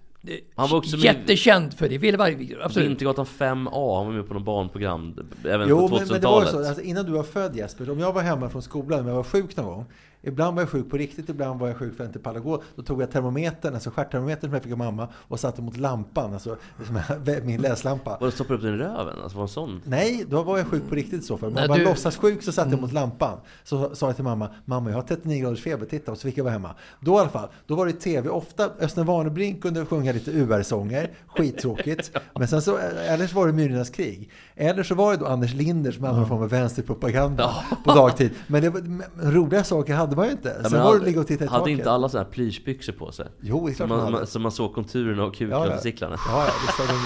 Han 0.55 0.69
var 0.69 0.79
också 0.79 0.97
Jättekänd 0.97 1.75
för 1.75 1.89
det. 1.89 1.99
Ville 1.99 2.17
varje 2.19 2.35
video. 2.35 2.59
Absolut. 2.63 2.89
Vintergatan 2.91 3.27
5A, 3.39 3.97
han 3.99 4.07
var 4.07 4.13
med 4.13 4.29
på 4.29 4.35
något 4.35 4.45
barnprogram 4.45 5.15
även 5.45 5.69
Jo, 5.69 5.89
på 5.89 5.95
men, 5.99 6.09
men 6.09 6.21
det 6.21 6.27
var 6.27 6.41
2000-talet. 6.43 6.51
så. 6.51 6.69
Alltså, 6.69 6.83
innan 6.83 7.05
du 7.07 7.13
var 7.13 7.23
född 7.23 7.57
Jesper, 7.57 7.91
om 7.91 7.99
jag 7.99 8.13
var 8.13 8.23
hemma 8.23 8.49
från 8.49 8.63
skolan, 8.63 9.01
om 9.01 9.07
jag 9.09 9.15
var 9.15 9.23
sjuk 9.23 9.57
någon 9.57 9.67
gång, 9.67 9.85
Ibland 10.23 10.55
var 10.57 10.63
jag 10.63 10.69
sjuk 10.71 10.91
på 10.91 10.97
riktigt, 10.97 11.29
ibland 11.29 11.61
var 11.61 11.69
jag 11.69 11.77
sjuk 11.77 11.89
för 11.97 12.05
att 12.05 12.07
jag 12.07 12.09
inte 12.09 12.19
pallade 12.19 12.45
gå. 12.45 12.63
Då 12.77 12.83
tog 12.83 13.03
jag 13.03 13.11
termometern, 13.11 13.75
alltså 13.75 13.91
stjärttermometern 13.91 14.41
som 14.51 14.53
jag 14.55 14.63
fick 14.63 14.73
av 14.73 14.79
mamma 14.79 15.09
och 15.15 15.41
satte 15.41 15.63
mot 15.63 15.77
lampan, 15.77 16.33
alltså 16.33 16.57
jag- 17.25 17.45
min 17.45 17.61
läslampa. 17.61 18.17
Var 18.21 18.27
det 18.27 18.33
stoppar 18.33 18.55
upp 18.55 18.63
den 18.63 18.75
i 18.75 18.77
röven? 18.77 19.15
Alltså 19.23 19.39
var 19.39 19.45
det 19.45 19.49
en 19.49 19.49
sån? 19.49 19.81
Nej, 19.85 20.25
då 20.31 20.43
var 20.43 20.59
jag 20.59 20.67
sjuk 20.67 20.89
på 20.89 20.95
riktigt 20.95 21.25
så. 21.25 21.37
För 21.39 21.47
om 21.47 21.53
Nej, 21.53 21.63
jag 21.63 21.69
var 21.69 21.79
du- 21.79 21.85
låtsassjuk 21.85 22.43
så 22.43 22.53
satte 22.53 22.71
jag 22.71 22.81
mot 22.81 22.93
lampan. 22.93 23.39
Så 23.65 23.95
sa 23.95 24.07
jag 24.07 24.15
till 24.15 24.25
mamma, 24.25 24.49
mamma 24.65 24.91
jag 24.91 24.97
har 24.97 25.03
39 25.03 25.43
graders 25.43 25.63
feber, 25.63 25.87
titta. 25.87 26.13
Och 26.13 26.19
så 26.19 26.29
fick 26.29 26.39
jag 26.39 26.45
vara 26.45 26.53
hemma. 26.53 26.75
Då 27.01 27.13
i 27.17 27.19
alla 27.19 27.29
fall, 27.29 27.49
då 27.67 27.75
var 27.75 27.87
det 27.87 27.93
tv. 27.93 28.29
Ofta 28.29 28.71
Östen 28.81 29.07
Warnerbring 29.07 29.61
kunde 29.61 29.87
sjunga 29.87 30.13
lite 30.13 30.31
UR-sånger, 30.31 31.11
skittråkigt. 31.27 32.11
Men 32.39 32.49
sen 32.49 32.63
så, 32.63 32.77
eller 32.79 33.27
så 33.27 33.37
var 33.37 33.47
det 33.47 33.53
Myrornas 33.53 33.91
krig. 33.91 34.31
Eller 34.57 34.83
så 34.83 34.95
var 34.95 35.13
det 35.13 35.19
då 35.19 35.27
Anders 35.27 35.55
Linder 35.55 35.93
som 35.93 36.05
hade 36.05 36.19
någon 36.19 36.29
form 36.29 36.43
av 36.43 36.49
vänsterpropaganda 36.49 37.55
på 37.85 37.95
dagtid. 37.95 38.31
Men, 38.47 38.63
det 38.63 38.71
var, 38.71 38.83
roliga 39.33 39.65
saker 39.65 39.95
hade 39.95 40.08
man 40.17 40.27
ju 40.27 40.33
inte. 40.33 40.53
Sen 40.53 40.63
men 40.63 40.73
var 40.73 40.79
det 40.79 40.85
hade- 40.85 40.97
att 40.99 41.03
ligga 41.07 41.21
och 41.21 41.27
titta 41.27 41.45
i 41.45 41.47
Hade 41.47 41.59
taket. 41.61 41.79
inte 41.79 41.91
alla 41.91 42.09
sådana 42.09 42.25
här 42.25 42.33
plyschbyxor 42.33 42.93
på 42.93 43.13
sig? 43.13 43.27
Jo, 43.41 43.67
det 43.67 43.73
är 43.73 43.75
så 43.75 43.77
klart 43.77 43.89
man, 43.89 43.99
man 43.99 44.05
hade. 44.07 44.17
man, 44.19 44.27
så 44.27 44.39
man 44.39 44.53
såg 44.53 44.75
konturerna 44.75 45.25
och 45.25 45.41
Ja, 45.41 45.47
ja. 46.01 46.17
Ja, 46.29 46.49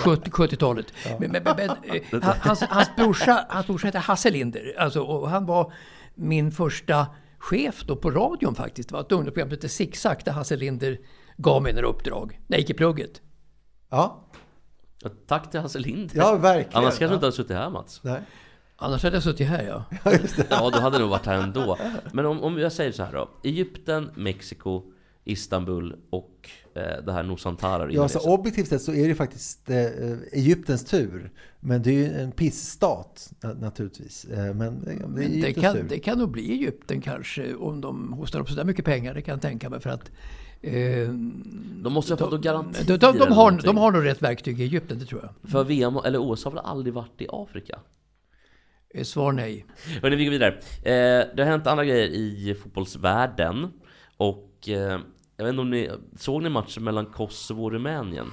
70 0.04 0.30
70-talet. 0.30 0.86
Men, 1.20 1.30
men, 1.30 1.42
men, 1.44 1.70
eh, 1.70 2.02
han- 2.22 2.36
hans, 2.40 2.60
hans, 2.62 2.88
brorsa, 2.96 3.46
hans 3.48 3.66
brorsa 3.66 3.86
hette 3.86 3.98
Hasse 3.98 4.30
Linder. 4.30 4.74
Alltså, 4.78 5.00
och 5.02 5.30
han 5.30 5.46
var 5.46 5.72
min 6.14 6.52
första 6.52 7.06
chef 7.38 7.84
då 7.86 7.96
på 7.96 8.10
radion 8.10 8.54
faktiskt. 8.54 8.88
Det 8.88 8.92
var 8.92 9.00
ett 9.00 9.12
ungdomsprogram 9.12 9.48
som 9.48 9.56
hette 9.56 9.68
Zigzag 9.68 10.16
där 10.24 10.32
Hasse 10.32 10.56
Linder 10.56 10.98
gav 11.36 11.62
mig 11.62 11.72
några 11.72 11.86
uppdrag 11.88 12.40
när 12.46 12.56
jag 12.56 12.60
gick 12.60 12.70
i 12.70 12.74
plugget. 12.74 13.20
Ja, 13.90 14.24
tack 15.26 15.50
till 15.50 15.60
Hasse 15.60 15.78
Lind. 15.78 16.10
ja 16.14 16.36
verkligen. 16.36 16.70
Annars 16.78 16.88
kanske 16.98 17.04
du 17.04 17.10
ja. 17.10 17.14
inte 17.14 17.26
hade 17.26 17.36
suttit 17.36 17.56
här 17.56 17.70
Mats. 17.70 18.00
Nej. 18.02 18.20
Annars 18.82 19.02
hade 19.02 19.16
jag 19.16 19.22
suttit 19.22 19.46
här 19.48 19.62
ja. 19.64 19.84
Ja, 20.50 20.70
du 20.70 20.78
hade 20.80 20.98
nog 20.98 21.10
varit 21.10 21.26
här 21.26 21.42
ändå. 21.42 21.78
Men 22.12 22.26
om, 22.26 22.42
om 22.42 22.58
jag 22.58 22.72
säger 22.72 22.92
så 22.92 23.02
här 23.02 23.12
då. 23.12 23.28
Egypten, 23.44 24.10
Mexiko, 24.14 24.82
Istanbul 25.24 25.96
och 26.10 26.50
eh, 26.74 27.04
det 27.04 27.12
här 27.12 27.22
Nusantara 27.22 27.82
och 27.84 27.92
Ja, 27.92 28.08
så 28.08 28.34
objektivt 28.34 28.68
sett 28.68 28.82
så 28.82 28.92
är 28.92 29.08
det 29.08 29.14
faktiskt 29.14 29.70
eh, 29.70 29.76
Egyptens 30.32 30.84
tur. 30.84 31.30
Men 31.60 31.82
det 31.82 31.90
är 31.90 31.94
ju 31.94 32.14
en 32.22 32.32
pisstat 32.32 33.32
na- 33.40 33.60
naturligtvis. 33.60 34.24
Eh, 34.24 34.54
men 34.54 34.84
det 34.84 34.92
är 34.92 35.06
Men 35.06 35.40
det, 35.40 35.52
kan, 35.52 35.74
tur. 35.74 35.86
det 35.88 35.98
kan 35.98 36.18
nog 36.18 36.30
bli 36.30 36.52
Egypten 36.52 37.00
kanske 37.00 37.54
om 37.54 37.80
de 37.80 38.12
hostar 38.12 38.40
upp 38.40 38.48
så 38.48 38.54
där 38.54 38.64
mycket 38.64 38.84
pengar. 38.84 39.14
Det 39.14 39.22
kan 39.22 39.32
jag 39.32 39.42
tänka 39.42 39.70
mig 39.70 39.80
för 39.80 39.90
att 39.90 40.10
eh, 40.60 41.08
De 41.82 41.92
måste 41.92 42.12
ju 42.12 42.14
ha 42.14 42.18
fått 42.18 42.30
några 42.30 42.42
garantier 42.42 42.86
de, 42.86 42.96
de, 42.96 43.18
de, 43.18 43.32
har, 43.32 43.50
de 43.62 43.76
har 43.76 43.92
nog 43.92 44.04
rätt 44.04 44.22
verktyg 44.22 44.60
i 44.60 44.62
Egypten, 44.62 44.98
det 44.98 45.04
tror 45.04 45.20
jag. 45.22 45.50
För 45.50 45.64
VM 45.64 45.96
eller 46.04 46.18
OS 46.32 46.44
har 46.44 46.50
väl 46.50 46.60
aldrig 46.64 46.94
varit 46.94 47.20
i 47.22 47.26
Afrika? 47.30 47.78
Eh, 48.94 49.04
svar 49.04 49.32
nej. 49.32 49.66
Hörni, 50.02 50.16
vi 50.16 50.24
går 50.24 50.30
vidare. 50.32 50.54
Eh, 50.82 51.26
det 51.34 51.38
har 51.38 51.44
hänt 51.44 51.66
andra 51.66 51.84
grejer 51.84 52.08
i 52.08 52.56
fotbollsvärlden. 52.62 53.72
Och 54.16 54.68
eh, 54.68 55.00
jag 55.36 55.44
vet 55.44 55.52
inte 55.52 55.60
om 55.60 55.70
ni 55.70 55.90
såg 56.16 56.42
ni 56.42 56.48
matchen 56.48 56.84
mellan 56.84 57.06
Kosovo 57.06 57.64
och 57.64 57.72
Rumänien? 57.72 58.26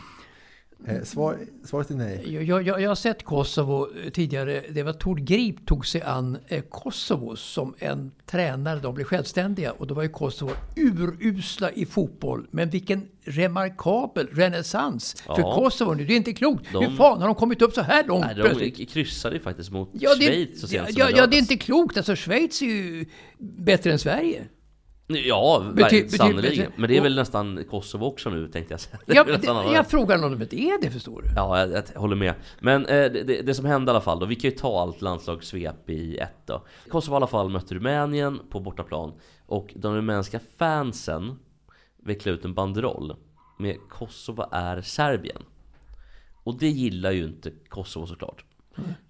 Eh, 0.87 1.03
svar, 1.03 1.37
svaret 1.63 1.89
är 1.89 1.95
nej. 1.95 2.33
Jag, 2.33 2.43
jag, 2.63 2.81
jag 2.81 2.89
har 2.89 2.95
sett 2.95 3.23
Kosovo 3.25 3.87
eh, 4.05 4.09
tidigare. 4.11 4.63
Det 4.69 4.83
var 4.83 4.93
Tord 4.93 5.19
Grip 5.19 5.65
tog 5.65 5.87
sig 5.87 6.01
an 6.01 6.37
eh, 6.47 6.61
Kosovo 6.61 7.35
som 7.35 7.73
en 7.79 8.11
tränare. 8.25 8.79
De 8.79 8.95
blev 8.95 9.05
självständiga 9.05 9.71
och 9.71 9.87
då 9.87 9.93
var 9.93 10.03
ju 10.03 10.09
Kosovo 10.09 10.51
urusla 10.75 11.71
i 11.71 11.85
fotboll. 11.85 12.47
Men 12.51 12.69
vilken 12.69 13.07
remarkabel 13.23 14.27
renässans 14.31 15.21
för 15.25 15.39
Ja. 15.39 15.55
Kosovo 15.55 15.93
nu. 15.93 16.05
Det 16.05 16.13
är 16.13 16.17
inte 16.17 16.33
klokt. 16.33 16.65
De- 16.73 16.85
Hur 16.85 16.95
fan 16.95 17.19
har 17.21 17.27
de 17.27 17.35
kommit 17.35 17.61
upp 17.61 17.73
så 17.73 17.81
här 17.81 18.03
långt 18.07 18.25
Nej, 18.25 18.35
plötsligt? 18.35 18.77
de 18.77 18.85
kryssade 18.85 19.35
ju 19.35 19.41
faktiskt 19.41 19.71
mot 19.71 19.89
Ja, 19.93 20.15
det, 20.15 20.25
Schweiz 20.25 20.61
så 20.61 20.65
ja, 20.65 20.85
sent 20.85 20.93
som 20.93 20.99
ja, 21.01 21.09
ja, 21.17 21.27
det 21.27 21.35
är 21.37 21.39
inte 21.39 21.57
klokt. 21.57 21.97
Alltså 21.97 22.15
Schweiz 22.15 22.61
är 22.61 22.65
ju 22.65 23.05
bättre 23.37 23.91
än 23.91 23.99
Sverige. 23.99 24.43
Ja, 25.10 25.63
Bety- 25.76 26.08
sannerligen. 26.08 26.72
Men 26.76 26.89
det 26.89 26.98
är 26.98 27.02
väl 27.02 27.15
nästan 27.15 27.65
Kosovo 27.69 28.06
också 28.06 28.30
nu, 28.30 28.48
tänkte 28.48 28.74
jag 28.74 28.82
säga. 28.82 29.00
Det 29.06 29.12
är 29.17 29.45
Jag, 29.45 29.74
jag 29.74 29.88
frågar 29.88 30.24
om 30.24 30.32
de 30.32 30.41
inte 30.41 30.62
är 30.62 30.82
det, 30.82 30.91
förstår 30.91 31.22
du. 31.22 31.28
Ja, 31.36 31.60
jag, 31.60 31.84
jag 31.93 32.00
håller 32.02 32.15
med. 32.15 32.34
Men 32.60 32.86
eh, 32.86 33.12
det, 33.12 33.24
det, 33.24 33.41
det 33.41 33.54
som 33.54 33.65
hände 33.65 33.89
i 33.89 33.91
alla 33.91 34.02
fall 34.02 34.19
då, 34.19 34.26
vi 34.26 34.36
kan 34.36 34.50
ju 34.50 34.58
ta 34.58 34.82
allt 34.82 35.02
landslagssvep 35.02 35.89
i 35.89 36.17
ett 36.17 36.45
då. 36.45 36.65
Kosovo 36.89 37.15
i 37.15 37.17
alla 37.17 37.28
fall 37.28 37.50
mötte 37.50 37.76
Rumänien 37.76 38.39
på 38.50 38.60
bortaplan. 38.60 39.13
Och 39.45 39.74
de 39.76 39.95
rumänska 39.95 40.39
fansen 40.58 41.39
vecklade 42.04 42.38
ut 42.38 42.45
en 42.45 42.54
banderoll 42.54 43.15
med 43.60 43.78
Kosovo 43.89 44.45
är 44.52 44.82
Serbien. 44.82 45.41
Och 46.43 46.58
det 46.60 46.69
gillar 46.69 47.12
ju 47.12 47.24
inte 47.24 47.52
Kosovo 47.69 48.06
såklart. 48.08 48.45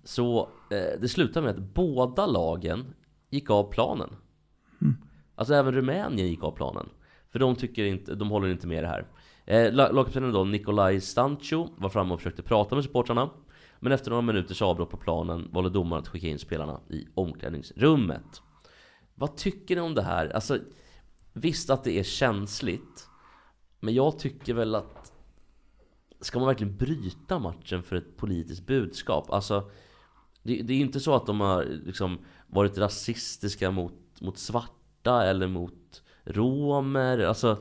Så 0.04 0.50
eh, 0.70 1.00
det 1.02 1.08
slutade 1.10 1.46
med 1.46 1.56
att 1.56 1.74
båda 1.74 2.26
lagen 2.26 2.94
gick 3.30 3.50
av 3.50 3.72
planen. 3.72 4.10
Alltså 5.40 5.54
även 5.54 5.74
Rumänien 5.74 6.28
gick 6.28 6.44
av 6.44 6.52
planen. 6.52 6.90
För 7.32 7.40
de 7.40 7.56
tycker 7.56 7.86
inte, 7.86 8.16
de 8.16 8.30
håller 8.30 8.48
inte 8.48 8.68
med 8.68 8.84
det 8.84 8.88
här. 8.88 9.08
Eh, 9.46 9.74
Lagkaptenen 9.74 10.32
då, 10.32 10.44
Nikolaj 10.44 11.02
Stancho, 11.02 11.68
var 11.78 11.90
framme 11.90 12.14
och 12.14 12.20
försökte 12.20 12.42
prata 12.42 12.76
med 12.76 12.84
supportrarna. 12.84 13.30
Men 13.80 13.92
efter 13.92 14.10
några 14.10 14.22
minuters 14.22 14.62
avbrott 14.62 14.90
på 14.90 14.98
planen 14.98 15.50
valde 15.52 15.70
domaren 15.70 16.02
att 16.02 16.08
skicka 16.08 16.28
in 16.28 16.40
spelarna 16.40 16.80
i 16.90 17.08
omklädningsrummet. 17.14 18.42
Vad 19.16 19.38
tycker 19.38 19.76
ni 19.76 19.82
om 19.82 19.96
det 19.96 20.02
här? 20.02 20.30
Alltså, 20.30 20.60
visst 21.34 21.70
att 21.70 21.84
det 21.84 22.00
är 22.00 22.04
känsligt. 22.04 23.08
Men 23.80 23.94
jag 23.94 24.20
tycker 24.20 24.54
väl 24.54 24.76
att 24.76 25.14
Ska 26.22 26.40
man 26.40 26.48
verkligen 26.48 26.78
bryta 26.78 27.40
matchen 27.40 27.84
för 27.84 27.96
ett 27.96 28.18
politiskt 28.18 28.66
budskap? 28.66 29.32
Alltså 29.32 29.72
Det, 30.44 30.62
det 30.62 30.74
är 30.74 30.78
ju 30.78 30.84
inte 30.84 31.00
så 31.00 31.16
att 31.16 31.26
de 31.26 31.40
har 31.40 31.66
liksom 31.66 32.20
varit 32.48 32.78
rasistiska 32.78 33.72
mot, 33.72 34.22
mot 34.22 34.38
svarta 34.38 34.79
eller 35.08 35.48
mot 35.48 36.02
romer 36.26 37.20
Alltså 37.20 37.58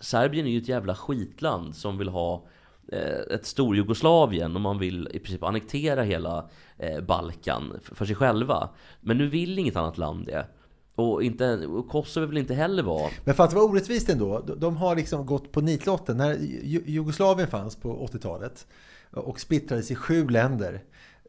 Serbien 0.00 0.46
är 0.46 0.50
ju 0.50 0.58
ett 0.58 0.68
jävla 0.68 0.94
skitland 0.94 1.76
som 1.76 1.98
vill 1.98 2.08
ha 2.08 2.44
eh, 2.92 3.34
ett 3.34 3.46
stor 3.46 3.76
Jugoslavien 3.76 4.54
och 4.54 4.60
man 4.60 4.78
vill 4.78 5.08
i 5.12 5.18
princip 5.18 5.42
annektera 5.42 6.02
hela 6.02 6.50
eh, 6.78 7.00
Balkan 7.00 7.80
för, 7.82 8.04
sig 8.04 8.16
själva 8.16 8.68
Men 9.00 9.18
nu 9.18 9.28
vill 9.28 9.58
inget 9.58 9.76
annat 9.76 9.98
land 9.98 10.26
det 10.26 10.46
och, 10.94 11.22
inte, 11.22 11.66
och 11.66 11.88
Kosovo 11.88 12.26
vill 12.26 12.38
inte 12.38 12.54
heller 12.54 12.82
vara 12.82 13.10
Men 13.24 13.34
för 13.34 13.44
att 13.44 13.50
det 13.50 13.56
var 13.56 13.64
orättvist 13.64 14.08
ändå, 14.08 14.40
de- 14.40 14.76
har 14.76 14.96
liksom 14.96 15.26
gått 15.26 15.52
på 15.52 15.60
nitlotten. 15.60 16.16
När 16.16 16.36
Jugoslavien 16.86 17.48
fanns 17.48 17.76
på 17.76 18.08
80-talet 18.12 18.66
och 19.10 19.40
splittrades 19.40 19.90
i 19.90 19.94
sju 19.94 20.28
länder. 20.28 20.82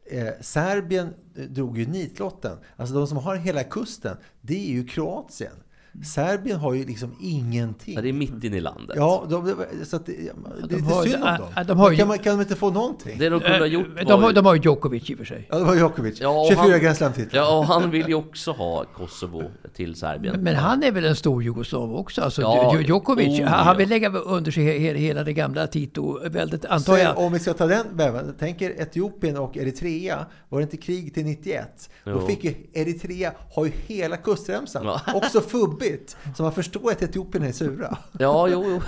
Eh, 0.06 0.32
Serbien 0.40 1.14
eh, 1.36 1.44
drog 1.44 1.78
ju 1.78 1.86
nitlotten. 1.86 2.58
Alltså 2.76 2.94
de 2.94 3.06
som 3.06 3.16
har 3.16 3.36
hela 3.36 3.64
kusten, 3.64 4.16
det 4.40 4.54
är 4.54 4.72
ju 4.72 4.86
Kroatien. 4.86 5.63
Serbien 6.02 6.58
har 6.58 6.74
ju 6.74 6.84
liksom 6.86 7.14
ingenting. 7.20 7.94
Ja, 7.94 8.00
det 8.00 8.08
är 8.08 8.12
mitt 8.12 8.44
inne 8.44 8.56
i 8.56 8.60
landet 8.60 8.96
Ja, 8.96 9.26
de, 9.30 9.54
så 9.84 9.96
att 9.96 10.06
det, 10.06 10.12
det 10.12 10.74
är 10.74 10.78
de 10.78 10.82
har- 10.82 11.02
synd 11.04 11.14
om 11.24 11.36
dem. 11.38 11.66
de 11.66 11.78
har 11.78 11.94
kan, 11.94 12.08
man, 12.08 12.18
kan 12.18 12.36
de 12.36 12.42
inte 12.42 12.56
få 12.56 12.70
någonting? 12.70 13.18
Det 13.18 13.28
de 13.28 13.40
kunde 13.40 13.58
ha 13.58 13.66
gjort 13.66 13.86
Eh, 13.86 13.94
var 13.94 14.04
De 14.04 14.22
har, 14.22 14.28
ju- 14.30 14.34
de 14.34 14.46
har 14.46 14.54
ju 14.54 14.60
Djokovic 14.60 15.10
i 15.10 15.14
och 15.14 15.18
för 15.18 15.24
sig. 15.24 15.46
Ja, 15.50 15.58
det 15.58 15.64
var 15.64 15.74
Djokovic. 15.76 16.20
Ja, 16.20 16.28
och 16.40 16.46
24 16.48 16.70
han- 16.72 16.80
Grand 16.80 16.96
Slam-titlar. 16.96 17.40
Ja, 17.42 17.58
och 17.58 17.64
han 17.66 17.90
vill 17.90 18.08
ju 18.08 18.14
också 18.14 18.52
ha 18.52 18.84
Kosovo 18.84 19.42
till 19.74 19.94
Serbien. 19.94 20.40
Men 20.40 20.54
han 20.54 20.82
är 20.82 20.92
väl 20.92 21.04
en 21.04 21.16
stor 21.16 21.42
jugoslav 21.42 21.96
också? 21.96 22.22
Alltså, 22.22 22.42
Ja, 22.42 22.72
Djo- 22.74 22.86
Djokovic, 22.86 23.40
oh, 23.40 23.46
han 23.46 23.76
vill 23.76 23.88
lägga 23.88 24.08
under 24.08 24.50
sig 24.50 24.64
he- 24.64 24.78
he- 24.94 24.96
hela 24.96 25.24
det 25.24 25.32
gamla 25.32 25.66
Tito-väldet, 25.66 26.64
antar 26.64 26.78
Så 26.96 26.98
jag. 26.98 27.18
om 27.18 27.32
vi 27.32 27.38
ska 27.38 27.52
ta 27.54 27.66
den 27.66 27.86
väven, 27.92 28.34
tänker 28.38 28.70
Etiopien 28.82 29.36
och 29.36 29.56
Eritrea, 29.56 30.26
var 30.48 30.58
det 30.58 30.62
inte 30.62 30.76
krig 30.76 31.14
till 31.14 31.24
91? 31.24 31.90
Då 32.04 32.10
Jo. 32.10 32.26
fick 32.26 32.44
ju 32.44 32.54
Eritrea, 32.72 33.32
har 33.54 33.64
ju 33.64 33.72
hela 33.86 34.16
kustremsan, 34.16 34.84
Ja. 34.84 35.00
också 35.14 35.40
jobbigt. 35.84 36.16
Så 36.36 36.42
man 36.42 36.52
förstår 36.52 36.90
att 36.90 37.02
Etiopien 37.02 37.44
är 37.44 37.52
sura. 37.52 37.98
Ja, 38.18 38.48
jo, 38.48 38.64
jo. 38.66 38.80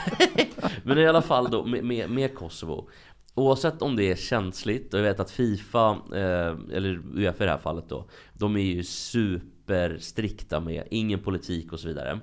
Men 0.84 0.98
i 0.98 1.06
alla 1.06 1.22
fall 1.22 1.50
då 1.50 1.64
med, 1.64 1.84
med, 1.84 2.10
med 2.10 2.34
Kosovo. 2.34 2.88
Oavsett 3.34 3.82
om 3.82 3.96
det 3.96 4.10
är 4.10 4.16
känsligt, 4.16 4.94
och 4.94 5.00
jag 5.00 5.04
vet 5.04 5.20
att 5.20 5.30
Fifa, 5.30 5.90
eh, 6.14 6.76
eller 6.76 7.02
Uefa 7.14 7.44
i 7.44 7.46
det 7.46 7.52
här 7.52 7.58
fallet 7.58 7.88
då, 7.88 8.08
de 8.32 8.56
är 8.56 8.60
ju 8.60 8.84
superstrikta 8.84 10.60
med 10.60 10.88
ingen 10.90 11.20
politik 11.20 11.72
och 11.72 11.80
så 11.80 11.88
vidare. 11.88 12.20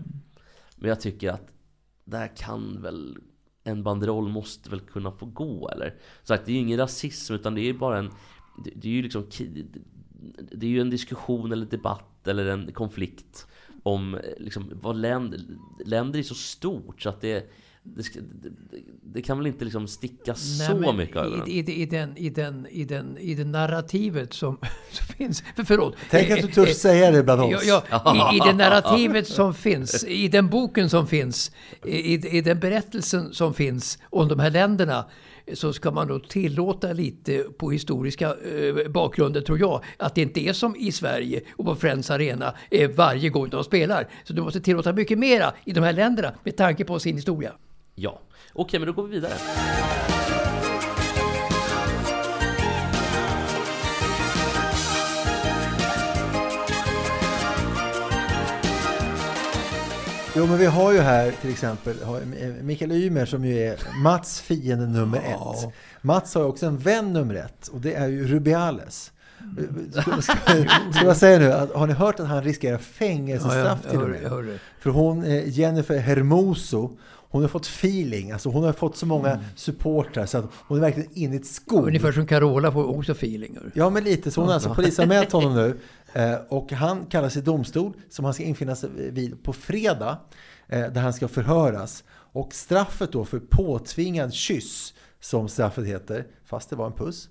Men 0.75 0.89
jag 0.89 1.01
tycker 1.01 1.29
att 1.29 1.47
där 2.05 2.35
kan 2.35 2.81
väl 2.81 3.17
en 3.63 3.83
banderoll 3.83 4.29
måste 4.29 4.69
väl 4.69 4.79
kunna 4.79 5.11
få 5.11 5.25
gå 5.25 5.69
eller? 5.69 5.95
Så 6.21 6.27
sagt, 6.27 6.45
det 6.45 6.51
är 6.51 6.53
ju 6.53 6.59
ingen 6.59 6.79
rasism 6.79 7.33
utan 7.33 7.55
det 7.55 7.61
är 7.61 7.65
ju 7.65 7.73
bara 7.73 7.97
en 7.97 8.11
det, 8.63 8.71
det 8.75 8.87
är 8.87 8.91
ju 8.91 9.01
liksom 9.01 9.25
Det 10.51 10.65
är 10.65 10.69
ju 10.69 10.81
en 10.81 10.89
diskussion 10.89 11.51
eller 11.51 11.65
debatt 11.65 12.27
eller 12.27 12.45
en 12.45 12.71
konflikt 12.71 13.47
om 13.83 14.15
eh, 14.15 14.19
liksom 14.37 14.71
vad 14.81 14.95
länder, 14.95 15.39
länder 15.85 16.19
är 16.19 16.23
så 16.23 16.35
stort 16.35 17.01
så 17.01 17.09
att 17.09 17.21
det 17.21 17.53
det, 17.83 18.03
det, 18.41 18.49
det 19.03 19.21
kan 19.21 19.37
väl 19.37 19.47
inte 19.47 19.63
liksom 19.63 19.87
sticka 19.87 20.35
så 20.35 20.77
men 20.77 20.97
mycket 20.97 21.15
över 21.15 21.49
i, 21.49 21.59
i, 21.59 21.81
i, 21.81 21.85
den, 21.85 22.17
i, 22.17 22.29
den, 22.29 22.67
i, 22.69 22.85
den, 22.85 23.17
I 23.17 23.35
det 23.35 23.45
narrativet 23.45 24.33
som, 24.33 24.57
som 24.91 25.07
finns... 25.07 25.43
För, 25.55 25.63
förlåt. 25.63 25.95
Tänk 26.09 26.29
att 26.31 26.41
du 26.41 26.47
Eh, 26.47 26.53
törs 26.53 26.69
eh, 26.69 26.73
säga 26.73 27.11
det 27.11 27.23
bland 27.23 27.41
oss. 27.41 27.65
Ja, 27.65 27.83
ja, 27.89 28.31
i, 28.33 28.35
I 28.35 28.39
det 28.39 28.53
narrativet 28.53 29.27
som 29.27 29.53
finns, 29.53 30.03
i 30.03 30.27
den 30.27 30.49
boken 30.49 30.89
som 30.89 31.07
finns, 31.07 31.51
i, 31.85 32.37
i 32.37 32.41
den 32.41 32.59
berättelsen 32.59 33.33
som 33.33 33.53
finns 33.53 33.97
om 34.09 34.27
de 34.27 34.39
här 34.39 34.49
länderna 34.49 35.05
så 35.53 35.73
ska 35.73 35.91
man 35.91 36.07
då 36.07 36.19
tillåta 36.19 36.93
lite 36.93 37.37
på 37.57 37.71
historiska 37.71 38.27
eh, 38.27 38.89
bakgrunder 38.89 39.41
tror 39.41 39.59
jag. 39.59 39.83
Att 39.97 40.15
det 40.15 40.21
inte 40.21 40.39
är 40.39 40.53
som 40.53 40.75
i 40.75 40.91
Sverige 40.91 41.41
och 41.55 41.65
på 41.65 41.75
Friends 41.75 42.11
Arena 42.11 42.53
eh, 42.71 42.89
varje 42.89 43.29
gång 43.29 43.49
de 43.49 43.63
spelar. 43.63 44.07
Så 44.23 44.33
du 44.33 44.41
måste 44.41 44.61
tillåta 44.61 44.93
mycket 44.93 45.19
mera 45.19 45.53
i 45.65 45.71
de 45.71 45.83
här 45.83 45.93
länderna 45.93 46.33
med 46.43 46.57
tanke 46.57 46.83
på 46.85 46.99
sin 46.99 47.15
historia. 47.15 47.51
Ja, 47.95 48.19
okej 48.53 48.79
men 48.79 48.87
då 48.87 48.93
går 48.93 49.03
vi 49.03 49.15
vidare. 49.15 49.33
Jo, 60.35 60.45
men 60.47 60.57
vi 60.57 60.65
har 60.65 60.91
ju 60.91 60.99
här 60.99 61.31
till 61.41 61.49
exempel 61.49 61.95
Mikael 62.61 62.91
Ymer 62.91 63.25
som 63.25 63.45
ju 63.45 63.59
är 63.59 63.79
Mats 64.03 64.41
fiende 64.41 64.87
nummer 64.87 65.17
ett. 65.17 65.73
Mats 66.01 66.35
har 66.35 66.43
också 66.43 66.65
en 66.65 66.77
vän 66.77 67.13
nummer 67.13 67.35
ett 67.35 67.67
och 67.67 67.81
det 67.81 67.93
är 67.93 68.07
ju 68.07 68.27
Rubiales. 68.27 69.11
Ska, 69.91 70.21
ska, 70.21 70.35
ska 70.93 71.05
jag 71.05 71.17
säga 71.17 71.39
nu, 71.39 71.51
att, 71.53 71.71
har 71.73 71.87
ni 71.87 71.93
hört 71.93 72.19
att 72.19 72.27
han 72.27 72.43
riskerar 72.43 72.77
fängelsestraff 72.77 73.65
Ja, 73.65 73.77
jag- 73.83 73.91
till 73.91 73.99
och 73.99 74.09
jag 74.33 74.43
med? 74.43 74.53
jag. 74.53 74.59
För 74.79 74.89
hon, 74.89 75.25
Jennifer 75.45 75.97
Hermoso, 75.97 76.91
hon 77.33 77.41
har 77.41 77.49
fått 77.49 77.65
feeling. 77.65 78.31
Alltså 78.31 78.49
hon 78.49 78.63
har 78.63 78.73
fått 78.73 78.97
så 78.97 79.05
många 79.05 79.39
supportrar 79.55 80.25
så 80.25 80.37
att 80.37 80.45
hon 80.53 80.77
är 80.77 80.81
verkligen 80.81 81.09
inne 81.13 81.35
i 81.35 81.37
ett 81.37 81.45
skor. 81.45 81.87
Ungefär 81.87 82.11
som 82.11 82.27
Carola 82.27 82.71
får 82.71 82.97
också 82.97 83.11
feeling. 83.11 83.57
Ja, 83.73 83.89
men 83.89 84.03
lite. 84.03 84.31
Så 84.31 84.41
hon 84.41 84.47
har 84.47 84.53
alltså 84.53 84.73
polisanmält 84.73 85.31
honom 85.31 85.55
nu. 85.55 85.79
Eh, 86.13 86.35
och 86.49 86.71
han 86.71 87.05
kallas 87.05 87.37
i 87.37 87.41
domstol 87.41 87.93
som 88.09 88.25
han 88.25 88.33
ska 88.33 88.43
infinna 88.43 88.75
sig 88.75 88.89
vid 88.95 89.43
på 89.43 89.53
fredag. 89.53 90.17
Eh, 90.67 90.79
där 90.79 91.01
han 91.01 91.13
ska 91.13 91.27
förhöras. 91.27 92.03
Och 92.11 92.53
straffet 92.53 93.11
då 93.11 93.25
för 93.25 93.39
påtvingad 93.39 94.33
kyss, 94.33 94.93
som 95.19 95.47
straffet 95.49 95.85
heter, 95.85 96.25
fast 96.45 96.69
det 96.69 96.75
var 96.75 96.85
en 96.85 96.93
puss. 96.93 97.29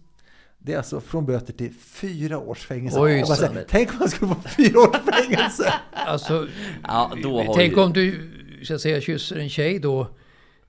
Det 0.58 0.72
är 0.72 0.76
alltså 0.76 1.00
från 1.00 1.26
böter 1.26 1.52
till 1.52 1.72
fyra 1.74 2.38
års 2.38 2.66
fängelse. 2.66 3.00
Oj, 3.00 3.26
säger, 3.26 3.64
tänk 3.68 3.92
om 3.92 3.98
man 3.98 4.08
skulle 4.08 4.34
få 4.34 4.48
fyra 4.56 4.80
års 4.80 5.14
fängelse! 5.14 5.74
Alltså, 5.92 6.46
Ja, 6.82 7.12
då 7.22 7.42
har 7.42 7.54
tänk 7.54 7.72
ju... 7.72 7.82
om 7.82 7.92
du 7.92 8.30
ska 8.64 8.78
säga, 8.78 9.00
kysser 9.00 9.36
en 9.36 9.50
tjej 9.50 9.78
då 9.78 10.08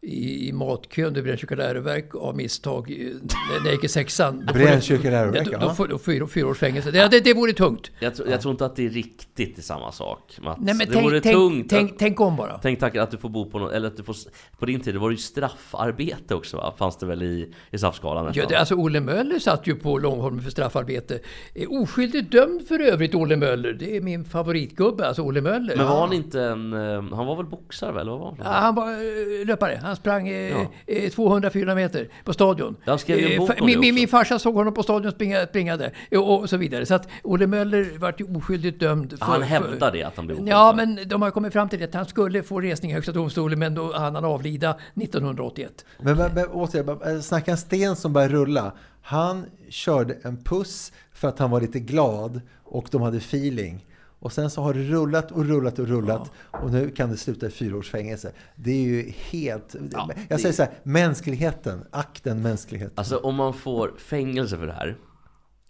i, 0.06 0.52
matkön, 0.54 1.14
du 1.14 1.22
bränner 1.22 1.56
läroverk 1.56 2.16
av 2.16 2.36
misstag 2.36 2.90
när 2.90 3.66
jag 3.66 3.74
gick 3.74 3.84
i 3.84 3.88
sexan. 3.88 4.50
Brännkyrka 4.54 5.10
läroverk, 5.10 5.48
Ja, 5.52 5.58
då, 5.58 5.70
får 5.70 5.88
du 5.88 5.98
fyra, 6.00 6.28
fyra 6.28 6.48
års 6.48 6.58
fängelse. 6.58 6.92
Det, 6.92 7.08
det, 7.08 7.20
det 7.20 7.34
vore 7.34 7.54
tungt. 7.54 7.92
Jag, 8.00 8.16
tror- 8.16 8.30
jag 8.30 8.42
tror 8.42 8.52
inte 8.52 8.66
att 8.66 8.76
det 8.76 8.86
är 8.86 8.90
riktigt 8.90 9.66
samma 9.66 9.92
sak. 9.92 10.38
Mats. 10.42 10.60
Nej, 10.62 10.76
men 10.76 10.88
det 10.88 10.94
tänk, 10.94 11.06
vore 11.06 11.22
tänk, 11.22 11.36
tungt. 11.36 11.70
tänk, 11.70 11.92
att, 11.92 12.00
tänk 12.00 12.20
om 12.22 12.36
bara. 12.36 12.58
tänk 12.58 12.80
tack 12.80 12.96
att 12.96 13.12
du 13.12 13.18
får 13.18 13.30
bo 13.30 13.50
på 13.50 13.60
något, 13.60 13.72
eller 13.74 13.88
att 13.88 13.98
du 13.98 14.04
får, 14.04 14.16
på 14.60 14.66
din 14.66 14.80
tid, 14.80 14.96
det 14.96 15.00
var 15.00 15.12
ju 15.12 15.18
straffarbete 15.18 16.36
också 16.36 16.58
va? 16.58 16.74
Fanns 16.78 16.98
det 16.98 17.06
väl 17.06 17.24
i, 17.24 17.54
i 17.72 17.78
straffskalan 17.78 18.32
Ja, 18.36 18.46
det, 18.50 18.56
alltså 18.56 18.76
Olle 18.76 19.00
Möller 19.00 19.40
satt 19.40 19.68
ju 19.68 19.76
på 19.76 19.98
Långholmen 19.98 20.42
för 20.44 20.52
straffarbete. 20.52 21.20
Eh, 21.56 21.72
Oskyldigt 21.72 22.32
dömd 22.32 22.68
för 22.68 22.80
övrigt, 22.80 23.16
Olle 23.16 23.36
Möller. 23.36 23.74
Det 23.74 23.98
är 23.98 24.02
min 24.02 24.26
favoritgubbe, 24.26 25.08
alltså 25.08 25.22
Olle 25.22 25.42
Möller. 25.42 25.78
Men 25.78 25.88
var 25.88 26.00
han 26.02 26.14
inte 26.14 26.42
en... 26.44 26.74
eh, 26.74 26.80
Han 27.16 27.26
var 27.28 27.36
väl 27.36 27.46
boxare 27.46 27.92
väl? 27.92 28.10
Vad 28.10 28.20
var 28.20 28.28
han? 28.28 28.38
Ja, 28.44 28.52
han 28.52 28.76
var 28.76 28.90
eh, 28.92 29.46
löpare. 29.46 29.80
Han 29.84 29.93
sprang 29.96 30.28
eh, 30.28 30.52
Ja. 30.52 30.62
eh, 30.88 31.10
200-400 31.10 31.76
meter 31.76 32.08
på 32.24 32.34
stadion. 32.34 32.76
Jag 32.86 33.00
skrev 33.00 33.20
ju 33.20 33.26
en 33.26 33.32
Eh, 33.32 33.38
bok 33.38 33.50
min, 33.60 33.68
det 33.68 33.78
min, 33.80 33.96
min 33.96 34.08
farsa 34.08 34.40
såg 34.40 34.56
honom 34.56 34.74
på 34.74 34.84
stadion 34.84 35.12
springa, 35.12 35.46
springa 35.46 35.78
där. 35.78 35.94
Och, 36.18 36.50
så 36.50 36.58
vidare. 36.58 36.86
Så 36.86 36.94
att 36.96 37.08
Olle 37.24 37.48
Möller 37.48 37.98
vart 37.98 38.22
ju 38.22 38.36
oskyldigt 38.38 38.80
dömd. 38.80 39.20
För, 39.20 39.26
Han 39.26 39.42
hävdar 39.42 39.92
det, 39.92 40.04
att 40.04 40.16
han 40.18 40.26
blev 40.26 40.36
oskyldig. 40.38 40.54
Ja, 40.54 40.74
men 40.76 41.00
de 41.08 41.22
har 41.22 41.32
kommit 41.32 41.54
fram 41.54 41.70
till 41.70 41.84
att 41.84 41.94
han 41.94 42.06
skulle 42.06 42.44
få 42.44 42.60
resning 42.62 42.92
i 42.92 42.94
Högsta 42.94 43.12
domstolen, 43.12 43.60
men 43.60 43.76
då 43.76 43.94
hann 43.94 44.16
han 44.16 44.26
avlida 44.26 44.78
1981. 44.96 45.86
Men, 46.00 46.18
men, 46.18 46.34
men 46.34 46.46
återigen, 46.48 47.24
snacka 47.24 47.52
en 47.52 47.58
sten 47.58 47.96
som 47.96 48.14
börjar 48.14 48.30
rulla. 48.30 48.72
Han 49.02 49.46
körde 49.70 50.18
en 50.24 50.44
puss 50.44 50.92
för 51.14 51.28
att 51.28 51.40
han 51.40 51.52
var 51.52 51.62
lite 51.62 51.80
glad 51.80 52.42
och 52.64 52.88
de 52.92 53.02
hade 53.02 53.18
feeling. 53.18 53.86
Och 54.24 54.32
sen 54.34 54.50
så 54.50 54.62
har 54.62 54.74
det 54.74 54.84
rullat 54.84 55.32
och 55.32 55.46
rullat 55.46 55.80
och 55.80 55.88
rullat 55.88 56.32
och 56.52 56.72
nu 56.72 56.90
kan 56.92 57.10
det 57.10 57.18
sluta 57.18 57.46
i 57.46 57.50
fyra 57.50 57.78
års 57.78 57.90
fängelse. 57.90 58.32
Det 58.56 58.72
är 58.72 58.84
ju 58.84 59.10
helt... 59.10 59.76
Ja, 59.92 60.10
jag 60.30 60.38
det- 60.38 60.42
säger 60.42 60.54
så 60.54 60.64
här, 60.64 60.72
mänskligheten, 60.84 61.86
akten 61.92 62.42
mänskligheten. 62.42 62.94
Alltså 62.96 63.18
om 63.18 63.36
man 63.36 63.54
får 63.54 63.94
fängelse 63.98 64.58
för 64.58 64.68
det 64.68 64.74
här, 64.74 64.98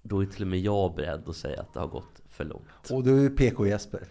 då 0.04 0.22
är 0.22 0.26
till 0.26 0.42
och 0.42 0.48
med 0.48 0.60
jag 0.60 0.96
beredd 0.96 1.24
att 1.30 1.36
säga 1.36 1.62
att 1.62 1.74
det 1.74 1.80
har 1.80 1.88
gått 1.88 2.22
för 2.30 2.46
långt. 2.46 2.92
Och 2.92 3.04
du 3.04 3.26
är 3.26 3.30
PK 3.30 3.68
Jesper. 3.68 4.04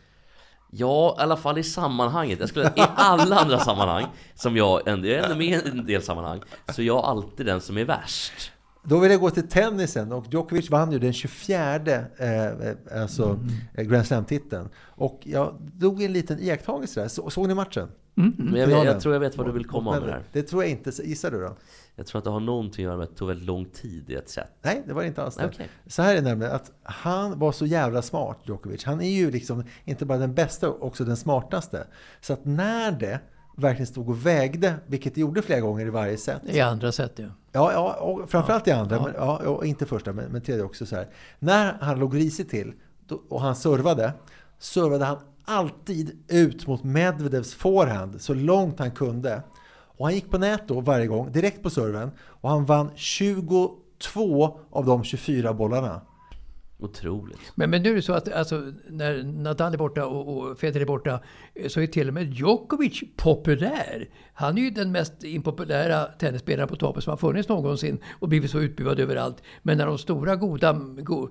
Ja, 0.70 1.16
i 1.18 1.22
alla 1.22 1.37
fall 1.37 1.59
i 1.59 1.62
sammanhanget. 1.62 2.40
Jag 2.40 2.48
skulle, 2.48 2.66
I 2.66 2.83
alla 2.96 3.37
andra 3.37 3.59
sammanhang, 3.59 4.07
som 4.35 4.57
jag 4.57 4.88
ändå, 4.88 5.09
jag 5.09 5.18
är 5.18 5.22
ändå 5.22 5.37
med 5.37 5.46
i 5.66 5.68
en 5.70 5.87
del 5.87 6.02
sammanhang, 6.02 6.40
så 6.72 6.83
är 6.83 6.87
jag 6.87 7.05
alltid 7.05 7.46
den 7.46 7.61
som 7.61 7.78
är 7.78 7.85
värst. 7.85 8.52
Då 8.84 8.98
vill 8.98 9.10
jag 9.10 9.20
gå 9.20 9.30
till 9.30 9.48
tennisen 9.48 10.12
och 10.12 10.26
Djokovic 10.30 10.70
vann 10.70 10.92
ju 10.92 10.98
den 10.98 11.12
24 11.12 11.76
eh, 11.76 13.02
alltså, 13.02 13.38
eh, 13.74 13.84
Grand 13.84 14.06
Slam-titeln. 14.06 14.68
Och 14.76 15.20
jag 15.22 15.54
drog 15.60 16.02
en 16.02 16.12
liten 16.12 16.38
iakttagelse 16.40 17.00
där. 17.00 17.08
Så, 17.08 17.30
såg 17.30 17.48
ni 17.48 17.54
matchen? 17.54 17.88
Men 18.14 18.54
jag, 18.54 18.68
Finalen. 18.68 18.86
jag 18.86 19.00
tror 19.00 19.14
jag 19.14 19.20
vet 19.20 19.36
vad 19.36 19.46
du 19.46 19.52
vill 19.52 19.66
komma 19.66 19.90
med 19.90 20.02
det 20.02 20.12
här. 20.12 20.22
Det 20.32 20.42
tror 20.42 20.62
jag 20.62 20.70
inte. 20.70 20.90
Gissar 21.04 21.30
du 21.30 21.40
då? 21.40 21.56
Jag 21.96 22.06
tror 22.06 22.18
att 22.18 22.24
det 22.24 22.30
har 22.30 22.40
någonting 22.40 22.84
att 22.84 22.88
göra 22.88 22.96
med 22.96 23.04
att 23.04 23.10
det 23.10 23.16
tog 23.16 23.28
väldigt 23.28 23.46
lång 23.46 23.64
tid 23.64 24.10
i 24.10 24.14
ett 24.14 24.28
sätt. 24.28 24.50
Nej, 24.62 24.82
det 24.86 24.92
var 24.92 25.02
det 25.02 25.08
inte 25.08 25.22
alls 25.22 25.36
det. 25.36 25.46
Okej. 25.46 25.68
Så 25.86 26.02
här 26.02 26.12
är 26.12 26.14
det 26.14 26.22
nämligen 26.22 26.54
att 26.54 26.72
han 26.82 27.38
var 27.38 27.52
så 27.52 27.66
jävla 27.66 28.02
smart, 28.02 28.38
Djokovic. 28.44 28.84
Han 28.84 29.00
är 29.00 29.10
ju 29.10 29.30
liksom 29.30 29.64
inte 29.84 30.04
bara 30.04 30.18
den 30.18 30.34
bästa, 30.34 30.70
också 30.70 31.04
den 31.04 31.16
smartaste. 31.16 31.86
Så 32.20 32.32
att 32.32 32.44
när 32.44 32.92
det 32.92 33.20
verkligen 33.62 33.87
stod 33.87 34.09
och 34.09 34.27
vägde, 34.27 34.75
vilket 34.87 35.14
det 35.14 35.20
gjorde 35.20 35.42
flera 35.42 35.61
gånger 35.61 35.87
i 35.87 35.90
varje 35.90 36.16
set. 36.16 36.42
I 36.44 36.61
andra 36.61 36.92
sätt, 36.92 37.12
ja. 37.16 37.27
Ja, 37.53 37.72
ja 37.72 37.94
och 37.94 38.31
framförallt 38.31 38.68
i 38.68 38.70
andra, 38.70 38.96
Ja. 38.96 39.03
Men, 39.03 39.14
ja, 39.16 39.37
och 39.38 39.66
inte 39.66 39.87
första, 39.87 40.12
men, 40.12 40.25
men 40.33 40.40
tredje 40.40 40.64
också 40.64 40.87
så 40.87 40.96
här. 40.96 41.09
När 41.38 41.77
han 41.81 41.98
låg 41.98 42.16
risigt 42.16 42.51
till 42.51 42.72
då, 43.07 43.22
och 43.29 43.40
han 43.40 43.57
servade, 43.57 44.12
servade 44.59 45.05
han 45.05 45.18
alltid 45.44 46.25
ut 46.29 46.66
mot 46.66 46.85
Medvedevs 46.85 47.55
forehand 47.55 48.20
så 48.20 48.35
långt 48.35 48.79
han 48.79 48.90
kunde. 48.90 49.42
Och 49.96 50.07
han 50.07 50.14
gick 50.14 50.31
på 50.31 50.38
nät 50.38 50.68
då 50.68 50.81
varje 50.81 51.07
gång, 51.07 51.33
direkt 51.33 51.62
på 51.62 51.70
serven. 51.70 52.11
Och 52.20 52.51
han 52.51 52.64
vann 52.64 52.90
22 52.94 54.59
av 54.70 54.87
de 54.87 55.05
24 55.05 55.55
bollarna. 55.55 56.01
Otroligt. 56.82 57.38
Men, 57.54 57.70
men 57.70 57.82
nu 57.82 57.90
är 57.90 57.94
det 57.94 58.02
så 58.02 58.12
att 58.12 58.32
alltså, 58.32 58.72
när 58.88 59.22
Nadal 59.22 59.74
är 59.74 59.78
borta 59.78 60.06
och, 60.06 60.38
och 60.38 60.58
Federer 60.58 60.82
är 60.82 60.86
borta 60.86 61.20
eh, 61.54 61.68
så 61.68 61.80
är 61.80 61.86
till 61.86 62.08
och 62.08 62.14
med 62.14 62.32
Djokovic 62.32 63.02
populär. 63.16 64.08
Han 64.34 64.58
är 64.58 64.62
ju 64.62 64.70
den 64.70 64.92
mest 64.92 65.24
impopulära 65.24 66.04
tennisspelaren 66.04 66.68
på 66.68 66.76
toppen 66.76 67.02
som 67.02 67.10
har 67.10 67.16
funnits 67.16 67.48
någonsin 67.48 67.98
och 68.12 68.28
blivit 68.28 68.50
så 68.50 68.60
utbuad 68.60 69.00
överallt. 69.00 69.42
Men 69.62 69.78
när 69.78 69.86
de 69.86 69.98
stora 69.98 70.36
goda 70.36 70.72
go, 70.98 71.28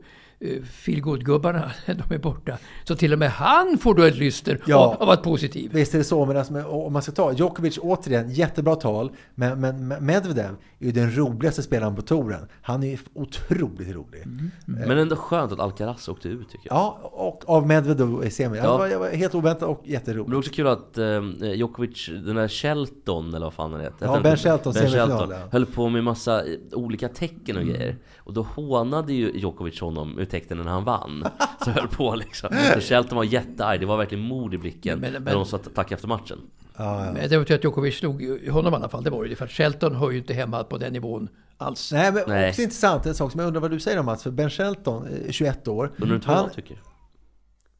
feelgood-gubbarna 0.63 1.71
de 1.86 2.15
är 2.15 2.17
borta 2.19 2.58
så 2.84 2.95
till 2.95 3.13
och 3.13 3.19
med 3.19 3.32
han 3.32 3.77
får 3.77 3.95
då 3.95 4.04
ett 4.04 4.17
lyster 4.17 4.60
Ja. 4.65 4.77
av, 4.77 4.91
att 4.91 5.08
vara 5.08 5.17
positiv. 5.17 5.71
Visst 5.73 5.93
är 5.93 5.97
det 5.97 6.04
så, 6.04 6.25
men 6.25 6.38
alltså, 6.38 6.63
om 6.63 6.93
man 6.93 7.01
ska 7.01 7.12
ta 7.12 7.34
Djokovic 7.34 7.80
återigen, 7.82 8.30
jättebra 8.32 8.75
tal. 8.75 9.12
Men, 9.36 9.60
men 9.60 9.88
Medvedev 10.06 10.56
är 10.80 10.86
ju 10.86 10.91
den 10.91 11.17
roligaste 11.17 11.63
spelaren 11.63 11.95
på 11.95 12.01
touren. 12.01 12.47
Han 12.62 12.84
är 12.84 12.88
ju 12.88 12.97
otroligt 13.13 13.95
rolig. 13.95 14.23
Men 14.65 14.97
ändå 14.97 15.15
skönt 15.15 15.51
att 15.51 15.60
Alcaraz 15.60 16.08
åkte 16.08 16.30
ut 16.30 16.49
tycker 16.49 16.69
jag. 16.69 16.75
Ja, 16.77 16.99
och 17.13 17.43
av 17.49 17.67
Medvedev 17.67 18.23
i 18.23 18.30
semi. 18.30 18.58
Ja. 18.58 18.63
Det 18.63 18.77
var, 18.77 18.88
det 18.89 18.97
var 18.97 19.10
helt 19.10 19.36
oväntat 19.36 19.69
och 19.69 19.82
jätteroligt. 19.86 20.27
Men 20.27 20.32
det 20.32 20.36
är 20.36 20.39
också 20.39 20.51
kul 20.51 20.67
att 20.67 20.97
eh, 20.97 21.54
Djokovic, 21.54 22.10
den 22.25 22.36
där 22.36 22.47
Shelton 22.47 23.34
eller 23.34 23.45
vad 23.45 23.54
fan 23.54 23.71
han 23.71 23.82
heter. 23.82 24.06
Ja, 24.06 24.19
Ben 24.23 24.38
Shelton, 24.38 24.73
semifinal, 24.73 25.32
ja. 25.32 25.38
höll 25.51 25.65
på 25.65 25.89
med 25.89 26.04
massa 26.04 26.45
eh, 26.45 26.58
olika 26.71 27.08
tecken 27.10 27.58
och 27.58 27.63
grejer. 27.63 27.97
Och 28.17 28.34
då 28.34 28.41
hånade 28.41 29.13
ju 29.13 29.32
Djokovic 29.36 29.80
honom 29.82 30.19
ur 30.36 30.39
tecknen 30.39 30.58
när 30.58 30.72
han 30.72 30.84
vann. 30.84 31.28
Så 31.65 31.72
höll 31.72 31.88
på 31.88 32.15
liksom. 32.15 32.50
Så 32.74 32.80
Shelton 32.80 33.15
var 33.17 33.24
jättearg, 33.24 33.80
det 33.80 33.86
var 33.86 33.98
verkligen 33.98 34.24
mod 34.24 34.54
i 34.54 34.58
blicken 34.58 35.00
Men- 35.00 35.13
men- 35.13 35.24
när 35.24 35.34
de 35.34 35.46
sa 35.46 35.58
tack 35.58 35.91
efter 35.91 36.08
matchen. 36.08 36.39
Ja, 36.78 37.06
ja. 37.06 37.12
Men 37.13 37.30
det 37.30 37.38
var 37.38 37.46
ju 37.50 37.56
att 37.56 37.63
Djokovic 37.63 37.98
slog 37.98 38.48
honom 38.52 38.74
i 38.74 38.76
alla 38.76 38.89
fall. 38.89 39.04
Det 39.04 39.10
var 39.10 39.24
ju 39.24 39.30
det. 39.30 39.36
För 39.36 39.48
Shelton 39.48 39.96
hör 39.96 40.12
ju 40.12 40.17
inte 40.17 40.34
hemma 40.34 40.63
på 40.63 40.78
den 40.78 40.94
nivån 40.94 41.28
alls. 41.58 41.91
Nej, 41.91 42.12
men 42.12 42.24
Nej. 42.28 42.50
också 42.50 42.62
intressant, 42.62 43.06
en 43.06 43.15
sak 43.15 43.32
som 43.32 43.39
jag 43.39 43.48
undrar 43.48 43.62
vad 43.62 43.72
du 43.72 43.80
säger 43.80 44.00
om 44.00 44.06
Mats, 44.06 44.24
för 44.24 44.32
Ben 44.32 44.50
Shelton, 44.50 45.08
eh, 45.08 45.32
21 45.32 45.67
år. 45.67 45.91
Undrar 45.98 46.15
inte 46.15 46.28
vad 46.28 46.38
jag 46.38 46.54
tycker? 46.54 46.78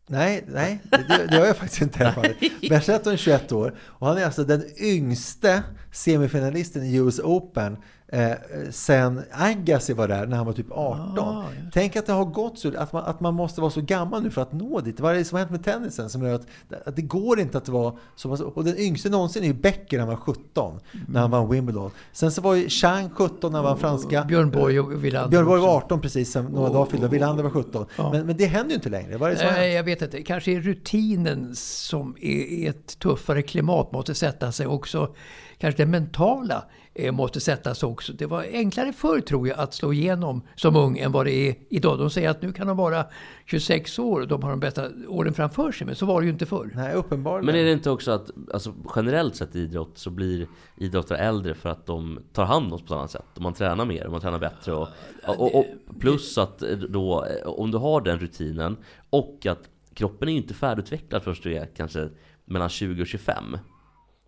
Nej, 0.08 0.46
nej, 0.48 0.80
det, 0.84 1.28
det 1.30 1.36
gör 1.36 1.46
jag 1.46 1.58
faktiskt 1.58 1.82
inte. 1.82 2.16
Ben 2.70 2.82
Shelton 2.82 3.14
är 3.14 3.18
21 3.18 3.52
år 3.52 3.76
och 3.82 4.08
han 4.08 4.18
är 4.18 4.26
alltså 4.26 4.44
den 4.44 4.64
yngste 4.84 5.64
semifinalisten 5.92 6.84
i 6.84 6.96
US 6.96 7.20
Open 7.20 7.78
eh, 8.12 8.32
sen 8.72 9.22
Agassi 9.32 9.94
var 9.94 10.08
där 10.08 10.28
när 10.28 10.38
han 10.38 10.46
var 10.46 10.54
typ 10.54 10.72
18. 10.72 11.20
Ah, 11.20 11.44
Tänk 11.74 11.96
att 11.96 12.06
det 12.06 12.14
har 12.14 12.26
gått 12.26 12.60
så, 12.60 12.78
att 12.78 12.94
man, 12.94 13.04
att 13.04 13.20
man 13.20 13.34
måste 13.34 13.62
vara 13.62 13.72
så 13.72 13.82
gammal 13.82 14.24
nu 14.24 14.32
för 14.32 14.42
att 14.42 14.54
nå 14.54 14.80
dit. 14.80 15.00
Vad 15.00 15.14
är 15.14 15.18
det 15.18 15.26
som 15.26 15.36
har 15.36 15.40
hänt 15.40 15.52
med 15.52 15.64
tennisen 15.64 16.10
som 16.10 16.24
gör 16.24 16.36
att, 16.36 16.46
att 16.86 16.96
det 16.96 17.02
går 17.02 17.40
inte 17.40 17.58
att 17.58 17.70
vara 17.70 17.94
så 18.16 18.30
pass... 18.30 18.42
Och 18.42 18.64
den 18.64 18.78
yngste 18.78 19.10
någonsin 19.10 19.44
är 19.44 19.48
ju 19.48 19.54
Becker 19.54 19.98
när 19.98 20.06
han 20.06 20.16
var 20.16 20.22
17, 20.22 20.80
när 21.08 21.22
han 21.22 21.32
vann 21.32 21.50
Wimbledon. 21.50 21.92
Sen 22.12 22.32
så 22.32 22.42
var 22.42 22.56
ju 22.56 22.70
Chang 22.70 23.10
17 23.10 23.52
när 23.52 23.60
han 23.60 23.66
vann 23.66 23.78
franska. 23.78 24.24
Björn 24.24 24.52
Borg 24.52 24.80
och 24.80 25.04
Wilander. 25.06 25.30
Björn 25.30 25.46
Borg 25.46 25.62
var 25.62 25.76
också. 25.76 25.86
18 25.86 26.02
precis, 26.02 26.32
sen 26.32 26.46
några 26.46 26.70
dagar 26.70 26.86
fyllda. 26.86 27.08
Wilander 27.08 27.44
var 27.44 27.52
17. 27.52 27.86
Ja. 27.98 28.12
Men, 28.12 28.26
men 28.26 28.38
det 28.38 28.46
händer 28.46 28.70
ju 28.70 28.76
inte 28.76 28.90
längre. 28.90 29.18
Vad 29.18 29.30
är 29.30 29.34
det 29.34 29.40
som 29.40 29.48
Nej, 29.48 29.74
jag 29.74 29.84
vet 29.84 30.02
inte. 30.02 30.24
Kanske 30.24 30.52
är 30.52 30.62
rutinen 30.62 31.56
som 31.56 32.16
är 32.22 32.70
ett 32.70 33.00
tuffare 33.00 33.42
klimat 33.42 33.92
måste 33.92 34.16
sätta 34.16 34.52
sig 34.52 34.68
också. 34.68 35.16
Kanske 35.58 35.84
det 35.84 35.88
mentala. 35.90 36.64
Eh, 36.94 37.12
måste 37.12 37.40
sättas 37.40 37.84
också. 37.84 38.14
Det 38.14 38.26
var 38.26 38.44
enklare 38.52 38.94
förr 38.94 39.22
tror 39.22 39.48
jag 39.48 39.60
att 39.60 39.74
slå 39.74 39.94
igenom 39.94 40.42
som 40.56 40.76
ung 40.76 40.98
än 40.98 41.12
vad 41.12 41.26
det 41.26 41.32
är 41.32 41.56
idag. 41.70 42.00
De 42.00 42.10
säger 42.10 42.30
att 42.30 42.42
nu 42.42 42.54
kan 42.54 42.68
de 42.68 42.78
vara 42.78 43.06
26 43.46 44.00
år 44.00 44.22
och 44.22 44.28
de 44.28 44.44
har 44.44 44.50
de 44.50 44.60
bästa 44.60 44.90
åren 45.08 45.34
framför 45.34 45.72
sig. 45.72 45.88
Men 45.88 45.96
så 45.96 46.06
var 46.06 46.22
det 46.22 46.26
ju 46.26 46.32
inte 46.32 46.46
förr. 46.46 46.72
Nej, 46.76 46.94
uppenbarligen. 46.94 47.46
Men 47.46 47.56
är 47.56 47.64
det 47.64 47.72
inte 47.72 47.90
också 47.90 48.12
att 48.12 48.32
alltså, 48.54 48.74
generellt 48.96 49.36
sett 49.36 49.56
i 49.56 49.60
idrott 49.60 49.92
så 49.98 50.10
blir 50.10 50.48
idrottare 50.78 51.18
äldre 51.18 51.54
för 51.54 51.70
att 51.70 51.86
de 51.86 52.20
tar 52.34 52.46
hand 52.46 52.66
om 52.66 52.74
oss 52.74 52.82
på 52.82 52.94
ett 52.94 52.98
annat 52.98 53.12
sätt? 53.12 53.26
Och 53.36 53.42
man 53.42 53.54
tränar 53.54 53.86
mer 53.86 54.06
och 54.06 54.12
man 54.12 54.22
tränar 54.22 54.40
bättre. 54.40 54.74
Och, 54.74 54.88
och, 55.28 55.56
och 55.56 55.66
plus 56.00 56.38
att 56.38 56.60
då, 56.90 57.26
om 57.46 57.72
du 57.72 57.78
har 57.78 58.02
den 58.02 58.20
rutinen 58.20 58.78
och 59.10 59.46
att 59.46 59.70
kroppen 59.94 60.28
är 60.28 60.32
ju 60.32 60.38
inte 60.38 60.54
färdigutvecklad 60.54 61.24
förrän 61.24 61.38
du 61.44 61.56
är 61.56 61.66
kanske 61.66 62.10
mellan 62.46 62.70
20 62.70 63.02
och 63.02 63.08
25. 63.08 63.58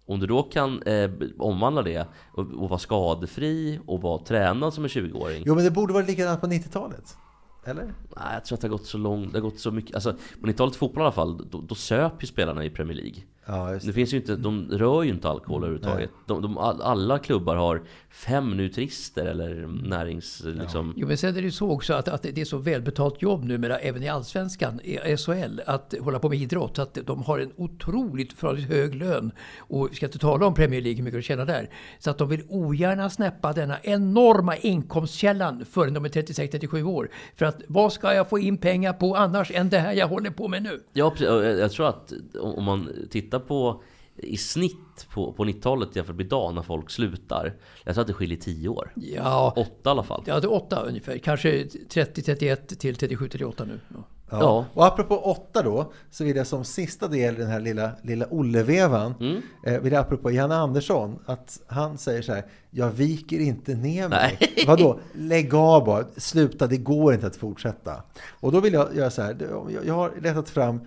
Om 0.06 0.20
du 0.20 0.28
då 0.28 0.44
kan 0.44 0.82
eh, 0.82 1.12
omvandla 1.40 1.82
det 1.82 2.08
och, 2.34 2.54
och 2.54 2.70
vara 2.70 2.80
skadefri 2.80 3.80
och 3.86 4.02
vara 4.02 4.18
tränad 4.18 4.74
som 4.74 4.84
en 4.84 4.90
20-åring. 4.90 5.44
Jo, 5.46 5.56
men 5.56 5.64
det 5.64 5.72
borde 5.72 5.94
vara 5.94 6.06
likadant 6.06 6.42
på 6.42 6.48
90-talet. 6.48 7.18
Eller? 7.66 7.84
Nej, 7.86 8.34
jag 8.34 8.46
tror 8.46 8.56
att 8.56 8.62
det 8.62 8.68
har 8.68 8.78
gått 8.78 8.86
så 8.86 8.98
långt, 8.98 9.34
det 9.34 9.40
har 9.40 9.50
gått 9.50 9.60
så 9.60 9.72
mycket. 9.72 9.96
Alltså, 9.96 10.14
på 10.42 10.48
90-talet 10.48 10.76
fotboll 10.76 11.02
i 11.02 11.04
alla 11.04 11.12
fall, 11.12 11.50
då, 11.50 11.62
då 11.62 11.76
söp 11.76 12.24
ju 12.24 12.28
spelarna 12.28 12.66
i 12.66 12.70
Premier 12.70 12.98
League. 12.98 13.22
Ja, 13.46 13.74
just 13.74 13.86
Det 13.86 13.94
finns 13.94 14.14
ju 14.14 14.18
inte, 14.18 14.36
de 14.36 14.68
rör 14.72 15.04
ju 15.04 15.10
inte 15.10 15.30
alkohol 15.30 15.64
överhuvudtaget. 15.64 16.10
De, 16.28 16.42
de, 16.42 16.58
all- 16.58 16.82
alla 16.82 17.20
klubbar 17.20 17.56
har 17.56 17.82
fem 18.10 18.58
nutrister 18.58 19.26
eller 19.26 19.68
närings... 19.90 20.44
Liksom, 20.46 20.94
Jo, 20.98 21.08
men 21.08 21.18
sen 21.18 21.30
är 21.30 21.34
det 21.34 21.42
ju 21.42 21.52
så 21.52 21.70
också 21.72 21.94
att, 21.94 22.08
att 22.08 22.24
det 22.24 22.38
är 22.42 22.46
så 22.46 22.58
välbetalt 22.58 23.22
jobb 23.22 23.44
numera, 23.44 23.78
även 23.80 24.04
i 24.04 24.08
Allsvenskan, 24.10 24.80
i 24.84 25.18
SHL, 25.18 25.62
att 25.66 25.94
hålla 26.00 26.20
på 26.20 26.30
med 26.30 26.38
idrott. 26.38 26.80
Att 26.80 26.98
de 27.06 27.24
har 27.24 27.40
en 27.40 27.52
otroligt 27.56 28.34
förhållandevis 28.34 28.78
hög 28.78 28.96
lön. 28.96 29.32
Och 29.58 29.92
vi 29.92 29.96
ska 29.96 30.06
inte 30.06 30.20
tala 30.20 30.46
om 30.46 30.54
Premier 30.54 30.82
League, 30.82 30.98
hur 30.98 31.04
mycket 31.04 31.20
de 31.20 31.24
tjänar 31.24 31.46
där. 31.46 31.70
Så 32.00 32.10
att 32.10 32.18
de 32.18 32.30
vill 32.30 32.44
ogärna 32.50 33.10
snäppa 33.10 33.54
denna 33.54 33.80
enorma 33.84 34.56
inkomstkällan 34.58 35.66
förrän 35.72 35.94
de 35.94 36.06
är 36.06 36.10
36-37 36.10 36.84
år. 36.84 37.10
För 37.36 37.46
att 37.46 37.62
vad 37.68 37.94
ska 37.94 38.14
jag 38.14 38.30
få 38.30 38.40
in 38.40 38.58
pengar 38.58 38.94
på 38.94 39.16
annars 39.16 39.52
än 39.52 39.70
det 39.70 39.80
här 39.80 39.94
jag 39.94 40.08
håller 40.08 40.30
på 40.30 40.48
med 40.48 40.64
nu? 40.64 40.80
Ja, 40.94 41.10
precis. 41.10 41.28
Och 41.28 41.44
jag 41.46 41.72
tror 41.72 41.88
att 41.90 42.14
om 42.42 42.64
man 42.64 42.90
tittar 43.10 43.33
på 43.40 43.84
i 44.18 44.38
snitt 44.38 45.08
på, 45.14 45.34
på 45.34 45.46
90-talet 45.46 45.96
jämfört 45.96 46.16
med 46.16 46.26
idag 46.26 46.54
när 46.56 46.62
folk 46.62 46.90
slutar. 46.90 47.54
Jag 47.84 47.94
tror 47.96 48.02
att 48.02 48.08
det 48.08 48.14
skiljer 48.14 48.38
10 48.38 48.70
år. 48.70 48.92
Ja, 48.96 49.54
Åtta 49.58 49.90
i 49.90 49.92
alla 49.92 50.04
fall. 50.04 50.24
ja 50.26 50.40
det 50.40 50.48
är 50.48 50.54
åtta 50.54 50.82
ungefär. 50.82 51.18
Kanske 51.18 51.64
30-31 51.64 52.56
till 52.76 52.96
37-38 52.96 53.66
nu. 53.68 53.80
Ja. 53.90 53.96
Ja. 54.30 54.40
Ja. 54.40 54.66
Och 54.74 54.86
apropå 54.86 55.16
åtta 55.18 55.62
då, 55.62 55.92
så 56.12 56.24
vill 56.24 56.36
jag 56.36 56.48
som 56.48 56.64
sista 56.66 57.08
del 57.08 57.36
i 57.36 57.38
den 57.38 57.48
här 57.48 57.60
lilla, 57.60 57.92
lilla 58.02 58.26
Olle-vevan, 58.32 59.14
Mm. 59.20 59.42
eh, 59.66 59.80
vill 59.82 59.94
jag 59.94 60.00
apropå 60.02 60.32
Janne 60.32 60.56
Andersson, 60.56 61.20
att 61.26 61.60
han 61.68 61.98
säger 61.98 62.22
så 62.22 62.34
här, 62.34 62.44
jag 62.72 62.90
viker 62.92 63.40
inte 63.40 63.74
ner 63.76 64.08
mig. 64.10 64.38
Nej. 64.40 64.66
Vadå? 64.68 65.00
Lägg 65.14 65.54
av 65.56 65.86
bara, 65.86 66.06
sluta, 66.18 66.68
det 66.68 66.78
går 66.78 67.14
inte 67.14 67.28
att 67.28 67.36
fortsätta. 67.36 68.04
Och 68.40 68.52
då 68.52 68.60
vill 68.60 68.74
jag 68.74 68.96
göra 68.96 69.10
så 69.10 69.22
här, 69.22 69.38
jag- 69.70 69.86
jag 69.86 69.94
har 69.94 70.12
letat 70.22 70.50
fram 70.50 70.80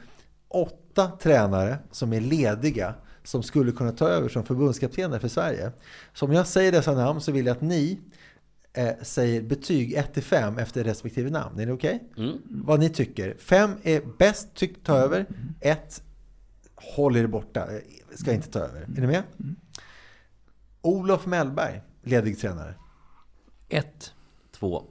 åtta 0.49 0.77
tränare 1.05 1.79
som 1.91 2.13
är 2.13 2.21
lediga, 2.21 2.95
som 3.25 3.43
skulle 3.43 3.73
kunna 3.73 3.93
ta 3.93 4.09
över 4.09 4.29
som 4.29 4.45
förbundskaptener 4.45 5.19
för 5.19 5.29
Sverige. 5.29 5.73
Så 6.15 6.27
om 6.27 6.33
jag 6.33 6.47
säger 6.47 6.73
dessa 6.73 6.93
namn 6.93 7.21
så 7.21 7.33
vill 7.33 7.47
jag 7.47 7.57
att 7.57 7.63
ni 7.63 7.99
eh, 8.73 8.93
säger 9.03 9.43
betyg 9.43 9.99
1-5 9.99 10.61
efter 10.61 10.85
respektive 10.85 11.31
namn. 11.31 11.61
Är 11.61 11.67
det 11.67 11.73
okej? 11.73 12.09
Mm. 12.17 12.39
Vad 12.45 12.81
ni 12.81 12.89
tycker. 12.89 13.35
5 13.39 13.71
är 13.83 14.03
bäst, 14.19 14.55
tyck 14.55 14.85
ta 14.85 14.97
över. 14.97 15.27
1 15.61 16.03
håll 16.75 17.17
er 17.17 17.27
borta, 17.27 17.61
eh, 17.61 17.81
ska 18.15 18.33
inte 18.33 18.51
ta 18.51 18.59
över. 18.59 18.81
Är 18.81 19.01
ni 19.01 19.07
med? 19.07 19.23
Olof 20.83 21.27
Mellberg, 21.27 21.81
ledig 22.03 22.39
tränare. 22.39 22.75
Ett. 23.69 24.13
Två. 24.53 24.85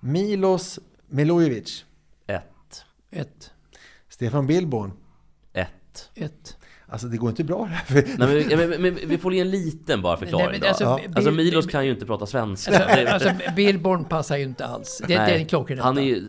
Milos 0.00 0.78
Milojevic. 1.06 1.84
Ett. 2.26 2.84
Ett. 3.10 3.50
Stefan 4.08 4.46
Billborn. 4.46 4.92
Ett. 6.14 6.24
Ett. 6.24 6.56
Alltså 6.90 7.06
det 7.06 7.16
går 7.16 7.30
inte 7.30 7.44
bra 7.44 7.64
här. 7.64 8.04
Nej, 8.18 8.56
men, 8.56 8.70
men, 8.70 8.82
men, 8.82 8.98
vi 9.06 9.18
får 9.18 9.34
ge 9.34 9.40
en 9.40 9.50
liten 9.50 10.02
bara 10.02 10.16
förklaring 10.16 10.46
Nej, 10.46 10.52
men 10.52 10.60
då. 10.60 10.68
alltså, 10.68 10.84
Alltså, 11.16 11.30
Bill- 11.30 11.36
Milos 11.36 11.66
kan 11.66 11.84
ju 11.86 11.90
inte 11.92 12.06
prata 12.06 12.26
svenska. 12.26 12.84
Alltså, 12.84 13.28
alltså 13.28 13.52
Billborn 13.56 14.04
passar 14.04 14.36
ju 14.36 14.42
inte 14.44 14.66
alls. 14.66 14.98
Det, 15.06 15.06
det 15.06 15.14
är 15.14 15.38
en 15.38 15.46
klockren 15.46 15.78
Han 15.78 15.98
är 15.98 16.02
ju 16.02 16.28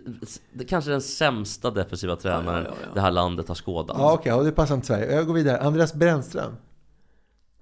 kanske 0.69 0.91
den 0.91 1.01
sämsta 1.01 1.71
defensiva 1.71 2.15
tränaren 2.15 2.63
Ja, 2.63 2.69
ja, 2.69 2.75
ja. 2.87 2.93
det 2.93 3.01
här 3.01 3.11
landet 3.11 3.47
har 3.47 3.55
skådat. 3.55 3.97
Ja 3.99 4.13
okej, 4.13 4.33
och 4.33 4.45
det 4.45 4.51
passar 4.51 4.75
inte 4.75 4.87
Sverige. 4.87 5.15
Jag 5.15 5.27
går 5.27 5.33
vidare. 5.33 5.59
Andreas 5.61 5.93
Brännström. 5.93 6.55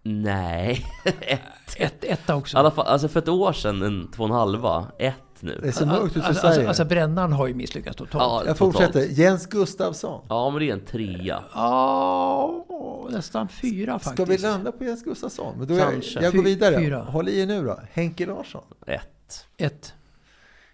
Nej. 0.03 0.85
ett. 1.21 1.41
Ett, 1.77 2.03
etta 2.03 2.33
I 2.33 2.35
också. 2.35 2.57
alla 2.57 2.71
fall, 2.71 2.87
alltså 2.87 3.07
för 3.07 3.19
ett 3.19 3.27
år 3.27 3.53
sedan, 3.53 3.81
en 3.81 4.11
två 4.11 4.23
och 4.23 4.29
en 4.29 4.35
halva. 4.35 4.87
Ett 4.99 5.15
nu. 5.43 5.59
Det 5.63 5.71
ser 5.71 5.85
mörkt 5.85 6.05
ut 6.05 6.11
för 6.13 6.19
Alltså, 6.21 6.41
Sverige. 6.41 6.53
alltså, 6.55 6.67
alltså 6.67 6.85
Brännan 6.85 7.31
har 7.33 7.47
ju 7.47 7.53
misslyckats 7.53 7.97
totalt. 7.97 8.13
Ja, 8.23 8.43
jag 8.45 8.57
totalt. 8.57 8.75
fortsätter. 8.93 9.19
Jens 9.19 9.45
Gustafsson. 9.45 10.25
Ja, 10.29 10.49
men 10.49 10.59
det 10.59 10.69
är 10.69 10.73
en 10.73 10.85
trea. 10.85 11.43
Ja, 11.53 13.07
nästan 13.09 13.47
fyra 13.47 13.99
Ska 13.99 14.09
faktiskt. 14.09 14.29
vi 14.29 14.37
landa 14.37 14.71
på 14.71 14.83
Jens 14.83 15.03
Gustafsson? 15.03 15.55
Men 15.57 15.67
då 15.67 15.73
är 15.73 15.79
jag, 15.79 15.91
Kanske. 15.91 16.21
jag 16.23 16.35
går 16.35 16.43
vidare. 16.43 16.77
fyra. 16.77 17.01
Håll 17.01 17.29
i 17.29 17.39
er 17.39 17.45
nu 17.45 17.63
då. 17.65 17.79
Henke 17.91 18.25
Larsson. 18.25 18.63
Ett. 18.87 19.45
Ett. 19.57 19.93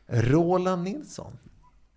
Roland 0.07 0.84
Nilsson. 0.84 1.34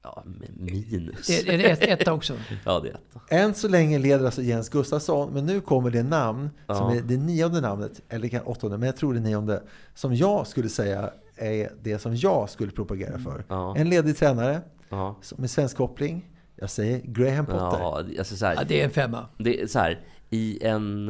Ja, 0.03 0.23
men 0.25 0.49
minus. 0.65 1.27
Det, 1.27 1.49
är 1.49 1.59
det 1.59 1.65
ett, 1.65 1.83
etta 2.01 2.13
också? 2.13 2.35
Ja, 2.65 2.81
det 2.81 2.89
är 2.89 2.95
ett. 2.95 3.01
Än 3.31 3.55
så 3.55 3.69
länge 3.69 3.99
leder 3.99 4.25
alltså 4.25 4.43
Jens 4.43 4.69
Gustafsson, 4.69 5.31
men 5.33 5.47
nu 5.47 5.61
kommer 5.61 5.91
det 5.91 6.03
namn 6.03 6.51
som 6.67 6.77
Ja. 6.77 6.95
är 6.95 7.01
det 7.01 7.17
nionde 7.17 7.61
namnet, 7.61 8.01
eller 8.09 8.29
kan 8.29 8.41
åttonde, 8.43 8.79
men 8.79 8.87
jag 8.87 8.97
tror 8.97 9.15
det 9.15 9.21
nionde, 9.21 9.63
som 9.95 10.15
jag 10.15 10.47
skulle 10.47 10.69
säga 10.69 11.11
är 11.37 11.73
det 11.83 11.99
som 11.99 12.17
jag 12.17 12.51
skulle 12.51 12.73
propagera 12.73 13.19
för. 13.19 13.45
Ja. 13.49 13.77
En 13.77 13.89
ledig 13.91 14.17
tränare 14.17 14.61
Ja. 14.89 15.17
som- 15.23 15.41
med 15.41 15.51
svensk 15.51 15.77
koppling. 15.77 16.31
Jag 16.57 16.71
säger 16.71 17.01
Graham 17.05 17.47
Potter. 17.47 17.79
Ja, 17.81 18.05
alltså 18.19 18.37
så 18.37 18.47
här, 18.47 18.55
Ja, 18.55 18.65
det 18.69 18.81
är 18.81 18.85
en 18.85 18.91
femma. 18.91 19.27
Det 19.39 19.63
är 19.63 19.67
så 19.67 19.79
här, 19.79 20.01
i 20.31 20.65
en, 20.65 21.09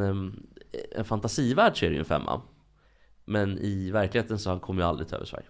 en 0.97 1.05
fantasivärld 1.05 1.79
så 1.79 1.85
är 1.85 1.89
det 1.89 1.95
ju 1.95 1.99
en 1.99 2.05
femma. 2.05 2.41
Men 3.25 3.59
i 3.59 3.91
verkligheten 3.91 4.39
så 4.39 4.51
han 4.51 4.61
kommer 4.61 4.83
ju 4.83 4.89
aldrig 4.89 5.09
ta 5.09 5.17
över 5.17 5.27
Sverige. 5.27 5.47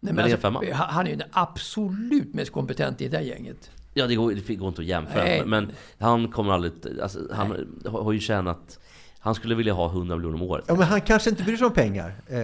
Nej, 0.00 0.14
Men 0.14 0.24
det 0.24 0.30
är 0.30 0.34
en 0.34 0.40
femma. 0.40 0.62
han 0.72 1.06
är 1.06 1.10
ju 1.10 1.16
den 1.16 1.28
absolut 1.32 2.34
mest 2.34 2.52
kompetent 2.52 3.00
i 3.00 3.08
det 3.08 3.16
där 3.16 3.24
gänget. 3.24 3.70
Ja, 3.94 4.06
det 4.06 4.14
går, 4.14 4.32
det 4.46 4.54
går 4.54 4.68
inte 4.68 4.80
att 4.82 4.86
jämföra. 4.86 5.24
Nej. 5.24 5.42
Men 5.46 5.72
han 5.98 6.28
kommer 6.32 6.52
aldrig... 6.52 6.72
Alltså, 7.02 7.18
han 7.32 7.50
har 7.86 8.02
har 8.02 8.12
ju 8.12 8.20
tjänat... 8.20 8.80
Han 9.24 9.34
skulle 9.34 9.54
vilja 9.54 9.72
ha 9.72 9.86
100 9.86 10.16
miljoner 10.16 10.36
om 10.36 10.42
året. 10.50 10.64
Ja, 10.68 10.74
men 10.74 10.82
han 10.86 11.00
kanske 11.00 11.30
inte 11.30 11.42
bryr 11.42 11.56
sig 11.56 11.66
om 11.66 11.72
pengar. 11.72 12.14
Eh, 12.28 12.40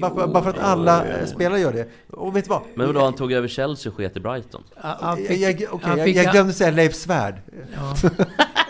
bara, 0.00 0.26
bara 0.26 0.42
för 0.42 0.50
att 0.50 0.58
alla 0.58 1.04
eh, 1.06 1.26
spelare 1.26 1.60
gör 1.60 1.72
det. 1.72 1.88
Och 2.10 2.36
vet 2.36 2.44
du 2.44 2.48
vad? 2.48 2.62
Men 2.74 2.86
vadå, 2.86 3.00
han 3.04 3.12
tog 3.14 3.32
över 3.32 3.48
Chelsea 3.48 3.90
och 3.92 3.96
sket 3.96 4.16
i 4.16 4.20
Brighton? 4.20 4.62
Han, 4.76 5.18
jag, 5.18 5.28
fick, 5.28 5.40
jag, 5.62 5.78
han 5.82 5.98
jag, 5.98 6.06
fick- 6.06 6.16
jag 6.16 6.32
glömde 6.32 6.52
säga 6.52 6.70
Leif 6.70 6.94
Svärd. 6.94 7.34
Ja. 7.74 7.94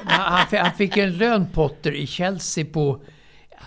han, 0.04 0.32
han 0.32 0.46
fick- 0.46 0.58
han 0.60 0.72
fick 0.72 0.96
en 0.96 1.16
lön 1.18 1.46
Potter 1.52 1.92
i 1.94 2.06
Chelsea 2.06 2.64
på 2.72 3.00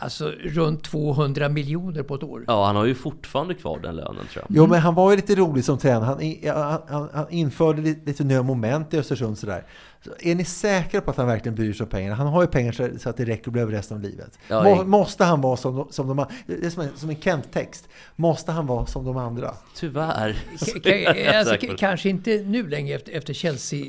alltså, 0.05 0.31
runt 0.43 0.83
200 0.83 1.49
miljoner 1.49 2.03
på 2.03 2.15
ett 2.15 2.23
år. 2.23 2.43
Ja, 2.47 2.65
han 2.65 2.75
har 2.75 2.85
ju 2.85 2.95
fortfarande 2.95 3.53
kvar 3.53 3.79
den 3.79 3.95
lönen 3.95 4.15
tror 4.15 4.25
jag. 4.35 4.45
Jo, 4.49 4.67
men 4.67 4.79
han 4.79 4.95
var 4.95 5.09
ju 5.11 5.15
lite 5.15 5.35
rolig 5.35 5.65
som 5.65 5.77
tränare. 5.77 6.05
Han, 6.05 6.53
han, 6.63 6.81
han, 6.87 7.09
han 7.13 7.25
införde 7.29 7.81
lite, 7.81 8.05
lite 8.05 8.23
nya 8.23 8.43
moment 8.43 8.93
i 8.93 8.97
Östersund 8.97 9.37
sådär. 9.37 9.63
Så 10.05 10.11
är 10.19 10.35
ni 10.35 10.45
säkra 10.45 11.01
på 11.01 11.11
att 11.11 11.17
han 11.17 11.27
verkligen 11.27 11.55
bryr 11.55 11.73
sig 11.73 11.83
om 11.83 11.89
pengarna? 11.89 12.15
Han 12.15 12.27
har 12.27 12.41
ju 12.41 12.47
pengar 12.47 12.71
så, 12.71 12.89
så 12.99 13.09
att 13.09 13.17
det 13.17 13.25
räcker 13.25 13.45
och 13.47 13.51
blir 13.51 13.61
över 13.61 13.71
resten 13.73 13.97
av 13.97 14.03
livet. 14.03 14.39
Ja, 14.47 14.63
Må, 14.63 14.69
jag- 14.69 14.87
måste 14.87 15.23
han 15.23 15.41
vara 15.41 15.57
som, 15.57 15.87
som 15.89 16.07
de 16.07 16.19
andra? 16.19 16.33
Det 16.47 16.65
är 16.65 16.69
som 16.69 16.81
en, 16.83 16.89
som 16.95 17.09
en 17.09 17.15
Kent-text. 17.21 17.87
Måste 18.15 18.51
han 18.51 18.67
vara 18.67 18.85
som 18.85 19.05
de 19.05 19.17
andra? 19.17 19.53
Tyvärr. 19.75 20.37
K- 20.83 21.33
alltså, 21.37 21.75
kanske 21.77 22.09
inte 22.09 22.29
nu 22.37 22.67
längre 22.69 22.95
efter, 22.95 23.11
efter 23.11 23.33
Chelsea 23.33 23.79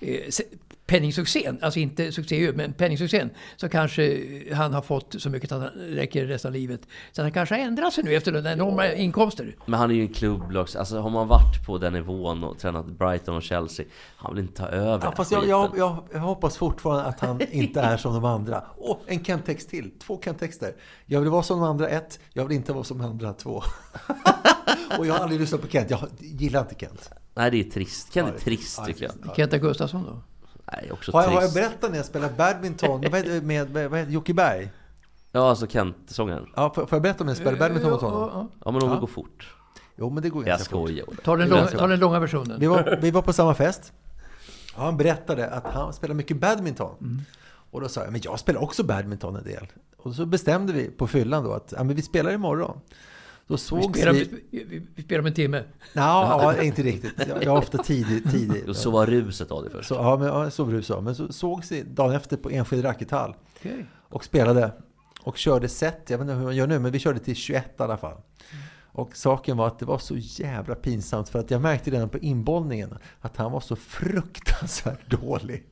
eh, 0.00 0.16
penningsuccén, 0.86 1.58
alltså 1.62 1.80
inte 1.80 2.12
succé 2.12 2.52
men 2.54 2.72
penningsuccén, 2.72 3.30
så 3.56 3.68
kanske 3.68 4.22
han 4.54 4.74
har 4.74 4.82
fått 4.82 5.14
så 5.18 5.30
mycket 5.30 5.52
att 5.52 5.60
han 5.60 5.70
räcker 5.70 6.26
resten 6.26 6.48
av 6.48 6.52
livet. 6.52 6.80
Så 7.12 7.22
han 7.22 7.32
kanske 7.32 7.54
har 7.54 7.62
ändrat 7.62 7.92
sig 7.92 8.04
nu 8.04 8.14
efter 8.14 8.32
den 8.32 8.46
enorma 8.46 8.92
inkomster. 8.92 9.56
Men 9.66 9.80
han 9.80 9.90
är 9.90 9.94
ju 9.94 10.02
en 10.02 10.12
klubblags... 10.12 10.76
Alltså 10.76 10.98
har 11.00 11.10
man 11.10 11.28
varit 11.28 11.66
på 11.66 11.78
den 11.78 11.92
nivån 11.92 12.44
och 12.44 12.58
tränat 12.58 12.86
Brighton 12.86 13.36
och 13.36 13.42
Chelsea, 13.42 13.86
han 14.16 14.34
vill 14.34 14.44
inte 14.44 14.54
ta 14.62 14.66
över 14.68 15.06
Ja, 15.06 15.12
fast 15.16 15.32
jag, 15.32 15.48
jag, 15.48 15.70
jag, 15.76 16.04
jag 16.12 16.20
hoppas 16.20 16.56
fortfarande 16.56 17.04
att 17.04 17.20
han 17.20 17.40
inte 17.50 17.80
är 17.80 17.96
som 17.96 18.14
de 18.14 18.24
andra. 18.24 18.64
Åh, 18.76 18.96
en 19.06 19.24
Kent-text 19.24 19.68
till. 19.70 19.90
Två 19.98 20.20
Kent-texter. 20.24 20.72
Jag 21.06 21.20
vill 21.20 21.30
vara 21.30 21.42
som 21.42 21.60
de 21.60 21.68
andra, 21.68 21.88
ett. 21.88 22.20
Jag 22.32 22.44
vill 22.46 22.56
inte 22.56 22.72
vara 22.72 22.84
som 22.84 22.98
de 22.98 23.04
andra, 23.04 23.32
två. 23.32 23.62
och 24.98 25.06
jag 25.06 25.14
har 25.14 25.20
aldrig 25.20 25.40
lyssnat 25.40 25.60
på 25.62 25.68
Kent. 25.68 25.90
Jag 25.90 26.00
gillar 26.18 26.60
inte 26.60 26.74
Kent. 26.78 27.10
Nej, 27.34 27.50
det 27.50 27.60
är 27.60 27.64
trist. 27.70 28.12
Ken 28.12 28.24
är 28.24 28.28
Ja, 28.28 28.34
det- 28.34 28.40
trist 28.40 28.84
tycker 28.86 29.04
jag. 29.04 29.12
Ja. 29.26 29.34
Kenta 29.36 29.58
Gustafsson 29.58 30.04
då? 30.04 30.22
Nej, 30.76 30.92
också 30.92 31.12
Har 31.12 31.22
jag, 31.22 31.30
har 31.30 31.42
jag 31.42 31.52
berättat 31.52 31.90
när 31.90 31.96
jag 31.96 32.06
spelade 32.06 32.34
badminton 32.34 33.00
med, 33.00 33.12
med, 33.12 33.42
med, 33.44 33.70
med, 33.70 33.90
med 33.90 34.10
Jocke 34.10 34.34
Berg? 34.34 34.70
Ja, 35.32 35.48
alltså 35.50 35.66
Kent-sångaren. 35.66 36.46
Ja, 36.56 36.72
får, 36.74 36.86
får 36.86 36.96
jag 36.96 37.02
berätta 37.02 37.20
om 37.20 37.26
när 37.26 37.30
jag 37.32 37.36
spelade 37.36 37.58
badminton 37.58 37.90
mot 37.90 38.02
Ja, 38.02 38.08
honom? 38.08 38.30
ja, 38.34 38.48
Ja, 38.64 38.70
men 38.70 38.82
om 38.82 38.88
Ja. 38.88 38.94
det 38.94 39.00
går 39.00 39.06
fort. 39.06 39.54
Jo, 39.96 40.10
men 40.10 40.22
det 40.22 40.28
går 40.30 40.42
Jag 40.42 40.46
ganska 40.46 40.70
fort. 40.70 40.88
skojar. 40.88 41.04
ja. 41.10 41.14
Ta 41.24 41.36
den, 41.36 41.48
långa, 41.48 41.66
ta 41.66 41.86
den 41.86 42.00
långa 42.00 42.20
versionen. 42.20 42.60
Vi 42.60 42.66
var, 42.66 42.98
vi 43.02 43.10
var 43.10 43.22
på 43.22 43.32
samma 43.32 43.54
fest. 43.54 43.92
Han 44.74 44.96
berättade 44.96 45.50
att 45.50 45.64
han 45.66 45.92
spelar 45.92 46.14
mycket 46.14 46.36
badminton. 46.40 47.24
Och 47.70 47.80
då 47.80 47.88
sa 47.88 48.02
jag, 48.02 48.12
men 48.12 48.20
jag 48.24 48.38
spelar 48.38 48.62
också 48.62 48.82
badminton 48.82 49.36
en 49.36 49.44
del. 49.44 49.66
Och 49.96 50.14
så 50.14 50.26
bestämde 50.26 50.72
vi 50.72 50.90
på 50.90 51.06
fyllan 51.06 51.44
då 51.44 51.52
att 51.52 51.74
ja, 51.76 51.84
men 51.84 51.96
vi 51.96 52.02
spelar 52.02 52.32
imorgon. 52.32 52.80
Då 53.46 53.54
Vi 53.54 53.58
sågs 53.58 53.98
spelar, 53.98 54.12
vi... 54.12 54.42
vi, 54.50 54.64
vi, 54.64 54.86
vi 54.94 55.02
spelar 55.02 55.20
om 55.20 55.26
en 55.26 55.34
timme. 55.34 55.64
Ja, 55.92 56.62
inte 56.62 56.82
riktigt. 56.82 57.12
Jag, 57.16 57.28
jag 57.28 57.42
är 57.42 57.58
ofta 57.58 57.78
tidig. 57.78 58.30
tidig. 58.30 58.68
Och 58.68 58.76
så 58.76 58.90
var 58.90 59.06
ruset 59.06 59.50
av 59.50 59.64
det 59.64 59.70
först. 59.70 59.88
Så, 59.88 59.94
ja, 59.94 60.16
men, 60.16 60.28
ja, 60.28 60.50
så 60.50 60.64
var 60.64 60.72
det 60.72 60.82
så. 60.82 61.00
Men 61.00 61.14
så 61.14 61.32
sågs 61.32 61.72
vi 61.72 61.82
dagen 61.82 62.16
efter 62.16 62.36
på 62.36 62.50
enskild 62.50 62.84
rackethall. 62.84 63.34
Okej. 63.58 63.86
Och 64.08 64.24
spelade. 64.24 64.72
Och 65.22 65.36
körde 65.36 65.68
set. 65.68 66.10
Jag 66.10 66.18
vet 66.18 66.24
inte 66.24 66.34
hur 66.34 66.44
man 66.44 66.56
gör 66.56 66.66
nu, 66.66 66.78
men 66.78 66.92
vi 66.92 66.98
körde 66.98 67.18
till 67.18 67.36
21 67.36 67.64
i 67.78 67.82
alla 67.82 67.96
fall. 67.96 68.16
Och 68.94 69.16
saken 69.16 69.56
var 69.56 69.66
att 69.66 69.78
det 69.78 69.86
var 69.86 69.98
så 69.98 70.16
jävla 70.16 70.74
pinsamt 70.74 71.28
för 71.28 71.38
att 71.38 71.50
jag 71.50 71.60
märkte 71.60 71.90
redan 71.90 72.08
på 72.08 72.18
inbollningen 72.18 72.98
att 73.20 73.36
han 73.36 73.52
var 73.52 73.60
så 73.60 73.76
fruktansvärt 73.76 75.10
dålig. 75.10 75.66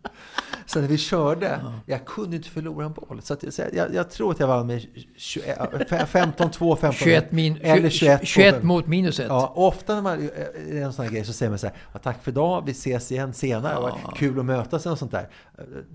Så 0.66 0.80
när 0.80 0.88
vi 0.88 0.98
körde, 0.98 1.60
jag 1.86 2.04
kunde 2.04 2.36
inte 2.36 2.48
förlora 2.48 2.86
en 2.86 2.92
boll. 2.92 3.22
Så, 3.22 3.34
att, 3.34 3.54
så 3.54 3.62
jag, 3.72 3.94
jag 3.94 4.10
tror 4.10 4.30
att 4.30 4.40
jag 4.40 4.46
vann 4.46 4.66
med 4.66 4.86
21 5.16 5.58
15-2, 5.58 6.76
15 6.76 6.92
21, 6.92 7.32
min, 7.32 7.56
eller 7.60 7.90
21, 7.90 8.20
21 8.26 8.62
mot 8.62 8.86
minus 8.86 9.20
ett. 9.20 9.26
Ja, 9.28 9.46
och 9.46 9.66
ofta 9.66 9.94
när 9.94 10.02
man 10.02 10.30
är 10.70 10.82
en 10.82 10.92
sån 10.92 11.04
här 11.04 11.12
grej 11.12 11.24
så 11.24 11.32
säger 11.32 11.50
man 11.50 11.58
så 11.58 11.66
här, 11.66 11.76
ja, 11.92 11.98
tack 11.98 12.22
för 12.22 12.30
idag, 12.30 12.62
vi 12.66 12.72
ses 12.72 13.12
igen 13.12 13.32
senare, 13.32 13.92
ja. 14.04 14.12
kul 14.16 14.38
att 14.38 14.44
mötas 14.44 14.86
och 14.86 14.98
sånt 14.98 15.12
där. 15.12 15.28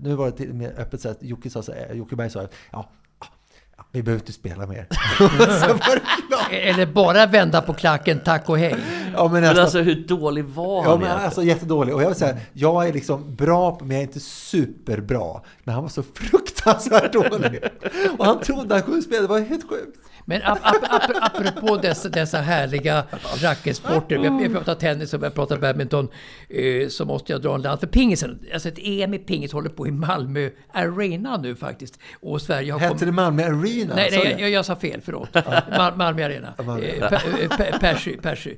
Nu 0.00 0.14
var 0.14 0.26
det 0.26 0.32
till 0.32 0.50
och 0.50 0.56
med 0.56 0.78
öppet 0.78 1.00
så 1.00 1.08
att 1.08 1.22
Jocke, 1.22 1.50
sa 1.50 1.62
så 1.62 1.72
här, 1.72 1.94
Jocke 1.94 2.16
Berg 2.16 2.30
sa, 2.30 2.48
ja, 2.70 2.90
vi 3.92 4.02
behöver 4.02 4.22
inte 4.22 4.32
spela 4.32 4.66
mer. 4.66 4.86
Eller 6.50 6.86
bara 6.86 7.26
vända 7.26 7.62
på 7.62 7.74
klacken, 7.74 8.20
tack 8.24 8.48
och 8.48 8.58
hej. 8.58 8.76
Ja, 9.14 9.24
men 9.24 9.32
Men 9.32 9.42
nästan, 9.42 9.62
alltså 9.62 9.78
hur 9.78 10.06
dålig 10.08 10.44
var 10.44 10.84
ja, 10.84 10.90
han 10.90 10.98
men 10.98 11.02
egentligen? 11.02 11.24
alltså 11.24 11.42
jättedålig. 11.42 11.94
Och 11.94 12.02
jag 12.02 12.08
vill 12.08 12.16
säga, 12.16 12.36
jag 12.52 12.88
är 12.88 12.92
liksom 12.92 13.34
bra, 13.34 13.78
men 13.80 13.90
jag 13.90 13.98
är 13.98 14.02
inte 14.02 14.20
superbra. 14.20 15.40
Men 15.64 15.74
han 15.74 15.82
var 15.82 15.90
så 15.90 16.02
fruktansvärt 16.14 17.12
dålig. 17.12 17.62
Och 18.18 18.24
han 18.26 18.40
trodde 18.40 18.74
han 18.74 18.82
kunde 18.82 19.02
spela, 19.02 19.22
det 19.22 19.28
var 19.28 19.40
helt 19.40 19.68
sjukt. 19.68 19.98
Men 20.28 20.42
ap 20.42 20.58
ap 20.62 20.84
ap 20.90 21.10
apropå 21.20 21.76
dessa, 21.76 22.08
dessa 22.08 22.38
härliga 22.38 23.04
racketsporter. 23.42 24.18
Vi 24.18 24.28
har, 24.28 24.48
pratat 24.48 24.80
tennis 24.80 25.14
och 25.14 25.22
vi 25.22 25.26
har 25.26 25.30
pratat 25.30 25.60
badminton. 25.60 26.08
Eh, 26.48 26.88
så 26.88 27.04
måste 27.04 27.32
jag 27.32 27.42
dra 27.42 27.54
en 27.54 27.62
land 27.62 27.80
för 27.80 27.86
pingisen. 27.86 28.38
Alltså 28.52 28.68
ett 28.68 28.78
EM 28.78 29.14
i 29.14 29.18
pingis 29.18 29.52
håller 29.52 29.70
på 29.70 29.86
i 29.86 29.90
Malmö 29.90 30.50
Arena 30.72 31.36
nu 31.36 31.54
faktiskt. 31.54 31.98
Och 32.20 32.42
Sverige 32.42 32.72
har 32.72 32.80
Hette 32.80 33.04
det 33.04 33.12
Malmö 33.12 33.44
Arena? 33.44 33.94
Nej, 33.94 34.08
nej 34.12 34.36
jag, 34.38 34.50
jag, 34.50 34.64
sa 34.64 34.76
fel, 34.76 35.00
förlåt. 35.04 35.34
Mal 35.78 35.96
Malmö 35.96 36.24
Arena. 36.24 36.54
Eh, 36.58 37.08
Per- 37.08 37.42
eh, 37.42 37.48
Per- 37.48 37.78
Persy, 37.78 38.16
Persy. 38.16 38.54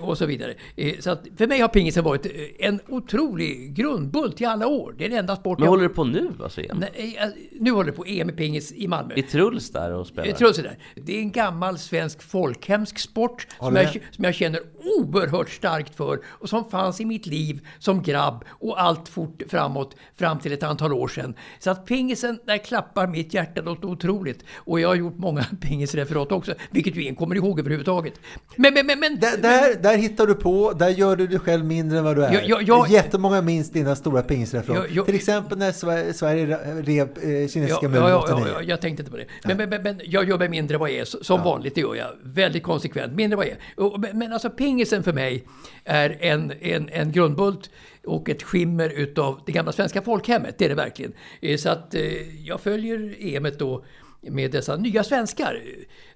Och 0.00 0.18
så 0.18 0.26
vidare. 0.26 0.54
Så 1.00 1.10
att 1.10 1.22
för 1.36 1.46
mig 1.46 1.60
har 1.60 1.68
pingisen 1.68 2.04
varit 2.04 2.26
en 2.58 2.80
otrolig 2.88 3.74
grundbult 3.74 4.40
i 4.40 4.44
alla 4.44 4.66
år. 4.66 4.94
Det 4.98 5.04
är 5.04 5.08
den 5.08 5.18
enda 5.18 5.36
sport 5.36 5.58
Men 5.58 5.64
jag... 5.64 5.70
håller 5.70 5.88
det 5.88 5.94
på 5.94 6.04
nu 6.04 6.30
alltså 6.42 6.60
igen? 6.60 6.84
Nej, 6.96 7.18
nu 7.52 7.70
håller 7.70 7.90
det 7.90 7.96
på 7.96 8.04
EM 8.04 8.30
i 8.30 8.32
pingis 8.32 8.72
i 8.72 8.88
Malmö. 8.88 9.14
Är 9.16 9.22
Truls 9.22 9.70
där 9.70 9.92
och 9.92 10.06
spelar? 10.06 10.28
Jag 10.28 10.36
tror 10.36 10.52
sådär. 10.52 10.78
Det 11.06 11.16
är 11.16 11.20
en 11.20 11.32
gammal 11.32 11.78
svensk 11.78 12.22
folkhemsk 12.22 12.98
sport 12.98 13.46
som 13.58 13.76
jag, 13.76 13.90
som 14.10 14.24
jag 14.24 14.34
känner 14.34 14.60
oerhört 14.98 15.50
starkt 15.50 15.94
för 15.96 16.18
och 16.26 16.48
som 16.48 16.70
fanns 16.70 17.00
i 17.00 17.04
mitt 17.04 17.26
liv 17.26 17.66
som 17.78 18.02
grabb 18.02 18.44
och 18.48 18.82
allt 18.82 19.08
fort 19.08 19.42
framåt 19.48 19.96
fram 20.16 20.38
till 20.38 20.52
ett 20.52 20.62
antal 20.62 20.92
år 20.92 21.08
sedan. 21.08 21.34
Så 21.58 21.70
att 21.70 21.86
pingisen, 21.86 22.38
där 22.46 22.58
klappar 22.58 23.06
mitt 23.06 23.34
hjärta 23.34 23.62
något 23.62 23.84
otroligt. 23.84 24.44
Och 24.56 24.80
jag 24.80 24.88
har 24.88 24.94
gjort 24.94 25.18
många 25.18 25.44
pingisreferat 25.60 26.32
också, 26.32 26.54
vilket 26.70 26.96
ju 26.96 27.02
ingen 27.02 27.14
kommer 27.16 27.36
ihåg 27.36 27.58
överhuvudtaget. 27.60 28.14
Men, 28.56 28.74
men, 28.74 28.86
men, 28.86 29.00
men 29.00 29.20
Där, 29.20 29.36
där, 29.36 29.82
där 29.82 29.96
hittar 29.96 30.26
du 30.26 30.34
på, 30.34 30.72
där 30.72 30.88
gör 30.88 31.16
du 31.16 31.26
dig 31.26 31.38
själv 31.38 31.64
mindre 31.64 31.98
än 31.98 32.04
vad 32.04 32.16
du 32.16 32.24
är. 32.24 32.32
Jag- 32.32 32.44
jag- 32.48 32.62
jag- 32.62 32.90
Jättemånga 32.90 33.42
minns 33.42 33.70
dina 33.70 33.96
stora 33.96 34.22
pingisreferat. 34.22 35.06
Till 35.06 35.14
exempel 35.14 35.58
när 35.58 35.72
Sverige, 35.72 36.12
Sverige 36.12 36.46
rev 36.82 37.08
eh, 37.08 37.48
kinesiska 37.48 37.78
Ja, 37.82 37.88
muren 37.88 38.02
ja, 38.08 38.24
ja, 38.28 38.34
89. 38.34 38.52
ja, 38.54 38.62
jag 38.62 38.80
tänkte 38.80 39.00
inte 39.02 39.10
på 39.10 39.16
det. 39.16 39.26
Men, 39.44 39.56
men, 39.56 39.68
men, 39.68 39.82
men 39.82 40.00
jag 40.04 40.28
gör 40.28 40.38
mig 40.38 40.48
mindre 40.48 40.78
vad 40.78 40.90
är, 41.00 41.04
som 41.04 41.42
vanligt 41.42 41.74
det 41.74 41.80
gör 41.80 41.94
jag. 41.94 42.10
Väldigt 42.22 42.62
konsekvent, 42.62 43.12
mindre 43.12 43.36
vad 43.36 43.46
jag 43.46 43.52
är. 43.52 44.14
Men 44.14 44.32
alltså 44.32 44.50
pingisen 44.50 45.02
för 45.02 45.12
mig 45.12 45.44
är 45.84 46.16
en, 46.20 46.52
en, 46.60 46.88
en 46.88 47.12
grundbult 47.12 47.70
och 48.06 48.28
ett 48.28 48.42
skimmer 48.42 48.88
utav 48.88 49.40
det 49.46 49.52
gamla 49.52 49.72
svenska 49.72 50.02
folkhemmet, 50.02 50.58
det 50.58 50.64
är 50.64 50.68
det 50.68 50.74
verkligen. 50.74 51.12
Eh, 51.40 51.56
Så 51.56 51.68
att 51.68 51.94
eh, 51.94 52.46
jag 52.46 52.60
följer 52.60 53.14
EMet 53.18 53.58
då 53.58 53.84
med 54.30 54.50
dessa 54.50 54.76
nya 54.76 55.04
svenskar. 55.04 55.62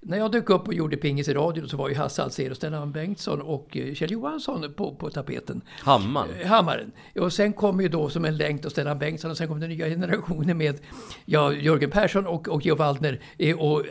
När 0.00 0.18
jag 0.18 0.32
dök 0.32 0.50
upp 0.50 0.68
och 0.68 0.74
gjorde 0.74 0.96
pingis 0.96 1.28
i 1.28 1.34
radion 1.34 1.68
så 1.68 1.76
var 1.76 1.88
ju 1.88 1.94
Hasse 1.94 2.22
Alsér 2.22 2.50
och 2.50 2.56
Stellan 2.56 2.92
Bengtsson 2.92 3.40
och 3.42 3.76
eh, 3.76 3.94
Kjell 3.94 4.10
Johansson 4.12 4.74
på, 4.76 4.94
på 4.94 5.10
tapeten. 5.10 5.60
Hammaren? 5.80 6.28
Eh, 6.40 6.46
Hammaren. 6.46 6.92
Och 7.20 7.32
sen 7.32 7.52
kom 7.52 7.80
ju 7.80 7.88
då 7.88 8.08
som 8.10 8.24
en 8.24 8.36
länk 8.36 8.64
och 8.64 8.70
Stellan 8.70 8.98
Bengtsson 8.98 9.30
och 9.30 9.36
sen 9.36 9.48
kom 9.48 9.60
den 9.60 9.70
nya 9.70 9.86
generationen 9.88 10.58
med 10.58 10.80
ja, 11.24 11.52
Jörgen 11.52 11.90
Persson 11.90 12.26
och, 12.26 12.48
och 12.48 12.66
Geo 12.66 12.76
Waldner 12.76 13.20
eh, 13.38 13.58
och 13.58 13.84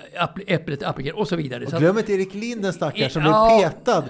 Äpplet 0.47 0.83
Appelgren 0.83 1.15
och 1.15 1.27
så 1.27 1.35
vidare. 1.35 1.65
Och 1.65 1.71
glöm 1.71 1.97
inte 1.97 2.13
Erik 2.13 2.33
Lind 2.33 2.61
den 2.61 2.73
stackaren 2.73 3.09
som 3.09 3.21
Ja. 3.21 3.57
blev 3.59 3.69
petad. 3.69 4.03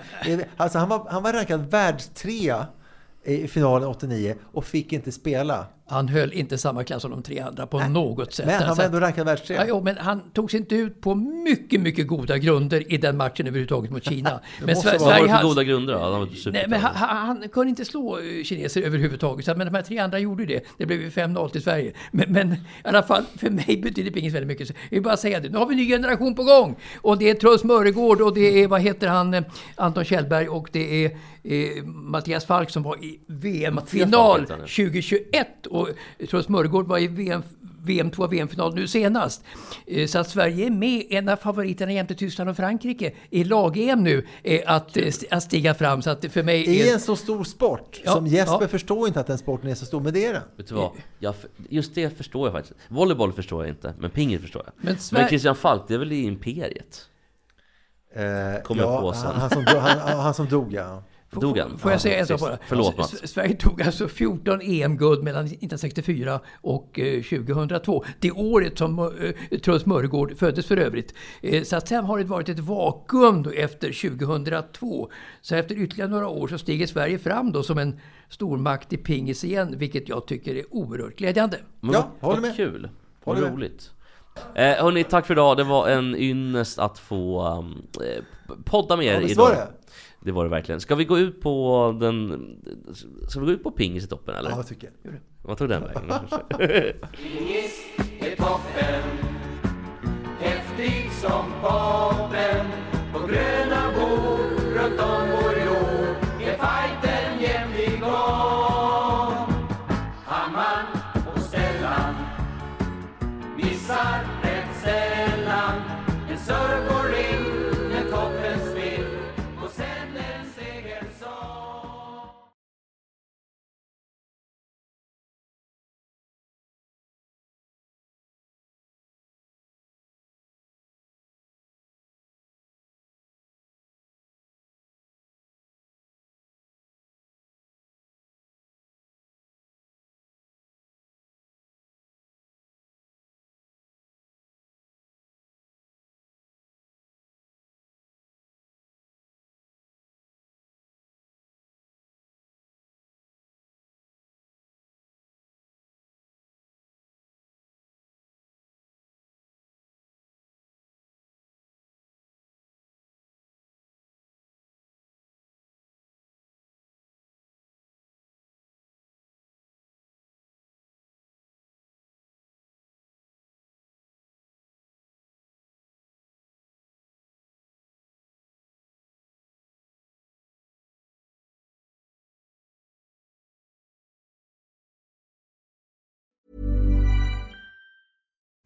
Alltså 0.58 0.78
han, 0.80 0.89
var, 0.89 1.08
han 1.10 1.24
var 1.24 1.34
rankad 1.34 1.72
världstrea 1.72 2.68
i 3.24 3.47
finalen 3.47 3.88
89 3.88 4.36
och 4.43 4.66
fick 4.66 4.93
inte 4.93 5.12
spela. 5.12 5.66
Han 5.90 6.08
höll 6.08 6.34
inte 6.34 6.58
samma 6.58 6.84
klass 6.84 7.02
som 7.02 7.12
de 7.12 7.24
tre 7.24 7.40
andra 7.40 7.68
på 7.68 7.80
något 7.80 8.34
sätt. 8.34 8.46
Men 8.46 8.56
han 8.56 8.64
Alltså, 8.64 8.82
var 8.82 8.86
ändå 8.86 9.00
rankad 9.00 9.20
Ja, 9.22 9.24
världstrea. 9.26 9.66
jo, 9.68 9.82
men 9.82 9.98
han 9.98 10.22
togs 10.34 10.54
inte 10.54 10.76
ut 10.76 11.02
på 11.02 11.16
mycket, 11.16 11.82
mycket 11.82 12.08
goda 12.08 12.38
grunder 12.38 12.94
i 12.94 12.98
den 12.98 13.18
matchen 13.18 13.48
överhuvudtaget 13.48 13.92
mot 13.92 14.04
Kina. 14.04 14.40
men 14.60 14.70
måste 14.76 14.90
Sver- 14.90 15.00
vara- 15.00 15.10
Vad 15.10 15.14
var 15.20 15.22
det 15.22 15.28
för 15.28 15.36
hade- 15.36 15.48
goda 15.48 15.64
grunder 15.64 15.94
då? 15.94 16.00
Han 16.00 16.30
Nej, 16.54 16.66
men 16.68 16.80
han, 16.82 17.18
han, 17.18 17.50
kunde 17.50 17.70
inte 17.70 17.86
slå 17.86 18.18
eh, 18.18 18.44
kineser 18.44 18.82
överhuvudtaget. 18.82 19.48
Men 19.58 19.60
de 19.68 19.74
här 19.76 19.82
tre 19.82 19.98
andra 19.98 20.20
gjorde 20.20 20.46
det. 20.46 20.64
Det 20.78 20.86
blev 20.86 21.02
ju 21.02 21.10
5-0 21.10 21.50
till 21.50 21.62
Sverige. 21.62 21.94
Men, 22.12 22.32
men 22.32 22.54
i 22.54 22.58
alla 22.84 23.04
fall, 23.04 23.24
för 23.38 23.50
mig 23.50 23.80
betyder 23.84 24.12
pingis 24.12 24.34
väldigt 24.34 24.48
mycket. 24.48 24.68
Så 24.68 24.74
jag 24.90 24.96
vill 24.96 25.04
bara 25.04 25.18
säga 25.18 25.40
det. 25.40 25.50
Nu 25.50 25.58
har 25.58 25.66
vi 25.66 25.74
en 25.74 25.78
ny 25.78 25.88
generation 25.88 26.36
på 26.36 26.44
gång. 26.44 26.76
Och 27.02 27.18
det 27.18 27.30
är 27.30 27.34
Truls 27.34 27.64
Mörregård 27.64 28.22
och 28.22 28.34
det 28.34 28.64
är, 28.64 28.68
vad 28.68 28.82
heter 28.82 29.08
han, 29.08 29.34
eh, 29.34 29.44
Anton 29.76 30.06
Kjellberg 30.06 30.48
och 30.50 30.70
det 30.72 31.06
är 31.06 31.18
eh, 31.44 31.84
Mattias 31.86 32.46
Falk 32.46 32.70
som 32.70 32.84
var 32.84 33.04
i 33.04 33.20
VM-final 33.28 34.40
heter 34.42 34.54
han, 34.54 34.62
ja. 34.62 34.68
2021. 34.68 35.68
Och 35.70 35.90
Truls 36.30 36.50
Mörregård 36.50 36.88
var 36.88 36.98
i 36.98 37.08
VM 37.08 37.44
VM, 37.88 38.12
två 38.12 38.28
VM-final 38.28 38.76
nu 38.76 38.88
senast. 38.88 39.44
Eh, 39.86 40.08
Så 40.08 40.20
att 40.20 40.30
Sverige 40.30 40.66
är 40.66 40.70
med, 40.70 41.04
en 41.10 41.30
av 41.30 41.36
favoriterna 41.36 41.92
jämte 41.92 42.16
Tyskland 42.16 42.50
och 42.50 42.56
Frankrike 42.56 43.14
i 43.30 43.44
lag-EM 43.44 44.04
nu, 44.04 44.28
eh, 44.44 44.62
att, 44.66 44.98
att 45.32 45.44
stiga 45.44 45.74
fram. 45.74 46.02
Så 46.02 46.10
att 46.10 46.22
det 46.22 46.30
för 46.30 46.44
mig 46.44 46.66
I 46.66 46.90
är... 46.90 46.94
en 46.94 47.00
så 47.00 47.16
stor 47.16 47.44
sport. 47.44 48.02
Ja, 48.06 48.12
som 48.12 48.28
Jesper 48.28 48.58
ja. 48.62 48.68
förstår 48.68 49.08
inte 49.08 49.20
att 49.20 49.28
den 49.28 49.38
sporten 49.38 49.70
är 49.70 49.76
så 49.76 49.86
stor, 49.86 50.02
men 50.02 50.14
det 50.14 50.26
är 50.26 50.34
den. 50.34 50.42
Vet 50.58 50.68
du 50.68 50.76
vad? 50.76 50.92
Jag, 51.20 51.36
just 51.70 51.96
det 51.96 52.18
förstår 52.18 52.48
jag 52.48 52.54
faktiskt. 52.54 52.80
Volleyboll 52.88 53.34
förstår 53.34 53.66
jag 53.66 53.72
inte, 53.72 53.94
men 54.00 54.10
pingis 54.10 54.42
förstår 54.42 54.62
jag. 54.66 54.74
Men 54.78 54.86
Men, 54.86 54.96
Sver- 54.98 55.28
Christian 55.28 55.56
Falk, 55.56 55.82
det 55.88 55.94
är 55.94 55.98
väl 55.98 56.12
i 56.12 56.24
Imperiet? 56.24 57.06
Eh, 58.16 58.64
Kommer 58.64 58.84
jag 58.84 59.02
på 59.02 59.14
sen. 59.14 59.22
Han, 59.26 59.36
han, 59.40 59.50
som, 59.50 59.66
han, 59.80 60.20
han 60.20 60.34
som 60.34 60.46
dog, 60.48 60.74
ja. 60.74 61.04
Dog 61.32 61.57
han? 61.57 61.78
Får 61.78 61.91
jag 61.91 61.95
Ja, 61.95 61.99
säga 61.99 62.19
en 62.19 62.28
sak 62.28 62.39
bara? 62.39 62.57
Förlåt 62.67 62.97
Mats. 62.97 63.13
S- 63.23 63.30
Sverige 63.32 63.55
tog 63.55 63.82
alltså 63.82 64.07
14 64.07 64.61
EM-guld 64.61 65.23
mellan 65.23 65.45
1964 65.45 66.39
och 66.61 66.99
eh, 66.99 67.21
2002. 67.23 68.05
Det 68.19 68.32
året 68.32 68.78
som 68.78 68.99
eh, 69.51 69.59
Truls 69.59 69.86
Mörgård 69.86 70.38
föddes 70.38 70.65
för 70.65 70.78
övrigt. 70.78 71.13
Eh, 71.41 71.63
Så 71.63 71.75
att 71.75 71.88
sen 71.88 72.05
har 72.05 72.17
det 72.17 72.23
varit 72.23 72.49
ett 72.49 72.59
vakuum 72.59 73.43
då 73.43 73.49
efter 73.51 74.09
2002. 74.09 75.09
Så 75.41 75.55
efter 75.55 75.75
ytterligare 75.75 76.09
några 76.11 76.28
år 76.28 76.47
så 76.47 76.57
stiger 76.57 76.88
Sverige 76.88 77.19
fram 77.19 77.51
då 77.51 77.63
som 77.63 77.78
en 77.78 77.99
stormakt 78.30 78.93
i 78.93 78.97
pingis 78.97 79.43
igen, 79.43 79.73
vilket 79.78 80.09
jag 80.09 80.28
tycker 80.28 80.55
är 80.55 80.63
oerhört 80.73 81.15
glädjande. 81.15 81.57
Men 81.80 81.91
Ja, 81.93 82.07
vad, 82.19 82.30
håller 82.30 82.41
vad 82.41 82.47
med. 82.49 82.55
kul. 82.55 82.89
Vad 83.23 83.36
Håller 83.36 83.47
med. 83.49 83.57
roligt. 83.57 83.91
Eh, 84.55 84.63
hörni, 84.84 85.03
tack 85.03 85.25
för 85.25 85.34
idag. 85.34 85.57
Det 85.57 85.63
var 85.63 85.88
en 85.89 86.15
ynnest 86.15 86.80
att 86.80 86.99
få 86.99 87.47
um, 87.59 87.82
eh, 88.05 88.23
podda 88.65 88.97
med 88.97 89.05
er 89.05 89.13
Ja, 89.13 89.28
idag. 89.28 89.43
var 89.43 89.51
det? 89.51 89.67
Det 90.22 90.32
var 90.32 90.43
det 90.43 90.49
verkligen. 90.49 90.82
Ska 90.82 90.95
vi 90.95 91.05
gå 91.05 91.20
ut 91.20 91.41
på 91.41 91.97
den... 91.99 92.55
Ska 93.30 93.39
vi 93.39 93.45
gå 93.45 93.51
ut 93.51 93.63
på 93.63 93.72
pingis 93.72 94.03
i 94.03 94.07
toppen 94.07 94.36
eller? 94.36 94.49
Ja, 94.49 94.55
jag 94.55 94.68
tycker 94.68 94.89
jag. 95.01 95.13
Vad 95.41 95.57
tog 95.57 95.70
den 95.70 95.84
vägen? 95.84 96.11
är 96.11 96.93
toppen 98.38 99.03
Häftig 100.39 101.11
som 101.11 101.45
poppen 101.61 102.65
På 103.13 103.20
gröna 103.28 103.66